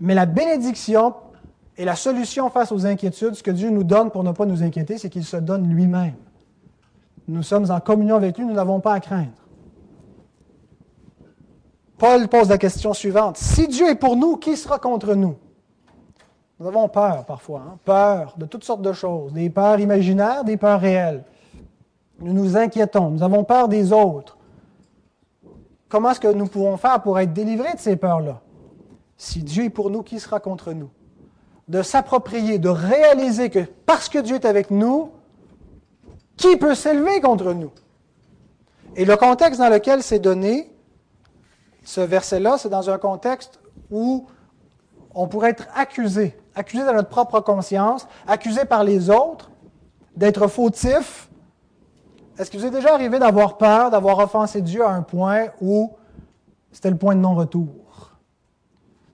mais 0.00 0.14
la 0.14 0.26
bénédiction 0.26 1.14
et 1.76 1.84
la 1.84 1.96
solution 1.96 2.50
face 2.50 2.72
aux 2.72 2.86
inquiétudes, 2.86 3.34
ce 3.34 3.42
que 3.42 3.50
Dieu 3.50 3.70
nous 3.70 3.84
donne 3.84 4.10
pour 4.10 4.22
ne 4.22 4.32
pas 4.32 4.46
nous 4.46 4.62
inquiéter, 4.62 4.98
c'est 4.98 5.10
qu'il 5.10 5.24
se 5.24 5.36
donne 5.36 5.68
lui-même. 5.68 6.14
Nous 7.26 7.42
sommes 7.42 7.70
en 7.70 7.80
communion 7.80 8.16
avec 8.16 8.38
lui, 8.38 8.44
nous 8.44 8.54
n'avons 8.54 8.80
pas 8.80 8.92
à 8.92 9.00
craindre. 9.00 9.32
Paul 11.96 12.28
pose 12.28 12.48
la 12.48 12.58
question 12.58 12.92
suivante. 12.92 13.38
Si 13.38 13.66
Dieu 13.66 13.88
est 13.88 13.94
pour 13.94 14.16
nous, 14.16 14.36
qui 14.36 14.56
sera 14.56 14.78
contre 14.78 15.14
nous? 15.14 15.36
Nous 16.60 16.66
avons 16.66 16.88
peur 16.88 17.24
parfois, 17.24 17.62
hein? 17.66 17.78
peur 17.84 18.34
de 18.36 18.46
toutes 18.46 18.64
sortes 18.64 18.82
de 18.82 18.92
choses, 18.92 19.32
des 19.32 19.50
peurs 19.50 19.80
imaginaires, 19.80 20.44
des 20.44 20.56
peurs 20.56 20.80
réelles. 20.80 21.24
Nous 22.20 22.32
nous 22.32 22.56
inquiétons, 22.56 23.10
nous 23.10 23.22
avons 23.22 23.44
peur 23.44 23.68
des 23.68 23.92
autres. 23.92 24.38
Comment 25.88 26.10
est-ce 26.10 26.20
que 26.20 26.32
nous 26.32 26.46
pouvons 26.46 26.76
faire 26.76 27.02
pour 27.02 27.18
être 27.18 27.32
délivrés 27.32 27.74
de 27.74 27.78
ces 27.78 27.96
peurs-là? 27.96 28.40
Si 29.16 29.42
Dieu 29.42 29.64
est 29.64 29.70
pour 29.70 29.90
nous, 29.90 30.02
qui 30.02 30.18
sera 30.18 30.40
contre 30.40 30.72
nous? 30.72 30.90
De 31.68 31.82
s'approprier, 31.82 32.58
de 32.58 32.68
réaliser 32.68 33.50
que 33.50 33.60
parce 33.86 34.08
que 34.08 34.18
Dieu 34.18 34.36
est 34.36 34.44
avec 34.44 34.70
nous, 34.70 35.10
qui 36.36 36.56
peut 36.56 36.74
s'élever 36.74 37.20
contre 37.20 37.52
nous? 37.52 37.70
Et 38.96 39.04
le 39.04 39.16
contexte 39.16 39.60
dans 39.60 39.68
lequel 39.68 40.02
c'est 40.02 40.18
donné, 40.18 40.70
ce 41.84 42.00
verset-là, 42.00 42.58
c'est 42.58 42.68
dans 42.68 42.90
un 42.90 42.98
contexte 42.98 43.60
où 43.90 44.26
on 45.14 45.28
pourrait 45.28 45.50
être 45.50 45.68
accusé, 45.74 46.36
accusé 46.54 46.84
dans 46.84 46.94
notre 46.94 47.08
propre 47.08 47.40
conscience, 47.40 48.06
accusé 48.26 48.64
par 48.64 48.84
les 48.84 49.10
autres 49.10 49.50
d'être 50.16 50.48
fautif, 50.48 51.28
est-ce 52.38 52.50
que 52.50 52.56
vous 52.56 52.66
êtes 52.66 52.72
déjà 52.72 52.92
arrivé 52.92 53.18
d'avoir 53.18 53.56
peur, 53.56 53.90
d'avoir 53.90 54.18
offensé 54.18 54.60
Dieu 54.60 54.84
à 54.84 54.90
un 54.90 55.02
point 55.02 55.46
où 55.60 55.92
c'était 56.72 56.90
le 56.90 56.96
point 56.96 57.14
de 57.14 57.20
non-retour? 57.20 57.68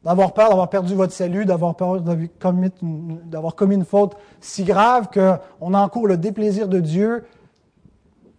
D'avoir 0.03 0.33
peur 0.33 0.49
d'avoir 0.49 0.71
perdu 0.71 0.95
votre 0.95 1.13
salut, 1.13 1.45
d'avoir 1.45 1.75
peur 1.75 2.01
d'avoir 2.01 3.55
commis 3.55 3.75
une 3.75 3.85
faute 3.85 4.17
si 4.41 4.65
grave 4.65 5.09
qu'on 5.13 5.75
encourt 5.75 6.07
le 6.07 6.17
déplaisir 6.17 6.69
de 6.69 6.81
Dieu, 6.81 7.27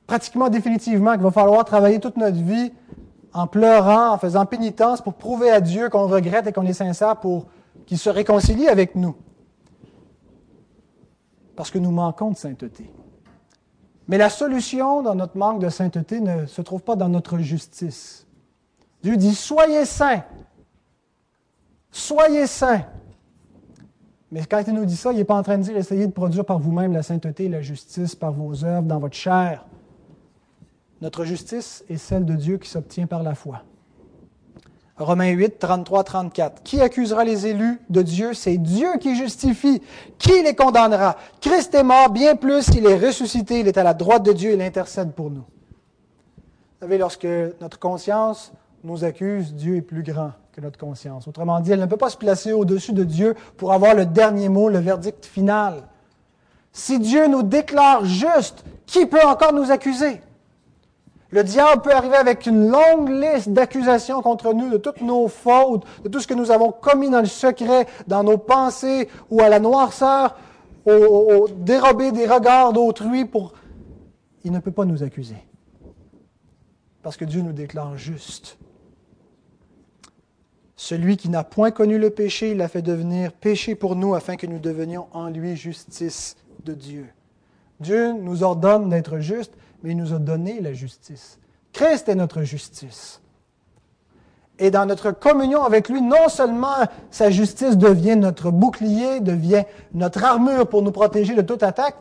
pratiquement 0.07 0.49
définitivement, 0.49 1.13
qu'il 1.13 1.21
va 1.21 1.31
falloir 1.31 1.63
travailler 1.63 1.99
toute 1.99 2.17
notre 2.17 2.37
vie 2.37 2.73
en 3.33 3.45
pleurant, 3.45 4.13
en 4.13 4.17
faisant 4.17 4.47
pénitence 4.47 5.01
pour 5.01 5.13
prouver 5.13 5.51
à 5.51 5.61
Dieu 5.61 5.89
qu'on 5.89 6.07
regrette 6.07 6.47
et 6.47 6.51
qu'on 6.51 6.65
est 6.65 6.73
sincère 6.73 7.17
pour 7.17 7.45
qu'il 7.85 7.99
se 7.99 8.09
réconcilie 8.09 8.67
avec 8.67 8.95
nous. 8.95 9.15
Parce 11.55 11.69
que 11.69 11.77
nous 11.77 11.91
manquons 11.91 12.31
de 12.31 12.37
sainteté. 12.37 12.91
Mais 14.07 14.17
la 14.17 14.29
solution 14.29 15.01
dans 15.01 15.15
notre 15.15 15.37
manque 15.37 15.61
de 15.61 15.69
sainteté 15.69 16.19
ne 16.19 16.45
se 16.45 16.61
trouve 16.61 16.81
pas 16.81 16.95
dans 16.95 17.09
notre 17.09 17.37
justice. 17.39 18.27
Dieu 19.03 19.17
dit, 19.17 19.33
soyez 19.33 19.85
saints. 19.85 20.23
Soyez 21.91 22.47
saints. 22.47 22.85
Mais 24.31 24.45
quand 24.45 24.63
il 24.65 24.73
nous 24.73 24.85
dit 24.85 24.95
ça, 24.95 25.11
il 25.11 25.17
n'est 25.17 25.25
pas 25.25 25.35
en 25.35 25.43
train 25.43 25.57
de 25.57 25.63
dire, 25.63 25.75
essayez 25.75 26.07
de 26.07 26.11
produire 26.11 26.45
par 26.45 26.59
vous-même 26.59 26.93
la 26.93 27.03
sainteté 27.03 27.45
et 27.45 27.49
la 27.49 27.61
justice 27.61 28.15
par 28.15 28.31
vos 28.31 28.63
œuvres 28.63 28.87
dans 28.87 28.99
votre 28.99 29.15
chair. 29.15 29.65
Notre 31.01 31.25
justice 31.25 31.83
est 31.89 31.97
celle 31.97 32.25
de 32.25 32.35
Dieu 32.35 32.57
qui 32.57 32.69
s'obtient 32.69 33.07
par 33.07 33.23
la 33.23 33.35
foi. 33.35 33.63
Romains 35.01 35.31
8, 35.31 35.59
33, 35.59 36.03
34. 36.03 36.63
Qui 36.63 36.81
accusera 36.81 37.23
les 37.23 37.47
élus 37.47 37.79
de 37.89 38.01
Dieu? 38.01 38.33
C'est 38.33 38.57
Dieu 38.57 38.89
qui 38.99 39.15
justifie. 39.15 39.81
Qui 40.17 40.41
les 40.43 40.55
condamnera? 40.55 41.17
Christ 41.41 41.73
est 41.75 41.83
mort, 41.83 42.09
bien 42.09 42.35
plus, 42.35 42.67
il 42.69 42.85
est 42.85 42.97
ressuscité, 42.97 43.59
il 43.59 43.67
est 43.67 43.77
à 43.77 43.83
la 43.83 43.93
droite 43.93 44.23
de 44.23 44.33
Dieu, 44.33 44.53
il 44.53 44.61
intercède 44.61 45.11
pour 45.13 45.29
nous. 45.29 45.43
Vous 45.43 46.87
savez, 46.87 46.97
lorsque 46.97 47.27
notre 47.59 47.79
conscience 47.79 48.53
nous 48.83 49.03
accuse, 49.03 49.53
Dieu 49.53 49.75
est 49.77 49.81
plus 49.81 50.03
grand 50.03 50.31
que 50.51 50.61
notre 50.61 50.79
conscience. 50.79 51.27
Autrement 51.27 51.59
dit, 51.59 51.71
elle 51.71 51.79
ne 51.79 51.85
peut 51.85 51.97
pas 51.97 52.09
se 52.09 52.17
placer 52.17 52.53
au-dessus 52.53 52.93
de 52.93 53.03
Dieu 53.03 53.35
pour 53.57 53.73
avoir 53.73 53.93
le 53.93 54.05
dernier 54.05 54.49
mot, 54.49 54.69
le 54.69 54.79
verdict 54.79 55.25
final. 55.25 55.83
Si 56.73 56.99
Dieu 56.99 57.27
nous 57.27 57.43
déclare 57.43 58.05
juste, 58.05 58.63
qui 58.85 59.05
peut 59.05 59.25
encore 59.25 59.53
nous 59.53 59.71
accuser? 59.71 60.21
Le 61.31 61.43
diable 61.43 61.81
peut 61.81 61.93
arriver 61.93 62.17
avec 62.17 62.45
une 62.45 62.69
longue 62.69 63.09
liste 63.09 63.49
d'accusations 63.49 64.21
contre 64.21 64.53
nous 64.53 64.69
de 64.69 64.77
toutes 64.77 65.01
nos 65.01 65.29
fautes, 65.29 65.85
de 66.03 66.09
tout 66.09 66.19
ce 66.19 66.27
que 66.27 66.33
nous 66.33 66.51
avons 66.51 66.71
commis 66.71 67.09
dans 67.09 67.21
le 67.21 67.25
secret, 67.25 67.87
dans 68.07 68.23
nos 68.23 68.37
pensées 68.37 69.07
ou 69.29 69.41
à 69.41 69.47
la 69.47 69.59
noirceur, 69.59 70.35
au, 70.85 71.47
dérober 71.47 72.11
des 72.11 72.27
regards 72.27 72.73
d'autrui. 72.73 73.25
Il 74.43 74.51
ne 74.51 74.59
peut 74.59 74.71
pas 74.71 74.85
nous 74.85 75.03
accuser. 75.03 75.37
Parce 77.01 77.15
que 77.15 77.25
Dieu 77.25 77.41
nous 77.41 77.53
déclare 77.53 77.97
juste. 77.97 78.57
Celui 80.75 81.15
qui 81.15 81.29
n'a 81.29 81.43
point 81.43 81.71
connu 81.71 81.97
le 81.97 82.09
péché, 82.09 82.51
il 82.51 82.57
l'a 82.57 82.67
fait 82.67 82.81
devenir 82.81 83.31
péché 83.31 83.75
pour 83.75 83.95
nous 83.95 84.15
afin 84.15 84.35
que 84.35 84.47
nous 84.47 84.59
devenions 84.59 85.07
en 85.13 85.29
lui 85.29 85.55
justice 85.55 86.35
de 86.65 86.73
Dieu. 86.73 87.07
Dieu 87.79 88.13
nous 88.13 88.43
ordonne 88.43 88.89
d'être 88.89 89.19
justes, 89.19 89.53
mais 89.83 89.91
il 89.91 89.97
nous 89.97 90.13
a 90.13 90.19
donné 90.19 90.59
la 90.59 90.73
justice. 90.73 91.39
Christ 91.73 92.09
est 92.09 92.15
notre 92.15 92.43
justice. 92.43 93.21
Et 94.59 94.69
dans 94.69 94.85
notre 94.85 95.11
communion 95.11 95.63
avec 95.63 95.89
lui, 95.89 96.01
non 96.01 96.29
seulement 96.29 96.75
sa 97.09 97.31
justice 97.31 97.77
devient 97.77 98.15
notre 98.15 98.51
bouclier, 98.51 99.19
devient 99.19 99.63
notre 99.93 100.23
armure 100.23 100.67
pour 100.67 100.83
nous 100.83 100.91
protéger 100.91 101.33
de 101.33 101.41
toute 101.41 101.63
attaque, 101.63 101.95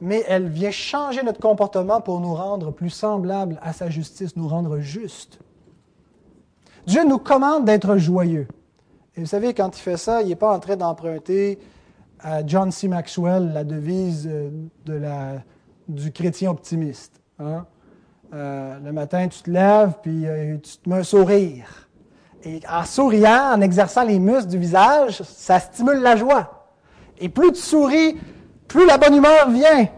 mais 0.00 0.22
elle 0.28 0.48
vient 0.48 0.70
changer 0.70 1.22
notre 1.22 1.40
comportement 1.40 2.00
pour 2.00 2.20
nous 2.20 2.34
rendre 2.34 2.72
plus 2.72 2.90
semblables 2.90 3.58
à 3.62 3.72
sa 3.72 3.88
justice, 3.88 4.36
nous 4.36 4.48
rendre 4.48 4.78
justes. 4.80 5.38
Dieu 6.86 7.04
nous 7.04 7.18
commande 7.18 7.64
d'être 7.64 7.96
joyeux. 7.96 8.48
Et 9.16 9.20
vous 9.20 9.26
savez, 9.26 9.54
quand 9.54 9.76
il 9.76 9.80
fait 9.80 9.96
ça, 9.96 10.22
il 10.22 10.28
n'est 10.28 10.36
pas 10.36 10.54
en 10.54 10.60
train 10.60 10.76
d'emprunter 10.76 11.58
à 12.20 12.46
John 12.46 12.70
C. 12.70 12.88
Maxwell 12.88 13.52
la 13.52 13.64
devise 13.64 14.28
euh, 14.30 14.50
de 14.84 14.92
la, 14.92 15.42
du 15.88 16.12
chrétien 16.12 16.50
optimiste. 16.50 17.20
Hein? 17.38 17.66
Euh, 18.34 18.78
le 18.84 18.92
matin, 18.92 19.26
tu 19.28 19.42
te 19.42 19.50
lèves, 19.50 19.94
puis 20.02 20.26
euh, 20.26 20.56
tu 20.58 20.76
te 20.76 20.88
mets 20.88 20.96
un 20.96 21.02
sourire. 21.02 21.88
Et 22.44 22.60
en 22.70 22.84
souriant, 22.84 23.54
en 23.54 23.60
exerçant 23.60 24.04
les 24.04 24.18
muscles 24.18 24.48
du 24.48 24.58
visage, 24.58 25.22
ça 25.22 25.58
stimule 25.58 26.00
la 26.00 26.14
joie. 26.16 26.68
Et 27.18 27.28
plus 27.28 27.52
tu 27.52 27.60
souris, 27.60 28.16
plus 28.68 28.86
la 28.86 28.98
bonne 28.98 29.16
humeur 29.16 29.50
vient. 29.50 29.88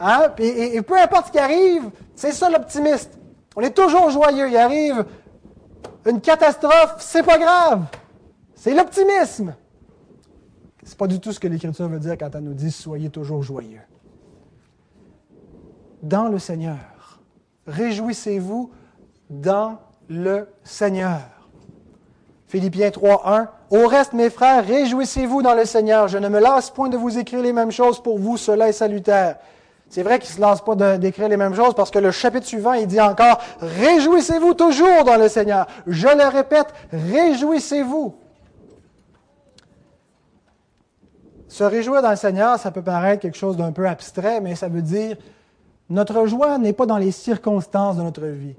Hein? 0.00 0.22
Et, 0.38 0.80
peu 0.82 0.98
importe 0.98 1.28
ce 1.28 1.32
qui 1.32 1.38
arrive, 1.38 1.90
c'est 2.14 2.32
ça 2.32 2.50
l'optimiste. 2.50 3.18
On 3.54 3.60
est 3.60 3.76
toujours 3.76 4.10
joyeux. 4.10 4.48
Il 4.48 4.56
arrive 4.56 5.04
une 6.06 6.20
catastrophe, 6.20 6.96
c'est 6.98 7.22
pas 7.22 7.38
grave. 7.38 7.84
C'est 8.54 8.74
l'optimisme. 8.74 9.54
Ce 10.82 10.90
n'est 10.90 10.96
pas 10.96 11.06
du 11.06 11.20
tout 11.20 11.32
ce 11.32 11.38
que 11.38 11.48
l'Écriture 11.48 11.88
veut 11.88 12.00
dire 12.00 12.16
quand 12.18 12.34
elle 12.34 12.44
nous 12.44 12.54
dit 12.54 12.70
soyez 12.70 13.10
toujours 13.10 13.42
joyeux. 13.42 13.80
Dans 16.02 16.28
le 16.28 16.38
Seigneur. 16.38 16.76
Réjouissez-vous 17.66 18.70
dans 19.30 19.78
le 20.08 20.48
Seigneur. 20.64 21.20
Philippiens 22.46 22.90
3, 22.90 23.22
1. 23.26 23.48
Au 23.70 23.86
reste, 23.86 24.14
mes 24.14 24.30
frères, 24.30 24.64
réjouissez-vous 24.66 25.42
dans 25.42 25.54
le 25.54 25.66
Seigneur. 25.66 26.08
Je 26.08 26.16
ne 26.16 26.28
me 26.28 26.40
lasse 26.40 26.70
point 26.70 26.88
de 26.88 26.96
vous 26.96 27.18
écrire 27.18 27.42
les 27.42 27.52
mêmes 27.52 27.70
choses 27.70 28.02
pour 28.02 28.18
vous, 28.18 28.36
cela 28.38 28.68
est 28.68 28.72
salutaire. 28.72 29.36
C'est 29.90 30.02
vrai 30.02 30.18
qu'il 30.18 30.30
ne 30.30 30.36
se 30.36 30.40
lasse 30.40 30.60
pas 30.62 30.98
d'écrire 30.98 31.28
les 31.28 31.36
mêmes 31.36 31.54
choses 31.54 31.74
parce 31.74 31.90
que 31.90 31.98
le 31.98 32.10
chapitre 32.10 32.46
suivant, 32.46 32.74
il 32.74 32.86
dit 32.86 33.00
encore, 33.00 33.40
réjouissez-vous 33.60 34.54
toujours 34.54 35.04
dans 35.04 35.16
le 35.16 35.28
Seigneur. 35.28 35.66
Je 35.86 36.08
le 36.08 36.28
répète, 36.28 36.68
réjouissez-vous. 36.92 38.14
Se 41.48 41.64
réjouir 41.64 42.02
dans 42.02 42.10
le 42.10 42.16
Seigneur, 42.16 42.58
ça 42.58 42.70
peut 42.70 42.82
paraître 42.82 43.22
quelque 43.22 43.38
chose 43.38 43.56
d'un 43.56 43.72
peu 43.72 43.86
abstrait, 43.86 44.40
mais 44.40 44.54
ça 44.54 44.68
veut 44.68 44.82
dire 44.82 45.16
notre 45.90 46.26
joie 46.26 46.58
n'est 46.58 46.72
pas 46.72 46.86
dans 46.86 46.98
les 46.98 47.12
circonstances 47.12 47.96
de 47.96 48.02
notre 48.02 48.26
vie. 48.26 48.56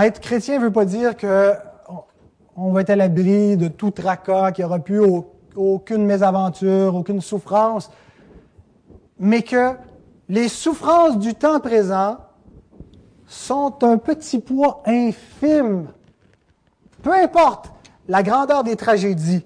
Être 0.00 0.20
chrétien 0.20 0.58
ne 0.58 0.64
veut 0.64 0.72
pas 0.72 0.84
dire 0.84 1.16
que 1.16 1.54
on 2.56 2.72
va 2.72 2.82
être 2.82 2.90
à 2.90 2.96
l'abri 2.96 3.56
de 3.56 3.68
tout 3.68 3.90
tracas, 3.90 4.52
qu'il 4.52 4.64
n'y 4.64 4.66
aura 4.66 4.78
plus 4.78 5.00
aucune 5.56 6.06
mésaventure, 6.06 6.94
aucune 6.94 7.20
souffrance, 7.20 7.90
mais 9.18 9.42
que 9.42 9.72
les 10.28 10.48
souffrances 10.48 11.18
du 11.18 11.34
temps 11.34 11.60
présent 11.60 12.18
sont 13.26 13.82
un 13.82 13.98
petit 13.98 14.38
poids 14.38 14.82
infime. 14.86 15.88
Peu 17.02 17.12
importe 17.12 17.72
la 18.08 18.22
grandeur 18.22 18.62
des 18.62 18.76
tragédies 18.76 19.44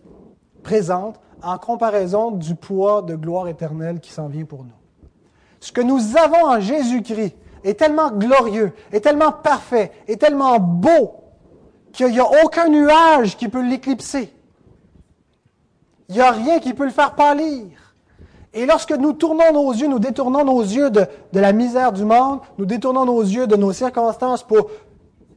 présentes 0.63 1.19
en 1.43 1.57
comparaison 1.59 2.31
du 2.31 2.55
poids 2.55 3.03
de 3.03 3.15
gloire 3.15 3.49
éternelle 3.49 4.01
qui 4.01 4.13
s'en 4.13 4.29
vient 4.29 4.45
pour 4.45 4.65
nous. 4.65 4.78
Ce 5.61 5.73
que 5.73 5.81
nous 5.81 6.17
avons 6.17 6.47
en 6.47 6.61
Jésus-Christ 6.61 7.35
est 7.65 7.75
tellement 7.75 8.11
glorieux, 8.11 8.73
est 8.93 9.01
tellement 9.01 9.33
parfait, 9.33 9.93
est 10.07 10.21
tellement 10.21 10.59
beau 10.59 11.15
qu'il 11.93 12.09
n'y 12.09 12.21
a 12.21 12.45
aucun 12.45 12.69
nuage 12.69 13.37
qui 13.37 13.49
peut 13.49 13.63
l'éclipser. 13.63 14.33
Il 16.09 16.15
n'y 16.15 16.21
a 16.21 16.31
rien 16.31 16.59
qui 16.59 16.75
peut 16.75 16.85
le 16.85 16.91
faire 16.91 17.15
pâlir. 17.15 17.67
Et 18.55 18.65
lorsque 18.67 18.93
nous 18.93 19.13
tournons 19.13 19.53
nos 19.53 19.73
yeux, 19.73 19.89
nous 19.89 19.99
détournons 19.99 20.45
nos 20.45 20.63
yeux 20.63 20.91
de, 20.91 21.07
la 21.33 21.53
misère 21.53 21.93
du 21.93 22.05
monde, 22.05 22.41
nous 22.57 22.65
détournons 22.65 23.05
nos 23.05 23.21
yeux 23.21 23.47
de 23.47 23.57
nos 23.57 23.73
circonstances 23.73 24.43
pour 24.43 24.71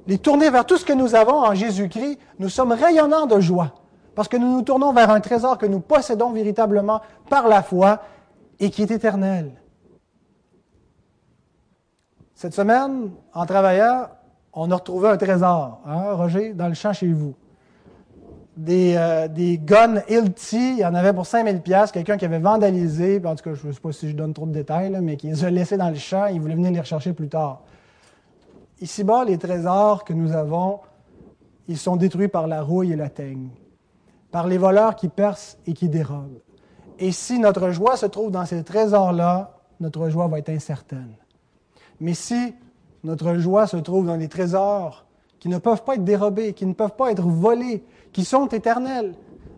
les 0.07 0.17
tourner 0.17 0.49
vers 0.49 0.65
tout 0.65 0.77
ce 0.77 0.85
que 0.85 0.93
nous 0.93 1.13
avons 1.13 1.35
en 1.35 1.53
Jésus-Christ, 1.53 2.17
nous 2.39 2.49
sommes 2.49 2.71
rayonnants 2.71 3.27
de 3.27 3.39
joie. 3.39 3.73
Parce 4.15 4.27
que 4.27 4.37
nous 4.37 4.51
nous 4.51 4.61
tournons 4.61 4.93
vers 4.93 5.09
un 5.09 5.19
trésor 5.19 5.57
que 5.57 5.65
nous 5.65 5.79
possédons 5.79 6.31
véritablement 6.31 7.01
par 7.29 7.47
la 7.47 7.61
foi 7.61 7.99
et 8.59 8.69
qui 8.69 8.81
est 8.81 8.91
éternel. 8.91 9.60
Cette 12.35 12.53
semaine, 12.53 13.11
en 13.33 13.45
travaillant, 13.45 14.07
on 14.53 14.69
a 14.71 14.75
retrouvé 14.75 15.09
un 15.09 15.17
trésor, 15.17 15.81
hein, 15.85 16.13
Roger, 16.13 16.53
dans 16.53 16.67
le 16.67 16.73
champ 16.73 16.93
chez 16.93 17.11
vous. 17.11 17.35
Des, 18.57 18.95
euh, 18.97 19.27
des 19.27 19.57
guns 19.57 20.01
Hilti, 20.09 20.73
il 20.73 20.79
y 20.79 20.85
en 20.85 20.93
avait 20.93 21.13
pour 21.13 21.25
5000 21.25 21.61
pièces, 21.61 21.91
quelqu'un 21.91 22.17
qui 22.17 22.25
avait 22.25 22.39
vandalisé, 22.39 23.21
en 23.23 23.35
tout 23.35 23.43
cas, 23.43 23.53
je 23.53 23.67
ne 23.67 23.71
sais 23.71 23.79
pas 23.79 23.91
si 23.91 24.09
je 24.09 24.15
donne 24.15 24.33
trop 24.33 24.45
de 24.45 24.51
détails, 24.51 24.95
mais 25.01 25.15
qui 25.15 25.27
les 25.27 25.45
a 25.45 25.49
laissés 25.49 25.77
dans 25.77 25.89
le 25.89 25.95
champ, 25.95 26.25
il 26.25 26.41
voulait 26.41 26.55
venir 26.55 26.71
les 26.71 26.79
rechercher 26.79 27.13
plus 27.13 27.29
tard. 27.29 27.61
Ici-bas, 28.81 29.23
les 29.23 29.37
trésors 29.37 30.03
que 30.03 30.11
nous 30.11 30.33
avons, 30.33 30.79
ils 31.67 31.77
sont 31.77 31.95
détruits 31.95 32.27
par 32.27 32.47
la 32.47 32.61
rouille 32.61 32.91
et 32.91 32.95
la 32.95 33.09
teigne, 33.09 33.49
par 34.31 34.47
les 34.47 34.57
voleurs 34.57 34.95
qui 34.95 35.07
percent 35.07 35.57
et 35.65 35.73
qui 35.73 35.87
dérobent. 35.87 36.41
Et 36.99 37.11
si 37.11 37.39
notre 37.39 37.71
joie 37.71 37.95
se 37.95 38.05
trouve 38.05 38.31
dans 38.31 38.45
ces 38.45 38.63
trésors-là, 38.63 39.57
notre 39.79 40.09
joie 40.09 40.27
va 40.27 40.39
être 40.39 40.49
incertaine. 40.49 41.15
Mais 42.01 42.15
si 42.15 42.55
notre 43.03 43.35
joie 43.35 43.67
se 43.67 43.77
trouve 43.77 44.07
dans 44.07 44.15
les 44.15 44.27
trésors 44.27 45.05
qui 45.39 45.49
ne 45.49 45.59
peuvent 45.59 45.83
pas 45.83 45.95
être 45.95 46.03
dérobés, 46.03 46.53
qui 46.53 46.65
ne 46.65 46.73
peuvent 46.73 46.95
pas 46.95 47.11
être 47.11 47.21
volés, 47.23 47.83
qui 48.11 48.25
sont 48.25 48.47
éternels, 48.47 49.13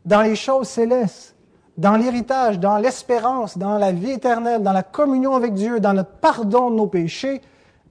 dans 0.05 0.21
les 0.21 0.35
choses 0.35 0.67
célestes, 0.67 1.35
dans 1.77 1.95
l'héritage, 1.95 2.59
dans 2.59 2.77
l'espérance, 2.77 3.57
dans 3.57 3.77
la 3.77 3.93
vie 3.93 4.11
éternelle, 4.11 4.61
dans 4.61 4.73
la 4.73 4.83
communion 4.83 5.35
avec 5.35 5.53
Dieu, 5.53 5.79
dans 5.79 5.93
le 5.93 6.03
pardon 6.03 6.69
de 6.69 6.75
nos 6.75 6.87
péchés, 6.87 7.41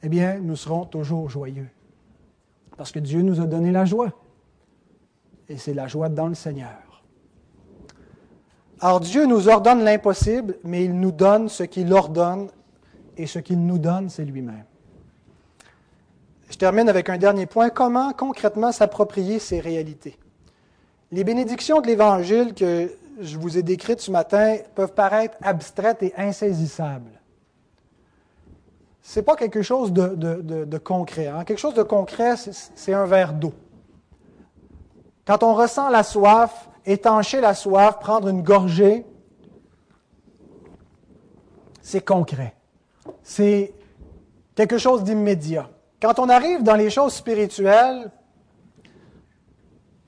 eh 0.03 0.09
bien, 0.09 0.39
nous 0.39 0.57
serons 0.57 0.85
toujours 0.85 1.31
joyeux. 1.31 1.69
Parce 2.77 2.93
que 2.93 2.99
Dieu 2.99 3.23
nous 3.23 3.41
a 3.41 3.47
donné 3.47 3.73
la 3.73 3.87
joie. 3.87 4.13
Et 5.49 5.57
c'est 5.57 5.75
la 5.75 5.89
joie 5.89 6.09
dans 6.09 6.29
le 6.29 6.35
Seigneur. 6.35 7.03
Alors 8.81 9.01
Dieu 9.01 9.27
nous 9.27 9.49
ordonne 9.49 9.83
l'impossible, 9.83 10.57
mais 10.63 10.85
il 10.85 10.99
nous 10.99 11.13
donne 11.13 11.49
ce 11.49 11.63
qu'il 11.63 11.93
ordonne, 11.93 12.49
et 13.17 13.27
ce 13.27 13.39
qu'il 13.39 13.65
nous 13.65 13.79
donne, 13.79 14.09
c'est 14.09 14.25
lui-même. 14.25 14.65
Je 16.51 16.57
termine 16.57 16.89
avec 16.89 17.09
un 17.09 17.19
dernier 17.19 17.47
point. 17.47 17.71
Comment 17.71 18.13
concrètement 18.13 18.73
s'approprier 18.73 19.39
ces 19.39 19.61
réalités? 19.61 20.19
Les 21.11 21.25
bénédictions 21.25 21.81
de 21.81 21.87
l'Évangile 21.87 22.55
que 22.55 22.91
je 23.21 23.39
vous 23.39 23.57
ai 23.57 23.63
décrites 23.63 24.01
ce 24.01 24.11
matin 24.11 24.57
peuvent 24.75 24.95
paraître 24.95 25.37
abstraites 25.43 26.03
et 26.03 26.15
insaisissables. 26.17 27.21
Ce 29.03 29.19
n'est 29.19 29.25
pas 29.25 29.37
quelque 29.37 29.63
chose 29.63 29.93
de, 29.93 30.79
concret. 30.79 31.27
Hein. 31.27 31.45
Quelque 31.45 31.59
chose 31.59 31.75
de 31.75 31.83
concret, 31.83 32.35
c'est 32.37 32.95
un 32.95 33.05
verre 33.05 33.33
d'eau. 33.33 33.53
Quand 35.27 35.43
on 35.43 35.55
ressent 35.55 35.89
la 35.89 36.03
soif, 36.03 36.69
étancher 36.87 37.41
la 37.41 37.55
soif, 37.55 37.99
prendre 37.99 38.29
une 38.29 38.43
gorgée, 38.43 39.05
c'est 41.81 42.05
concret. 42.05 42.55
C'est 43.23 43.73
quelque 44.55 44.79
chose 44.79 45.05
d'immédiat. 45.05 45.69
Quand 46.01 46.19
on 46.19 46.29
arrive 46.29 46.63
dans 46.63 46.75
les 46.75 46.91
choses 46.91 47.15
spirituelles, 47.15 48.11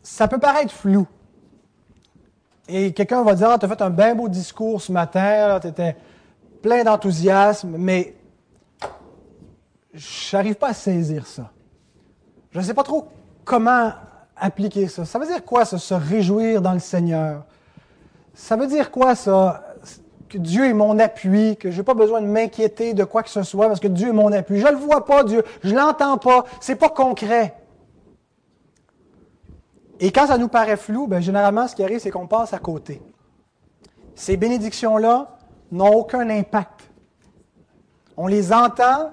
ça 0.02 0.28
peut 0.28 0.38
paraître 0.38 0.72
flou. 0.72 1.06
Et 2.68 2.92
quelqu'un 2.92 3.22
va 3.22 3.34
dire, 3.34 3.50
ah, 3.50 3.58
tu 3.58 3.66
as 3.66 3.68
fait 3.68 3.82
un 3.82 3.90
bien 3.90 4.14
beau 4.14 4.28
discours 4.28 4.80
ce 4.80 4.90
matin, 4.90 5.58
tu 5.60 5.68
étais 5.68 5.96
plein 6.62 6.82
d'enthousiasme, 6.82 7.76
mais 7.78 8.14
je 9.92 10.36
n'arrive 10.36 10.54
pas 10.56 10.68
à 10.68 10.74
saisir 10.74 11.26
ça. 11.26 11.50
Je 12.50 12.58
ne 12.58 12.64
sais 12.64 12.74
pas 12.74 12.82
trop 12.82 13.08
comment 13.44 13.92
appliquer 14.36 14.88
ça. 14.88 15.04
Ça 15.04 15.18
veut 15.18 15.26
dire 15.26 15.44
quoi, 15.44 15.64
ça, 15.64 15.78
se 15.78 15.94
réjouir 15.94 16.62
dans 16.62 16.72
le 16.72 16.78
Seigneur? 16.78 17.44
Ça 18.34 18.56
veut 18.56 18.66
dire 18.66 18.90
quoi, 18.90 19.14
ça, 19.14 19.63
Dieu 20.38 20.66
est 20.66 20.74
mon 20.74 20.98
appui, 20.98 21.56
que 21.56 21.70
je 21.70 21.78
n'ai 21.78 21.82
pas 21.82 21.94
besoin 21.94 22.20
de 22.20 22.26
m'inquiéter 22.26 22.94
de 22.94 23.04
quoi 23.04 23.22
que 23.22 23.30
ce 23.30 23.42
soit 23.42 23.66
parce 23.66 23.80
que 23.80 23.88
Dieu 23.88 24.08
est 24.08 24.12
mon 24.12 24.32
appui. 24.32 24.60
Je 24.60 24.66
ne 24.66 24.72
le 24.72 24.78
vois 24.78 25.04
pas, 25.04 25.24
Dieu. 25.24 25.42
Je 25.62 25.70
ne 25.70 25.78
l'entends 25.78 26.18
pas. 26.18 26.44
Ce 26.60 26.72
n'est 26.72 26.78
pas 26.78 26.88
concret. 26.88 27.54
Et 30.00 30.10
quand 30.12 30.26
ça 30.26 30.38
nous 30.38 30.48
paraît 30.48 30.76
flou, 30.76 31.06
ben, 31.06 31.20
généralement, 31.20 31.68
ce 31.68 31.74
qui 31.74 31.82
arrive, 31.82 32.00
c'est 32.00 32.10
qu'on 32.10 32.26
passe 32.26 32.52
à 32.52 32.58
côté. 32.58 33.00
Ces 34.14 34.36
bénédictions-là 34.36 35.36
n'ont 35.72 35.92
aucun 35.92 36.28
impact. 36.28 36.90
On 38.16 38.26
les 38.26 38.52
entend, 38.52 39.10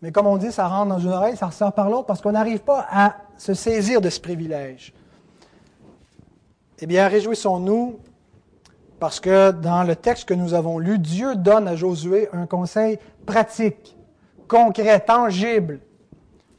mais 0.00 0.12
comme 0.12 0.26
on 0.26 0.36
dit, 0.36 0.52
ça 0.52 0.66
rentre 0.68 0.88
dans 0.88 0.98
une 0.98 1.12
oreille, 1.12 1.36
ça 1.36 1.46
ressort 1.46 1.72
par 1.72 1.88
l'autre, 1.88 2.06
parce 2.06 2.20
qu'on 2.20 2.32
n'arrive 2.32 2.60
pas 2.60 2.86
à 2.90 3.16
se 3.38 3.54
saisir 3.54 4.00
de 4.00 4.10
ce 4.10 4.20
privilège. 4.20 4.92
Eh 6.80 6.86
bien, 6.86 7.06
réjouissons-nous 7.08 7.98
parce 9.02 9.18
que 9.18 9.50
dans 9.50 9.82
le 9.82 9.96
texte 9.96 10.28
que 10.28 10.34
nous 10.34 10.54
avons 10.54 10.78
lu, 10.78 10.96
Dieu 10.96 11.34
donne 11.34 11.66
à 11.66 11.74
Josué 11.74 12.28
un 12.32 12.46
conseil 12.46 13.00
pratique, 13.26 13.96
concret, 14.46 15.00
tangible, 15.00 15.80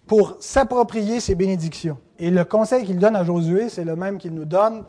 pour 0.07 0.35
s'approprier 0.41 1.21
ses 1.21 1.35
bénédictions. 1.35 1.97
Et 2.19 2.29
le 2.29 2.43
conseil 2.43 2.83
qu'il 2.83 2.99
donne 2.99 3.15
à 3.15 3.23
Josué, 3.23 3.69
c'est 3.69 3.85
le 3.85 3.95
même 3.95 4.17
qu'il 4.17 4.33
nous 4.33 4.43
donne 4.43 4.83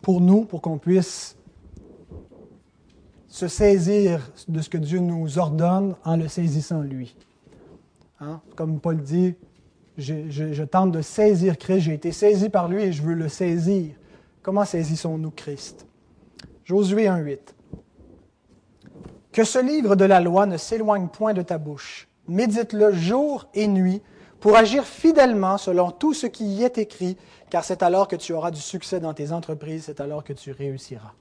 pour 0.00 0.22
nous, 0.22 0.46
pour 0.46 0.62
qu'on 0.62 0.78
puisse 0.78 1.36
se 3.28 3.48
saisir 3.48 4.26
de 4.48 4.62
ce 4.62 4.70
que 4.70 4.78
Dieu 4.78 5.00
nous 5.00 5.38
ordonne 5.38 5.94
en 6.06 6.16
le 6.16 6.26
saisissant 6.26 6.80
lui. 6.80 7.14
Hein? 8.18 8.40
Comme 8.56 8.80
Paul 8.80 8.96
dit, 8.96 9.34
je, 9.98 10.30
je, 10.30 10.62
tente 10.62 10.90
de 10.90 11.02
saisir 11.02 11.58
Christ, 11.58 11.80
j'ai 11.80 11.92
été 11.92 12.12
saisi 12.12 12.48
par 12.48 12.66
lui 12.66 12.82
et 12.82 12.92
je 12.94 13.02
veux 13.02 13.12
le 13.12 13.28
saisir. 13.28 13.92
Comment 14.42 14.64
saisissons-nous 14.64 15.32
Christ? 15.32 15.85
Josué 16.66 17.04
1.8. 17.04 17.38
Que 19.30 19.44
ce 19.44 19.60
livre 19.60 19.94
de 19.94 20.04
la 20.04 20.20
loi 20.20 20.46
ne 20.46 20.56
s'éloigne 20.56 21.06
point 21.06 21.32
de 21.32 21.42
ta 21.42 21.58
bouche. 21.58 22.08
Médite-le 22.26 22.92
jour 22.92 23.46
et 23.54 23.68
nuit 23.68 24.02
pour 24.40 24.56
agir 24.56 24.82
fidèlement 24.84 25.58
selon 25.58 25.92
tout 25.92 26.12
ce 26.12 26.26
qui 26.26 26.44
y 26.44 26.64
est 26.64 26.76
écrit, 26.78 27.16
car 27.50 27.62
c'est 27.62 27.84
alors 27.84 28.08
que 28.08 28.16
tu 28.16 28.32
auras 28.32 28.50
du 28.50 28.60
succès 28.60 28.98
dans 28.98 29.14
tes 29.14 29.30
entreprises, 29.30 29.84
c'est 29.86 30.00
alors 30.00 30.24
que 30.24 30.32
tu 30.32 30.50
réussiras. 30.50 31.12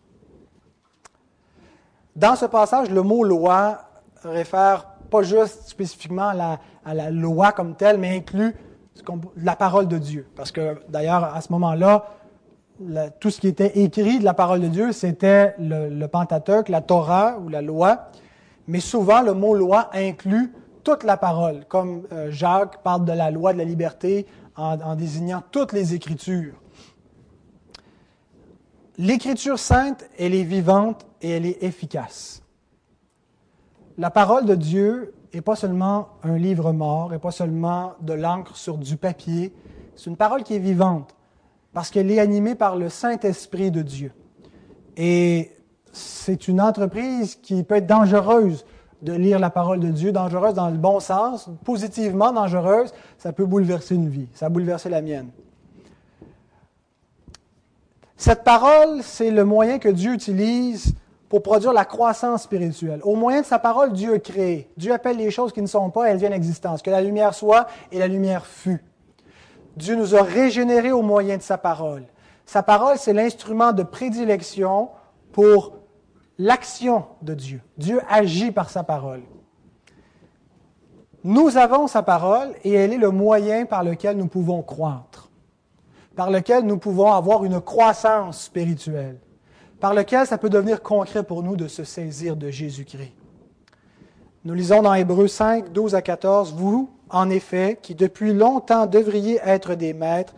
Dans 2.15 2.35
ce 2.35 2.45
passage, 2.45 2.89
le 2.89 3.03
mot 3.03 3.23
loi 3.23 3.81
réfère 4.23 4.87
pas 5.11 5.21
juste 5.21 5.67
spécifiquement 5.67 6.29
à 6.29 6.33
la, 6.33 6.59
à 6.83 6.95
la 6.95 7.11
loi 7.11 7.51
comme 7.51 7.75
telle, 7.75 7.99
mais 7.99 8.17
inclut 8.17 8.55
la 9.37 9.55
parole 9.55 9.87
de 9.87 9.99
Dieu. 9.99 10.27
Parce 10.35 10.51
que 10.51 10.81
d'ailleurs, 10.89 11.23
à 11.23 11.39
ce 11.41 11.51
moment-là, 11.51 12.07
tout 13.19 13.29
ce 13.29 13.39
qui 13.39 13.47
était 13.47 13.79
écrit 13.79 14.19
de 14.19 14.25
la 14.25 14.33
parole 14.33 14.61
de 14.61 14.67
Dieu, 14.67 14.91
c'était 14.91 15.55
le, 15.59 15.89
le 15.89 16.07
Pentateuque, 16.07 16.69
la 16.69 16.81
Torah 16.81 17.39
ou 17.39 17.49
la 17.49 17.61
loi. 17.61 18.09
Mais 18.67 18.79
souvent, 18.79 19.21
le 19.21 19.33
mot 19.33 19.55
loi 19.55 19.89
inclut 19.93 20.53
toute 20.83 21.03
la 21.03 21.17
parole, 21.17 21.65
comme 21.65 22.03
euh, 22.11 22.29
Jacques 22.31 22.83
parle 22.83 23.05
de 23.05 23.11
la 23.11 23.31
loi 23.31 23.53
de 23.53 23.57
la 23.57 23.63
liberté 23.63 24.27
en, 24.55 24.79
en 24.81 24.95
désignant 24.95 25.41
toutes 25.51 25.73
les 25.73 25.93
Écritures. 25.93 26.53
L'Écriture 28.97 29.59
sainte, 29.59 30.05
elle 30.17 30.35
est 30.35 30.43
vivante 30.43 31.05
et 31.21 31.31
elle 31.31 31.45
est 31.45 31.63
efficace. 31.63 32.43
La 33.97 34.09
parole 34.09 34.45
de 34.45 34.55
Dieu 34.55 35.13
n'est 35.33 35.41
pas 35.41 35.55
seulement 35.55 36.09
un 36.23 36.37
livre 36.37 36.71
mort, 36.71 37.09
n'est 37.09 37.19
pas 37.19 37.31
seulement 37.31 37.93
de 38.01 38.13
l'encre 38.13 38.55
sur 38.55 38.77
du 38.77 38.95
papier, 38.95 39.53
c'est 39.95 40.09
une 40.09 40.17
parole 40.17 40.43
qui 40.43 40.55
est 40.55 40.59
vivante 40.59 41.15
parce 41.75 41.89
qu'elle 41.91 42.09
est 42.09 42.19
animée 42.19 42.55
par 42.55 42.77
le 42.77 42.87
Saint-Esprit 42.87 43.69
de 43.69 43.81
Dieu. 43.81 44.13
Et 44.95 45.51
c'est 45.91 46.47
une 46.47 46.61
entreprise 46.61 47.35
qui 47.35 47.63
peut 47.63 47.75
être 47.75 47.85
dangereuse 47.85 48.65
de 49.01 49.11
lire 49.11 49.39
la 49.39 49.49
parole 49.49 49.81
de 49.81 49.89
Dieu, 49.89 50.13
dangereuse 50.13 50.53
dans 50.53 50.69
le 50.69 50.77
bon 50.77 51.01
sens, 51.01 51.49
positivement 51.65 52.31
dangereuse, 52.31 52.93
ça 53.17 53.33
peut 53.33 53.45
bouleverser 53.45 53.95
une 53.95 54.07
vie, 54.07 54.29
ça 54.33 54.45
a 54.45 54.49
bouleversé 54.49 54.87
la 54.87 55.01
mienne. 55.01 55.31
Cette 58.15 58.45
parole, 58.45 59.03
c'est 59.03 59.29
le 59.29 59.43
moyen 59.43 59.77
que 59.77 59.89
Dieu 59.89 60.13
utilise 60.13 60.95
pour 61.27 61.43
produire 61.43 61.73
la 61.73 61.83
croissance 61.83 62.43
spirituelle. 62.43 63.01
Au 63.03 63.17
moyen 63.17 63.41
de 63.41 63.45
sa 63.45 63.59
parole, 63.59 63.91
Dieu 63.91 64.13
a 64.13 64.19
créé. 64.19 64.69
Dieu 64.77 64.93
appelle 64.93 65.17
les 65.17 65.29
choses 65.29 65.51
qui 65.51 65.61
ne 65.61 65.67
sont 65.67 65.89
pas, 65.89 66.05
elles 66.05 66.17
viennent 66.19 66.31
existence. 66.31 66.81
Que 66.81 66.89
la 66.89 67.01
lumière 67.01 67.33
soit 67.33 67.67
et 67.91 67.99
la 67.99 68.07
lumière 68.07 68.45
fut. 68.45 68.81
Dieu 69.75 69.95
nous 69.95 70.15
a 70.15 70.23
régénérés 70.23 70.91
au 70.91 71.01
moyen 71.01 71.37
de 71.37 71.41
sa 71.41 71.57
parole. 71.57 72.03
Sa 72.45 72.63
parole, 72.63 72.97
c'est 72.97 73.13
l'instrument 73.13 73.73
de 73.73 73.83
prédilection 73.83 74.89
pour 75.31 75.73
l'action 76.37 77.05
de 77.21 77.33
Dieu. 77.33 77.61
Dieu 77.77 78.01
agit 78.09 78.51
par 78.51 78.69
sa 78.69 78.83
parole. 78.83 79.21
Nous 81.23 81.57
avons 81.57 81.87
sa 81.87 82.03
parole 82.03 82.53
et 82.63 82.73
elle 82.73 82.93
est 82.93 82.97
le 82.97 83.09
moyen 83.09 83.65
par 83.65 83.83
lequel 83.83 84.15
nous 84.15 84.27
pouvons 84.27 84.61
croître, 84.61 85.29
par 86.15 86.29
lequel 86.29 86.65
nous 86.65 86.77
pouvons 86.77 87.11
avoir 87.11 87.43
une 87.43 87.59
croissance 87.59 88.43
spirituelle, 88.43 89.17
par 89.79 89.95
lequel 89.95 90.27
ça 90.27 90.37
peut 90.37 90.51
devenir 90.51 90.83
concret 90.83 91.23
pour 91.23 91.41
nous 91.41 91.55
de 91.55 91.67
se 91.67 91.83
saisir 91.83 92.35
de 92.35 92.49
Jésus-Christ. 92.49 93.13
Nous 94.43 94.53
lisons 94.53 94.83
dans 94.83 94.93
Hébreux 94.93 95.27
5, 95.27 95.71
12 95.71 95.95
à 95.95 96.03
14, 96.03 96.53
Vous, 96.53 96.91
en 97.09 97.29
effet, 97.29 97.77
qui 97.81 97.95
depuis 97.95 98.33
longtemps 98.33 98.87
devriez 98.87 99.39
être 99.43 99.75
des 99.75 99.93
maîtres, 99.93 100.33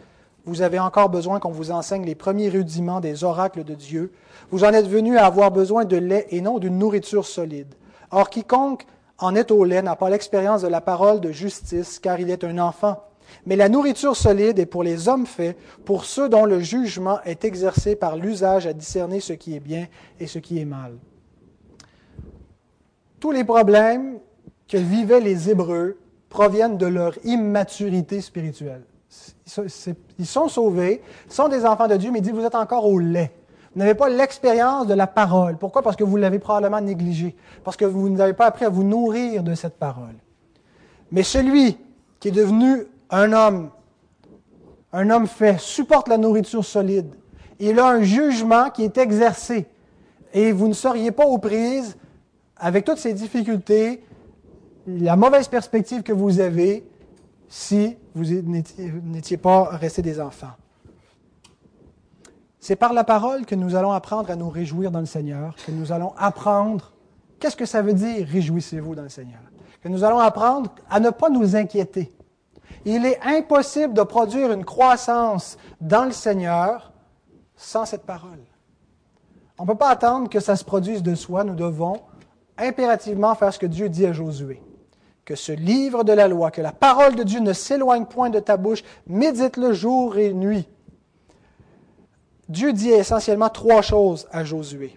vous 0.45 0.61
avez 0.61 0.79
encore 0.79 1.09
besoin 1.09 1.39
qu'on 1.39 1.51
vous 1.51 1.71
enseigne 1.71 2.05
les 2.05 2.15
premiers 2.15 2.49
rudiments 2.49 3.01
des 3.01 3.23
oracles 3.23 3.65
de 3.65 3.73
Dieu. 3.73 4.13
Vous 4.49 4.63
en 4.63 4.71
êtes 4.71 4.87
venus 4.87 5.17
à 5.17 5.25
avoir 5.25 5.51
besoin 5.51 5.83
de 5.83 5.97
lait 5.97 6.27
et 6.29 6.39
non 6.39 6.57
d'une 6.57 6.77
nourriture 6.77 7.25
solide. 7.25 7.73
Or, 8.11 8.29
quiconque 8.29 8.85
en 9.17 9.35
est 9.35 9.51
au 9.51 9.65
lait 9.65 9.81
n'a 9.81 9.95
pas 9.95 10.09
l'expérience 10.09 10.61
de 10.61 10.67
la 10.67 10.79
parole 10.79 11.19
de 11.19 11.31
justice, 11.31 11.99
car 11.99 12.19
il 12.19 12.29
est 12.29 12.45
un 12.45 12.59
enfant. 12.59 13.03
Mais 13.45 13.57
la 13.57 13.67
nourriture 13.67 14.15
solide 14.15 14.59
est 14.59 14.65
pour 14.65 14.83
les 14.83 15.09
hommes 15.09 15.25
faits, 15.25 15.57
pour 15.83 16.05
ceux 16.05 16.29
dont 16.29 16.45
le 16.45 16.61
jugement 16.61 17.19
est 17.25 17.43
exercé 17.43 17.95
par 17.95 18.15
l'usage 18.15 18.67
à 18.67 18.73
discerner 18.73 19.19
ce 19.19 19.33
qui 19.33 19.55
est 19.55 19.59
bien 19.59 19.87
et 20.19 20.27
ce 20.27 20.39
qui 20.39 20.59
est 20.59 20.65
mal. 20.65 20.93
Tous 23.19 23.31
les 23.31 23.43
problèmes 23.43 24.19
que 24.67 24.77
vivaient 24.77 25.19
les 25.19 25.49
Hébreux 25.49 25.97
proviennent 26.29 26.77
de 26.77 26.85
leur 26.85 27.13
immaturité 27.23 28.21
spirituelle. 28.21 28.83
Ils 30.19 30.25
sont 30.25 30.47
sauvés, 30.47 31.01
sont 31.29 31.47
des 31.47 31.65
enfants 31.65 31.87
de 31.87 31.95
Dieu, 31.95 32.11
mais 32.11 32.19
il 32.19 32.21
dit, 32.21 32.31
vous 32.31 32.43
êtes 32.43 32.55
encore 32.55 32.85
au 32.85 32.99
lait. 32.99 33.31
Vous 33.73 33.79
n'avez 33.79 33.95
pas 33.95 34.09
l'expérience 34.09 34.87
de 34.87 34.93
la 34.93 35.07
parole. 35.07 35.57
Pourquoi? 35.57 35.81
Parce 35.81 35.95
que 35.95 36.03
vous 36.03 36.17
l'avez 36.17 36.39
probablement 36.39 36.81
négligé. 36.81 37.35
Parce 37.63 37.77
que 37.77 37.85
vous 37.85 38.09
n'avez 38.09 38.33
pas 38.33 38.47
appris 38.47 38.65
à 38.65 38.69
vous 38.69 38.83
nourrir 38.83 39.43
de 39.43 39.53
cette 39.53 39.77
parole. 39.77 40.15
Mais 41.11 41.23
celui 41.23 41.77
qui 42.19 42.29
est 42.29 42.31
devenu 42.31 42.85
un 43.09 43.31
homme, 43.31 43.69
un 44.91 45.09
homme 45.09 45.27
fait, 45.27 45.59
supporte 45.59 46.07
la 46.07 46.17
nourriture 46.17 46.65
solide. 46.65 47.13
Il 47.59 47.79
a 47.79 47.87
un 47.87 48.01
jugement 48.01 48.69
qui 48.69 48.83
est 48.83 48.97
exercé. 48.97 49.67
Et 50.33 50.51
vous 50.51 50.67
ne 50.67 50.73
seriez 50.73 51.11
pas 51.11 51.25
aux 51.25 51.37
prises 51.37 51.97
avec 52.57 52.83
toutes 52.83 52.97
ces 52.97 53.13
difficultés, 53.13 54.03
la 54.87 55.17
mauvaise 55.17 55.49
perspective 55.49 56.01
que 56.01 56.13
vous 56.13 56.39
avez, 56.39 56.87
si 57.49 57.97
vous 58.15 58.23
n'étiez 58.23 59.37
pas 59.37 59.65
restés 59.65 60.01
des 60.01 60.19
enfants. 60.19 60.53
C'est 62.59 62.77
par 62.77 62.93
la 62.93 63.03
parole 63.03 63.45
que 63.45 63.55
nous 63.55 63.75
allons 63.75 63.91
apprendre 63.91 64.31
à 64.31 64.35
nous 64.35 64.49
réjouir 64.49 64.91
dans 64.91 64.99
le 64.99 65.05
Seigneur, 65.05 65.55
que 65.65 65.71
nous 65.71 65.91
allons 65.91 66.13
apprendre 66.17 66.93
qu'est-ce 67.39 67.55
que 67.55 67.65
ça 67.65 67.81
veut 67.81 67.93
dire 67.93 68.27
réjouissez-vous 68.27 68.95
dans 68.95 69.03
le 69.03 69.09
Seigneur, 69.09 69.41
que 69.81 69.89
nous 69.89 70.03
allons 70.03 70.19
apprendre 70.19 70.73
à 70.89 70.99
ne 70.99 71.09
pas 71.09 71.29
nous 71.29 71.55
inquiéter. 71.55 72.13
Il 72.85 73.05
est 73.05 73.19
impossible 73.23 73.93
de 73.93 74.03
produire 74.03 74.51
une 74.51 74.65
croissance 74.65 75.57
dans 75.81 76.05
le 76.05 76.11
Seigneur 76.11 76.93
sans 77.55 77.85
cette 77.85 78.05
parole. 78.05 78.39
On 79.57 79.63
ne 79.63 79.67
peut 79.67 79.75
pas 79.75 79.89
attendre 79.89 80.29
que 80.29 80.39
ça 80.39 80.55
se 80.55 80.63
produise 80.63 81.03
de 81.03 81.15
soi, 81.15 81.43
nous 81.43 81.55
devons 81.55 82.01
impérativement 82.57 83.35
faire 83.35 83.53
ce 83.53 83.59
que 83.59 83.65
Dieu 83.65 83.89
dit 83.89 84.05
à 84.05 84.13
Josué 84.13 84.61
que 85.27 85.35
ce 85.35 85.51
livre 85.51 86.05
de 86.05 86.13
la 86.13 86.29
loi, 86.29 86.51
que 86.51 86.61
la 86.61 86.71
parole 86.71 87.15
de 87.15 87.23
Dieu 87.23 87.41
ne 87.41 87.51
s'éloigne 87.51 88.05
point 88.05 88.29
de 88.29 88.39
ta 88.39 88.55
bouche, 88.55 88.81
médite-le 89.07 89.73
jour 89.73 90.17
et 90.17 90.33
nuit. 90.33 90.65
Dieu 92.47 92.71
dit 92.71 92.91
essentiellement 92.91 93.49
trois 93.49 93.81
choses 93.81 94.25
à 94.31 94.45
Josué. 94.45 94.95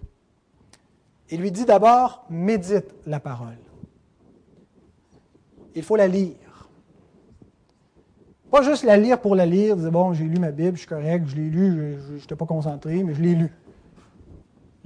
Il 1.29 1.41
lui 1.41 1.51
dit 1.51 1.65
d'abord, 1.65 2.23
médite 2.29 2.95
la 3.05 3.19
parole. 3.19 3.57
Il 5.75 5.83
faut 5.83 5.97
la 5.97 6.07
lire. 6.07 6.69
Pas 8.51 8.61
juste 8.61 8.85
la 8.85 8.95
lire 8.95 9.19
pour 9.19 9.35
la 9.35 9.45
lire, 9.45 9.75
dire, 9.75 9.91
bon, 9.91 10.13
j'ai 10.13 10.23
lu 10.23 10.39
ma 10.39 10.51
Bible, 10.51 10.75
je 10.75 10.79
suis 10.79 10.87
correct, 10.87 11.25
je 11.27 11.35
l'ai 11.35 11.49
lu, 11.49 11.97
je 12.07 12.21
n'étais 12.21 12.37
pas 12.37 12.45
concentré, 12.45 13.03
mais 13.03 13.13
je 13.13 13.21
l'ai 13.21 13.35
lu. 13.35 13.51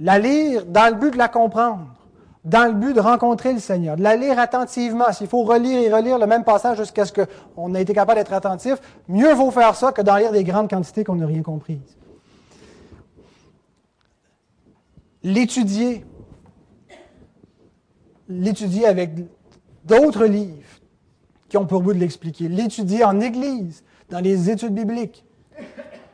La 0.00 0.18
lire 0.18 0.66
dans 0.66 0.92
le 0.92 0.98
but 0.98 1.12
de 1.12 1.18
la 1.18 1.28
comprendre 1.28 1.95
dans 2.46 2.68
le 2.68 2.74
but 2.74 2.94
de 2.94 3.00
rencontrer 3.00 3.52
le 3.52 3.58
Seigneur, 3.58 3.96
de 3.96 4.04
la 4.04 4.14
lire 4.14 4.38
attentivement. 4.38 5.12
S'il 5.12 5.26
faut 5.26 5.42
relire 5.42 5.80
et 5.80 5.92
relire 5.92 6.16
le 6.16 6.28
même 6.28 6.44
passage 6.44 6.78
jusqu'à 6.78 7.04
ce 7.04 7.12
qu'on 7.12 7.74
ait 7.74 7.82
été 7.82 7.92
capable 7.92 8.20
d'être 8.20 8.32
attentif, 8.32 8.76
mieux 9.08 9.34
vaut 9.34 9.50
faire 9.50 9.74
ça 9.74 9.90
que 9.90 10.00
d'en 10.00 10.16
lire 10.16 10.30
des 10.30 10.44
grandes 10.44 10.70
quantités 10.70 11.02
qu'on 11.02 11.16
n'a 11.16 11.26
rien 11.26 11.42
compris. 11.42 11.80
L'étudier. 15.24 16.04
L'étudier 18.28 18.86
avec 18.86 19.10
d'autres 19.84 20.24
livres 20.24 20.62
qui 21.48 21.56
ont 21.56 21.66
pour 21.66 21.82
but 21.82 21.94
de 21.94 21.98
l'expliquer. 21.98 22.48
L'étudier 22.48 23.02
en 23.02 23.18
Église, 23.18 23.82
dans 24.08 24.20
les 24.20 24.50
études 24.50 24.74
bibliques. 24.74 25.24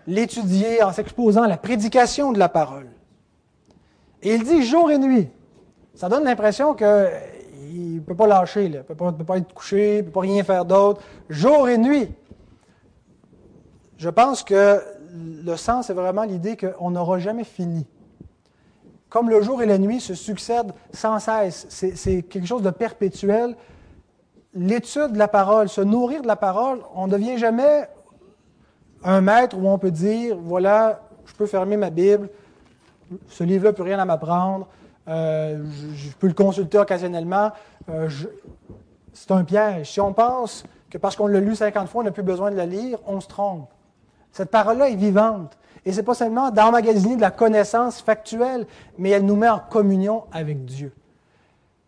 L'étudier 0.06 0.82
en 0.82 0.92
s'exposant 0.92 1.42
à 1.42 1.48
la 1.48 1.58
prédication 1.58 2.32
de 2.32 2.38
la 2.38 2.48
parole. 2.48 2.88
Et 4.22 4.34
il 4.34 4.44
dit 4.44 4.62
jour 4.62 4.90
et 4.90 4.96
nuit 4.96 5.28
ça 5.94 6.08
donne 6.08 6.24
l'impression 6.24 6.74
qu'il 6.74 6.86
ne 6.86 8.00
peut 8.00 8.14
pas 8.14 8.26
lâcher, 8.26 8.64
il 8.66 8.72
ne 8.72 8.82
peut, 8.82 8.94
pas 8.94 9.38
être 9.38 9.52
couché, 9.52 9.98
il 9.98 9.98
ne 9.98 10.02
peut 10.02 10.12
pas 10.12 10.20
rien 10.20 10.42
faire 10.42 10.64
d'autre, 10.64 11.02
jour 11.28 11.68
et 11.68 11.78
nuit. 11.78 12.08
Je 13.98 14.08
pense 14.08 14.42
que 14.42 14.80
le 15.12 15.56
sens 15.56 15.90
est 15.90 15.94
vraiment 15.94 16.24
l'idée 16.24 16.56
qu'on 16.56 16.90
n'aura 16.90 17.18
jamais 17.18 17.44
fini. 17.44 17.86
Comme 19.08 19.28
le 19.28 19.42
jour 19.42 19.62
et 19.62 19.66
la 19.66 19.76
nuit 19.76 20.00
se 20.00 20.14
succèdent 20.14 20.72
sans 20.92 21.18
cesse, 21.18 21.66
c'est 21.68 22.22
quelque 22.22 22.46
chose 22.46 22.62
de 22.62 22.70
perpétuel. 22.70 23.54
L'étude 24.54 25.12
de 25.12 25.18
la 25.18 25.28
parole, 25.28 25.68
se 25.68 25.82
nourrir 25.82 26.22
de 26.22 26.26
la 26.26 26.36
parole, 26.36 26.80
on 26.94 27.06
ne 27.06 27.12
devient 27.12 27.36
jamais 27.36 27.88
un 29.04 29.20
maître 29.20 29.56
où 29.58 29.68
on 29.68 29.78
peut 29.78 29.90
dire, 29.90 30.36
voilà, 30.38 31.02
je 31.26 31.34
peux 31.34 31.46
fermer 31.46 31.76
ma 31.76 31.90
Bible, 31.90 32.30
ce 33.28 33.44
livre-là 33.44 33.72
peut 33.72 33.82
rien 33.82 33.98
à 33.98 34.04
m'apprendre, 34.04 34.66
euh, 35.08 35.64
je, 35.94 36.10
peux 36.18 36.28
le 36.28 36.34
consulter 36.34 36.78
occasionnellement. 36.78 37.50
Euh, 37.88 38.08
c'est 39.12 39.30
un 39.30 39.44
piège. 39.44 39.90
Si 39.90 40.00
on 40.00 40.12
pense 40.12 40.64
que 40.90 40.98
parce 40.98 41.16
qu'on 41.16 41.26
l'a 41.26 41.40
lu 41.40 41.56
50 41.56 41.88
fois, 41.88 42.02
on 42.02 42.04
n'a 42.04 42.10
plus 42.10 42.22
besoin 42.22 42.50
de 42.50 42.56
la 42.56 42.66
lire, 42.66 42.98
on 43.06 43.20
se 43.20 43.28
trompe. 43.28 43.68
Cette 44.30 44.50
parole-là 44.50 44.88
est 44.88 44.96
vivante. 44.96 45.58
Et 45.84 45.92
ce 45.92 45.98
n'est 45.98 46.02
pas 46.04 46.14
seulement 46.14 46.50
d'emmagasiner 46.50 47.16
de 47.16 47.20
la 47.20 47.30
connaissance 47.30 48.00
factuelle, 48.00 48.66
mais 48.98 49.10
elle 49.10 49.24
nous 49.24 49.36
met 49.36 49.48
en 49.48 49.58
communion 49.58 50.24
avec 50.32 50.64
Dieu. 50.64 50.92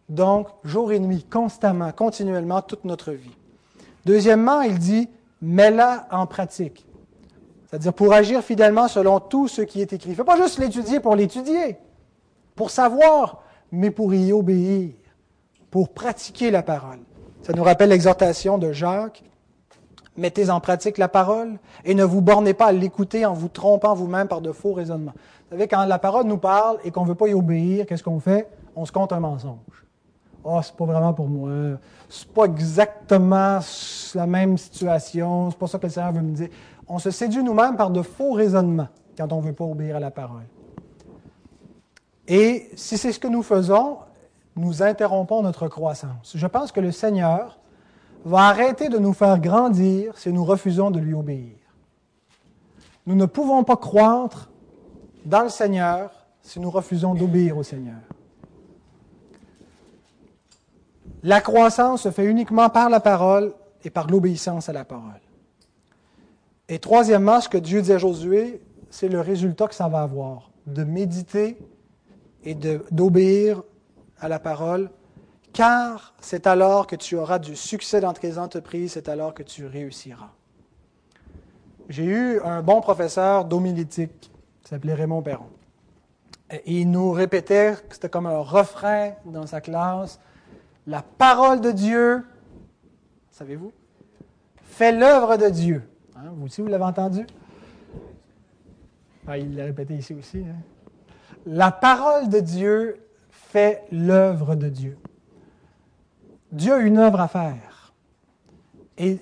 Donc, 0.08 0.48
jour 0.64 0.92
et 0.92 0.98
nuit, 0.98 1.24
constamment, 1.30 1.92
continuellement, 1.92 2.60
toute 2.60 2.84
notre 2.84 3.12
vie. 3.12 3.36
Deuxièmement, 4.04 4.60
il 4.62 4.78
dit, 4.78 5.08
mets-la 5.40 6.06
en 6.10 6.26
pratique. 6.26 6.84
C'est-à-dire 7.66 7.94
pour 7.94 8.12
agir 8.12 8.42
fidèlement 8.42 8.88
selon 8.88 9.20
tout 9.20 9.48
ce 9.48 9.62
qui 9.62 9.80
est 9.80 9.92
écrit. 9.92 10.10
Il 10.10 10.12
ne 10.12 10.16
faut 10.16 10.24
pas 10.24 10.36
juste 10.36 10.58
l'étudier 10.58 11.00
pour 11.00 11.16
l'étudier 11.16 11.78
pour 12.54 12.70
savoir, 12.70 13.42
mais 13.72 13.90
pour 13.90 14.14
y 14.14 14.32
obéir, 14.32 14.92
pour 15.70 15.92
pratiquer 15.92 16.50
la 16.50 16.62
parole. 16.62 17.00
Ça 17.42 17.52
nous 17.52 17.64
rappelle 17.64 17.90
l'exhortation 17.90 18.58
de 18.58 18.72
Jacques 18.72 19.22
Mettez 20.16 20.48
en 20.48 20.60
pratique 20.60 20.96
la 20.98 21.08
parole 21.08 21.58
et 21.84 21.92
ne 21.94 22.04
vous 22.04 22.20
bornez 22.20 22.54
pas 22.54 22.66
à 22.66 22.72
l'écouter 22.72 23.26
en 23.26 23.32
vous 23.32 23.48
trompant 23.48 23.94
vous-même 23.94 24.28
par 24.28 24.40
de 24.40 24.52
faux 24.52 24.72
raisonnements. 24.72 25.14
Vous 25.14 25.56
savez, 25.56 25.66
quand 25.66 25.84
la 25.86 25.98
parole 25.98 26.26
nous 26.26 26.38
parle 26.38 26.78
et 26.84 26.92
qu'on 26.92 27.02
ne 27.02 27.08
veut 27.08 27.16
pas 27.16 27.26
y 27.26 27.34
obéir, 27.34 27.84
qu'est-ce 27.86 28.04
qu'on 28.04 28.20
fait? 28.20 28.48
On 28.76 28.84
se 28.84 28.92
compte 28.92 29.12
un 29.12 29.18
mensonge. 29.18 29.56
Ah, 30.44 30.50
oh, 30.50 30.60
c'est 30.62 30.76
pas 30.76 30.84
vraiment 30.84 31.14
pour 31.14 31.26
moi. 31.26 31.50
C'est 32.08 32.28
pas 32.28 32.44
exactement 32.44 33.58
la 34.14 34.26
même 34.26 34.56
situation. 34.56 35.50
C'est 35.50 35.58
pas 35.58 35.66
ça 35.66 35.78
que 35.78 35.86
le 35.86 35.92
Seigneur 35.92 36.12
veut 36.12 36.22
me 36.22 36.34
dire. 36.36 36.48
On 36.86 37.00
se 37.00 37.10
séduit 37.10 37.42
nous-mêmes 37.42 37.76
par 37.76 37.90
de 37.90 38.02
faux 38.02 38.34
raisonnements 38.34 38.88
quand 39.16 39.32
on 39.32 39.40
ne 39.40 39.46
veut 39.46 39.52
pas 39.52 39.64
obéir 39.64 39.96
à 39.96 40.00
la 40.00 40.12
parole. 40.12 40.42
Et 42.28 42.70
si 42.74 42.96
c'est 42.96 43.12
ce 43.12 43.18
que 43.18 43.28
nous 43.28 43.42
faisons, 43.42 43.98
nous 44.56 44.82
interrompons 44.82 45.42
notre 45.42 45.68
croissance. 45.68 46.36
Je 46.36 46.46
pense 46.46 46.72
que 46.72 46.80
le 46.80 46.92
Seigneur 46.92 47.58
va 48.24 48.46
arrêter 48.48 48.88
de 48.88 48.98
nous 48.98 49.12
faire 49.12 49.38
grandir 49.38 50.16
si 50.16 50.32
nous 50.32 50.44
refusons 50.44 50.90
de 50.90 51.00
lui 51.00 51.12
obéir. 51.12 51.56
Nous 53.06 53.14
ne 53.14 53.26
pouvons 53.26 53.64
pas 53.64 53.76
croître 53.76 54.50
dans 55.26 55.42
le 55.42 55.48
Seigneur 55.50 56.10
si 56.40 56.60
nous 56.60 56.70
refusons 56.70 57.14
d'obéir 57.14 57.58
au 57.58 57.62
Seigneur. 57.62 58.00
La 61.22 61.40
croissance 61.40 62.02
se 62.02 62.10
fait 62.10 62.26
uniquement 62.26 62.68
par 62.70 62.88
la 62.90 63.00
parole 63.00 63.54
et 63.82 63.90
par 63.90 64.08
l'obéissance 64.08 64.68
à 64.68 64.72
la 64.72 64.84
parole. 64.84 65.20
Et 66.68 66.78
troisièmement, 66.78 67.40
ce 67.40 67.48
que 67.48 67.58
Dieu 67.58 67.82
dit 67.82 67.92
à 67.92 67.98
Josué, 67.98 68.62
c'est 68.90 69.08
le 69.08 69.20
résultat 69.20 69.66
que 69.68 69.74
ça 69.74 69.88
va 69.88 70.02
avoir, 70.02 70.50
de 70.66 70.84
méditer 70.84 71.58
et 72.44 72.54
d'obéir 72.90 73.62
à 74.20 74.28
la 74.28 74.38
parole, 74.38 74.90
car 75.52 76.14
c'est 76.20 76.46
alors 76.46 76.86
que 76.86 76.96
tu 76.96 77.16
auras 77.16 77.38
du 77.38 77.56
succès 77.56 78.00
dans 78.00 78.12
tes 78.12 78.38
entreprises, 78.38 78.92
c'est 78.92 79.08
alors 79.08 79.34
que 79.34 79.42
tu 79.42 79.66
réussiras. 79.66 80.30
J'ai 81.88 82.04
eu 82.04 82.40
un 82.40 82.62
bon 82.62 82.80
professeur 82.80 83.44
d'homilétique, 83.44 84.30
qui 84.62 84.68
s'appelait 84.68 84.94
Raymond 84.94 85.22
Perron. 85.22 85.46
Et 86.50 86.80
il 86.80 86.90
nous 86.90 87.12
répétait, 87.12 87.74
c'était 87.90 88.08
comme 88.08 88.26
un 88.26 88.38
refrain 88.38 89.12
dans 89.24 89.46
sa 89.46 89.60
classe, 89.60 90.20
la 90.86 91.02
parole 91.02 91.60
de 91.60 91.70
Dieu, 91.70 92.24
savez-vous, 93.30 93.72
fait 94.62 94.92
l'œuvre 94.92 95.36
de 95.36 95.48
Dieu. 95.48 95.82
Hein, 96.16 96.32
vous 96.34 96.46
aussi, 96.46 96.60
vous 96.60 96.68
l'avez 96.68 96.84
entendu? 96.84 97.26
Ah, 99.26 99.38
il 99.38 99.56
l'a 99.56 99.64
répété 99.64 99.94
ici 99.94 100.14
aussi. 100.14 100.38
Hein. 100.38 100.56
La 101.46 101.70
parole 101.70 102.28
de 102.28 102.40
Dieu 102.40 102.96
fait 103.30 103.84
l'œuvre 103.92 104.54
de 104.54 104.68
Dieu. 104.68 104.96
Dieu 106.52 106.74
a 106.74 106.78
une 106.78 106.98
œuvre 106.98 107.20
à 107.20 107.28
faire. 107.28 107.92
Et 108.96 109.18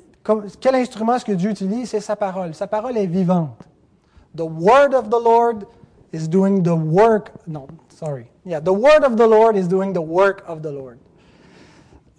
quel 0.60 0.74
instrument 0.74 1.14
est-ce 1.16 1.24
que 1.24 1.32
Dieu 1.32 1.50
utilise? 1.50 1.90
C'est 1.90 2.00
sa 2.00 2.14
parole. 2.14 2.54
Sa 2.54 2.66
parole 2.66 2.96
est 2.96 3.06
vivante. 3.06 3.58
The 4.36 4.42
word 4.42 4.94
of 4.94 5.08
the 5.10 5.22
Lord 5.22 5.66
is 6.12 6.28
doing 6.28 6.62
the 6.62 6.68
work. 6.68 7.32
No, 7.46 7.66
sorry. 7.88 8.26
Yeah, 8.44 8.60
the 8.60 8.72
word 8.72 9.04
of 9.04 9.16
the 9.16 9.26
Lord 9.26 9.56
is 9.56 9.66
doing 9.66 9.92
the 9.92 10.02
work 10.02 10.42
of 10.46 10.62
the 10.62 10.70
Lord. 10.70 10.98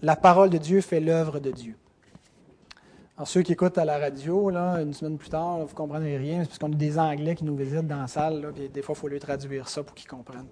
La 0.01 0.15
parole 0.15 0.49
de 0.49 0.57
Dieu 0.57 0.81
fait 0.81 0.99
l'œuvre 0.99 1.39
de 1.39 1.51
Dieu. 1.51 1.75
Alors, 3.15 3.27
ceux 3.27 3.43
qui 3.43 3.51
écoutent 3.51 3.77
à 3.77 3.85
la 3.85 3.99
radio, 3.99 4.49
là, 4.49 4.81
une 4.81 4.93
semaine 4.93 5.17
plus 5.17 5.29
tard, 5.29 5.59
vous 5.59 5.67
ne 5.67 5.75
comprenez 5.75 6.17
rien, 6.17 6.39
c'est 6.41 6.47
parce 6.47 6.59
qu'on 6.59 6.71
a 6.71 6.75
des 6.75 6.97
Anglais 6.97 7.35
qui 7.35 7.43
nous 7.43 7.55
visitent 7.55 7.87
dans 7.87 8.01
la 8.01 8.07
salle, 8.07 8.41
là, 8.41 8.47
puis 8.51 8.69
des 8.69 8.81
fois, 8.81 8.95
il 8.97 8.99
faut 8.99 9.07
lui 9.07 9.19
traduire 9.19 9.69
ça 9.69 9.83
pour 9.83 9.95
qu'ils 9.95 10.09
comprennent. 10.09 10.47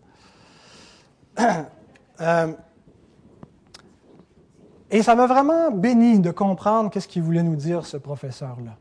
Euh, 2.19 2.53
et 4.91 5.01
ça 5.01 5.15
m'a 5.15 5.25
vraiment 5.25 5.71
béni 5.71 6.19
de 6.19 6.29
comprendre 6.29 6.91
qu'est-ce 6.91 7.07
qu'il 7.07 7.23
voulait 7.23 7.41
nous 7.41 7.55
dire, 7.55 7.83
ce 7.83 7.97
professeur-là. 7.97 8.77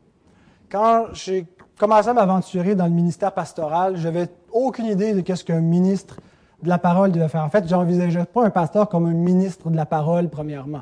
Quand 0.69 1.07
j'ai 1.13 1.47
commencé 1.79 2.09
à 2.09 2.13
m'aventurer 2.13 2.75
dans 2.75 2.85
le 2.85 2.91
ministère 2.91 3.33
pastoral, 3.33 3.97
je 3.97 4.03
n'avais 4.03 4.27
aucune 4.51 4.85
idée 4.85 5.13
de 5.13 5.21
qu'est-ce 5.21 5.43
qu'un 5.43 5.61
ministre 5.61 6.17
de 6.61 6.69
la 6.69 6.77
parole 6.77 7.11
devait 7.11 7.29
faire. 7.29 7.43
En 7.43 7.49
fait, 7.49 7.67
je 7.67 7.73
n'envisageais 7.73 8.25
pas 8.25 8.45
un 8.45 8.51
pasteur 8.51 8.87
comme 8.89 9.07
un 9.07 9.13
ministre 9.13 9.71
de 9.71 9.75
la 9.75 9.87
parole, 9.87 10.29
premièrement. 10.29 10.81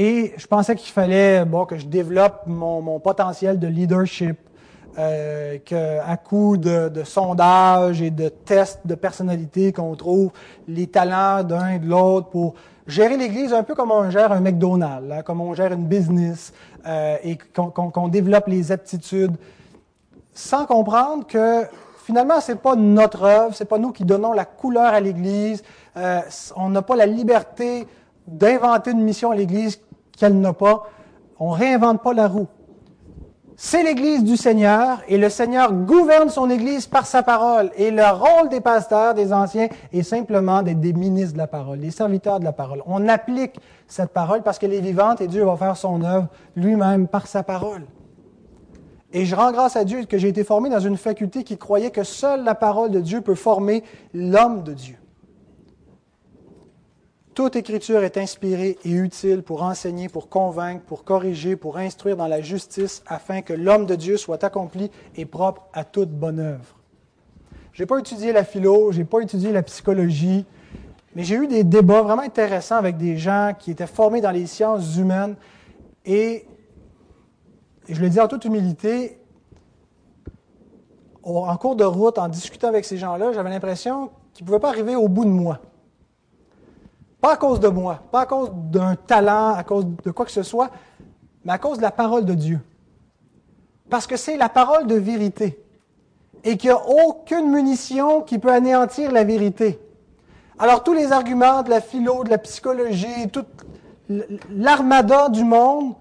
Et 0.00 0.32
je 0.36 0.46
pensais 0.46 0.76
qu'il 0.76 0.92
fallait 0.92 1.44
bon, 1.44 1.64
que 1.64 1.76
je 1.76 1.84
développe 1.84 2.42
mon, 2.46 3.00
potentiel 3.00 3.58
de 3.58 3.66
leadership, 3.66 4.38
euh, 4.96 5.58
qu'à 5.64 6.16
coup 6.16 6.56
de, 6.56 6.88
de 6.88 7.02
sondages 7.02 8.00
et 8.00 8.12
de 8.12 8.28
tests 8.28 8.86
de 8.86 8.94
personnalité, 8.94 9.72
qu'on 9.72 9.96
trouve 9.96 10.30
les 10.68 10.86
talents 10.86 11.42
d'un 11.42 11.70
et 11.70 11.78
de 11.80 11.88
l'autre 11.88 12.28
pour 12.28 12.54
gérer 12.86 13.16
l'Église 13.16 13.52
un 13.52 13.64
peu 13.64 13.74
comme 13.74 13.90
on 13.90 14.08
gère 14.08 14.30
un 14.30 14.38
McDonald's, 14.38 15.10
hein, 15.10 15.22
comme 15.22 15.40
on 15.40 15.52
gère 15.52 15.72
une 15.72 15.86
business, 15.86 16.52
euh, 16.86 17.16
et 17.24 17.36
qu'on 17.52 18.06
développe 18.06 18.46
les 18.46 18.70
aptitudes, 18.70 19.34
sans 20.32 20.64
comprendre 20.64 21.26
que 21.26 21.64
finalement, 22.04 22.40
ce 22.40 22.52
n'est 22.52 22.58
pas 22.58 22.76
notre 22.76 23.24
œuvre, 23.24 23.52
ce 23.52 23.64
n'est 23.64 23.68
pas 23.68 23.78
nous 23.78 23.90
qui 23.90 24.04
donnons 24.04 24.32
la 24.32 24.44
couleur 24.44 24.94
à 24.94 25.00
l'Église, 25.00 25.64
euh, 25.96 26.20
on 26.54 26.68
n'a 26.68 26.82
pas 26.82 26.94
la 26.94 27.06
liberté 27.06 27.84
d'inventer 28.28 28.92
une 28.92 29.02
mission 29.02 29.32
à 29.32 29.34
l'Église 29.34 29.80
qu'elle 30.18 30.38
n'a 30.38 30.52
pas. 30.52 30.84
On 31.38 31.52
ne 31.52 31.58
réinvente 31.58 32.02
pas 32.02 32.12
la 32.12 32.28
roue. 32.28 32.48
C'est 33.60 33.82
l'Église 33.82 34.22
du 34.22 34.36
Seigneur 34.36 35.00
et 35.08 35.18
le 35.18 35.28
Seigneur 35.28 35.72
gouverne 35.72 36.28
son 36.28 36.48
Église 36.48 36.86
par 36.86 37.06
sa 37.06 37.24
parole. 37.24 37.72
Et 37.76 37.90
le 37.90 38.04
rôle 38.04 38.48
des 38.48 38.60
pasteurs, 38.60 39.14
des 39.14 39.32
anciens, 39.32 39.66
est 39.92 40.04
simplement 40.04 40.62
d'être 40.62 40.78
des 40.78 40.92
ministres 40.92 41.32
de 41.32 41.38
la 41.38 41.48
parole, 41.48 41.80
des 41.80 41.90
serviteurs 41.90 42.38
de 42.38 42.44
la 42.44 42.52
parole. 42.52 42.84
On 42.86 43.08
applique 43.08 43.58
cette 43.88 44.10
parole 44.10 44.42
parce 44.42 44.60
qu'elle 44.60 44.74
est 44.74 44.80
vivante 44.80 45.20
et 45.20 45.26
Dieu 45.26 45.44
va 45.44 45.56
faire 45.56 45.76
son 45.76 46.04
œuvre 46.04 46.28
lui-même 46.54 47.08
par 47.08 47.26
sa 47.26 47.42
parole. 47.42 47.82
Et 49.12 49.24
je 49.24 49.34
rends 49.34 49.50
grâce 49.50 49.74
à 49.74 49.82
Dieu 49.82 50.04
que 50.04 50.18
j'ai 50.18 50.28
été 50.28 50.44
formé 50.44 50.70
dans 50.70 50.78
une 50.78 50.96
faculté 50.96 51.42
qui 51.42 51.58
croyait 51.58 51.90
que 51.90 52.04
seule 52.04 52.44
la 52.44 52.54
parole 52.54 52.92
de 52.92 53.00
Dieu 53.00 53.22
peut 53.22 53.34
former 53.34 53.82
l'homme 54.14 54.62
de 54.62 54.72
Dieu. 54.72 54.96
Toute 57.38 57.54
écriture 57.54 58.02
est 58.02 58.16
inspirée 58.16 58.78
et 58.84 58.90
utile 58.90 59.44
pour 59.44 59.62
enseigner, 59.62 60.08
pour 60.08 60.28
convaincre, 60.28 60.82
pour 60.84 61.04
corriger, 61.04 61.54
pour 61.54 61.76
instruire 61.76 62.16
dans 62.16 62.26
la 62.26 62.40
justice, 62.40 63.00
afin 63.06 63.42
que 63.42 63.52
l'homme 63.52 63.86
de 63.86 63.94
Dieu 63.94 64.16
soit 64.16 64.42
accompli 64.42 64.90
et 65.14 65.24
propre 65.24 65.68
à 65.72 65.84
toute 65.84 66.10
bonne 66.10 66.40
œuvre. 66.40 66.80
Je 67.72 67.80
n'ai 67.80 67.86
pas 67.86 68.00
étudié 68.00 68.32
la 68.32 68.42
philo, 68.42 68.90
je 68.90 68.98
n'ai 68.98 69.04
pas 69.04 69.20
étudié 69.20 69.52
la 69.52 69.62
psychologie, 69.62 70.46
mais 71.14 71.22
j'ai 71.22 71.36
eu 71.36 71.46
des 71.46 71.62
débats 71.62 72.02
vraiment 72.02 72.22
intéressants 72.22 72.74
avec 72.74 72.96
des 72.96 73.16
gens 73.16 73.52
qui 73.56 73.70
étaient 73.70 73.86
formés 73.86 74.20
dans 74.20 74.32
les 74.32 74.46
sciences 74.46 74.96
humaines. 74.96 75.36
Et, 76.04 76.44
je 77.88 78.00
le 78.00 78.10
dis 78.10 78.18
en 78.18 78.26
toute 78.26 78.46
humilité, 78.46 79.20
en 81.22 81.56
cours 81.56 81.76
de 81.76 81.84
route, 81.84 82.18
en 82.18 82.26
discutant 82.26 82.66
avec 82.66 82.84
ces 82.84 82.96
gens-là, 82.96 83.30
j'avais 83.32 83.50
l'impression 83.50 84.10
qu'ils 84.34 84.42
ne 84.42 84.48
pouvaient 84.48 84.58
pas 84.58 84.70
arriver 84.70 84.96
au 84.96 85.06
bout 85.06 85.24
de 85.24 85.30
moi. 85.30 85.60
Pas 87.20 87.32
à 87.32 87.36
cause 87.36 87.58
de 87.58 87.68
moi, 87.68 88.00
pas 88.12 88.20
à 88.22 88.26
cause 88.26 88.50
d'un 88.54 88.94
talent, 88.94 89.54
à 89.54 89.64
cause 89.64 89.86
de 90.04 90.10
quoi 90.10 90.24
que 90.24 90.30
ce 90.30 90.42
soit, 90.42 90.70
mais 91.44 91.52
à 91.52 91.58
cause 91.58 91.78
de 91.78 91.82
la 91.82 91.90
parole 91.90 92.24
de 92.24 92.34
Dieu. 92.34 92.60
Parce 93.90 94.06
que 94.06 94.16
c'est 94.16 94.36
la 94.36 94.48
parole 94.48 94.86
de 94.86 94.94
vérité. 94.94 95.64
Et 96.44 96.56
qu'il 96.56 96.70
n'y 96.70 96.76
a 96.76 97.06
aucune 97.06 97.50
munition 97.50 98.22
qui 98.22 98.38
peut 98.38 98.52
anéantir 98.52 99.10
la 99.10 99.24
vérité. 99.24 99.80
Alors 100.58 100.84
tous 100.84 100.92
les 100.92 101.10
arguments 101.10 101.62
de 101.62 101.70
la 101.70 101.80
philo, 101.80 102.22
de 102.22 102.30
la 102.30 102.38
psychologie, 102.38 103.28
toute 103.32 103.48
l'armada 104.50 105.28
du 105.28 105.42
monde 105.42 105.94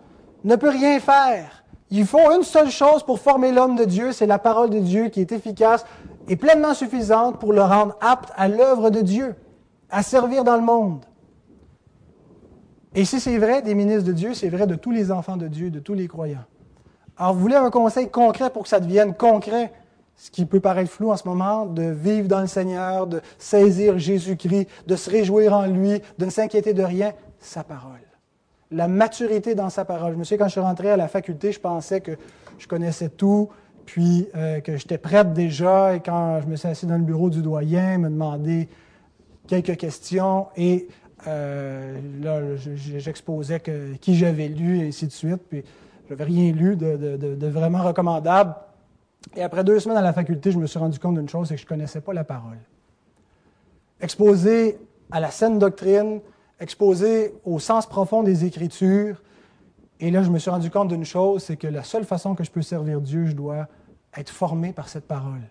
ne 0.44 0.56
peut 0.56 0.70
rien 0.70 1.00
faire. 1.00 1.64
Il 1.90 2.06
faut 2.06 2.32
une 2.32 2.44
seule 2.44 2.70
chose 2.70 3.02
pour 3.04 3.20
former 3.20 3.52
l'homme 3.52 3.76
de 3.76 3.86
Dieu, 3.86 4.12
c'est 4.12 4.26
la 4.28 4.40
parole 4.40 4.70
de 4.70 4.80
Dieu 4.80 5.08
qui 5.08 5.22
est 5.22 5.32
efficace 5.32 5.86
et 6.28 6.36
pleinement 6.36 6.74
suffisante 6.74 7.40
pour 7.40 7.54
le 7.54 7.62
rendre 7.62 7.96
apte 8.02 8.32
à 8.36 8.48
l'œuvre 8.48 8.90
de 8.90 9.02
Dieu 9.02 9.36
à 9.90 10.04
servir 10.04 10.44
dans 10.44 10.56
le 10.56 10.64
monde. 10.64 11.06
Et 12.96 13.06
si 13.06 13.20
c'est 13.20 13.38
vrai 13.38 13.62
des 13.62 13.76
ministres 13.76 14.06
de 14.06 14.14
Dieu, 14.14 14.34
c'est 14.34 14.50
vrai 14.50 14.66
de 14.66 14.76
tous 14.76 14.92
les 14.92 15.12
enfants 15.12 15.38
de 15.38 15.48
Dieu, 15.48 15.70
de 15.70 15.80
tous 15.80 15.94
les 15.94 16.08
croyants. 16.08 16.46
Alors, 17.18 17.34
vous 17.34 17.40
voulez 17.40 17.56
un 17.56 17.70
conseil 17.70 18.10
concret 18.10 18.50
pour 18.50 18.64
que 18.64 18.70
ça 18.70 18.80
devienne 18.80 19.14
concret, 19.14 19.72
ce 20.16 20.32
qui 20.32 20.46
peut 20.46 20.60
paraître 20.60 20.92
flou 20.92 21.12
en 21.12 21.18
ce 21.18 21.28
moment, 21.28 21.66
de 21.66 21.84
vivre 21.84 22.28
dans 22.28 22.42
le 22.42 22.48
Seigneur, 22.48 23.08
de 23.08 23.22
saisir 23.38 23.98
Jésus-Christ, 23.98 24.68
de 24.88 24.96
se 24.96 25.10
réjouir 25.10 25.54
en 25.54 25.68
lui, 25.68 26.02
de 26.18 26.26
ne 26.26 26.30
s'inquiéter 26.30 26.74
de 26.74 26.84
rien, 26.84 27.14
sa 27.40 27.64
parole. 27.64 27.92
La 28.72 28.88
maturité 28.88 29.56
dans 29.56 29.70
sa 29.70 29.86
parole. 29.86 30.14
Je 30.14 30.18
me 30.18 30.24
souviens, 30.24 30.40
quand 30.40 30.48
je 30.48 30.54
suis 30.54 30.62
rentré 30.62 30.92
à 30.92 30.98
la 30.98 31.08
faculté, 31.08 31.52
je 31.52 31.60
pensais 31.60 32.02
que 32.02 32.18
je 32.58 32.68
connaissais 32.68 33.10
tout, 33.10 33.50
puis 33.86 34.28
euh, 34.36 34.60
que 34.60 34.76
j'étais 34.76 34.98
prête 34.98 35.34
déjà, 35.34 35.96
et 35.96 36.02
quand 36.02 36.42
je 36.42 36.48
me 36.48 36.56
suis 36.56 36.68
assis 36.68 36.86
dans 36.86 36.98
le 36.98 37.04
bureau 37.04 37.30
du 37.30 37.42
doyen, 37.42 37.98
me 38.00 38.10
demander 38.10 38.68
quelques 39.48 39.78
questions 39.78 40.48
et 40.56 40.88
euh, 41.26 42.00
là, 42.22 42.56
j'exposais 42.76 43.62
qui 44.00 44.16
j'avais 44.16 44.48
lu 44.48 44.80
et 44.80 44.88
ainsi 44.88 45.08
de 45.08 45.12
suite. 45.12 45.42
Puis, 45.50 45.64
je 46.06 46.14
n'avais 46.14 46.26
rien 46.26 46.52
lu 46.52 46.76
de, 46.76 47.48
vraiment 47.48 47.84
recommandable. 47.84 48.56
Et 49.36 49.42
après 49.42 49.64
deux 49.64 49.80
semaines 49.80 49.98
à 49.98 50.02
la 50.02 50.14
faculté, 50.14 50.52
je 50.52 50.60
me 50.60 50.68
suis 50.68 50.80
rendu 50.80 51.00
compte 51.00 51.16
d'une 51.16 51.28
chose, 51.28 51.48
c'est 51.48 51.56
que 51.56 51.60
je 51.60 51.66
ne 51.66 51.70
connaissais 51.70 52.02
pas 52.02 52.14
la 52.14 52.24
parole. 52.24 52.58
Exposé 54.00 54.78
à 55.12 55.20
la 55.20 55.32
saine 55.32 55.60
doctrine, 55.60 56.22
exposé 56.60 57.34
au 57.44 57.60
sens 57.60 57.86
profond 57.88 58.24
des 58.24 58.46
Écritures, 58.46 59.22
Et 60.00 60.12
là, 60.12 60.22
je 60.22 60.30
me 60.30 60.38
suis 60.38 60.52
rendu 60.52 60.70
compte 60.70 60.90
d'une 60.90 61.06
chose, 61.06 61.44
c'est 61.44 61.58
que 61.58 61.68
la 61.68 61.84
seule 61.84 62.06
façon 62.06 62.36
que 62.36 62.44
je 62.44 62.52
peux 62.52 62.62
servir 62.62 63.02
Dieu, 63.02 63.26
je 63.26 63.34
dois 63.34 63.68
être 64.16 64.30
formé 64.30 64.72
par 64.72 64.90
cette 64.90 65.08
parole. 65.08 65.42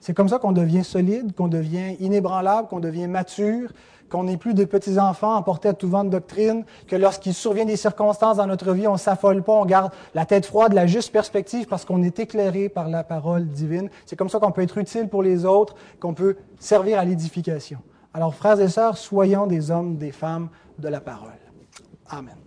C'est 0.00 0.14
comme 0.14 0.28
ça 0.28 0.38
qu'on 0.38 0.52
devient 0.52 0.82
solide, 0.84 1.34
qu'on 1.34 1.48
devient 1.48 1.94
inébranlable, 2.00 2.68
qu'on 2.68 2.80
devient 2.80 3.06
mature, 3.06 3.70
qu'on 4.10 4.24
n'est 4.24 4.36
plus 4.36 4.54
des 4.54 4.66
petits-enfants 4.66 5.36
emportés 5.36 5.68
à 5.68 5.72
tout 5.72 5.88
vent 5.88 6.04
de 6.04 6.10
doctrine, 6.10 6.64
que 6.88 6.96
lorsqu'il 6.96 7.32
survient 7.32 7.64
des 7.64 7.76
circonstances 7.76 8.38
dans 8.38 8.46
notre 8.46 8.72
vie, 8.72 8.88
on 8.88 8.94
ne 8.94 8.98
s'affole 8.98 9.42
pas, 9.42 9.52
on 9.52 9.64
garde 9.64 9.92
la 10.14 10.26
tête 10.26 10.46
froide, 10.46 10.72
la 10.72 10.86
juste 10.86 11.12
perspective 11.12 11.66
parce 11.66 11.84
qu'on 11.84 12.02
est 12.02 12.18
éclairé 12.18 12.68
par 12.68 12.88
la 12.88 13.04
parole 13.04 13.46
divine. 13.46 13.88
C'est 14.06 14.16
comme 14.16 14.28
ça 14.28 14.40
qu'on 14.40 14.52
peut 14.52 14.62
être 14.62 14.78
utile 14.78 15.08
pour 15.08 15.22
les 15.22 15.44
autres, 15.44 15.76
qu'on 16.00 16.14
peut 16.14 16.36
servir 16.58 16.98
à 16.98 17.04
l'édification. 17.04 17.78
Alors, 18.12 18.34
frères 18.34 18.60
et 18.60 18.68
sœurs, 18.68 18.98
soyons 18.98 19.46
des 19.46 19.70
hommes, 19.70 19.96
des 19.96 20.12
femmes 20.12 20.48
de 20.78 20.88
la 20.88 21.00
parole. 21.00 21.30
Amen. 22.08 22.39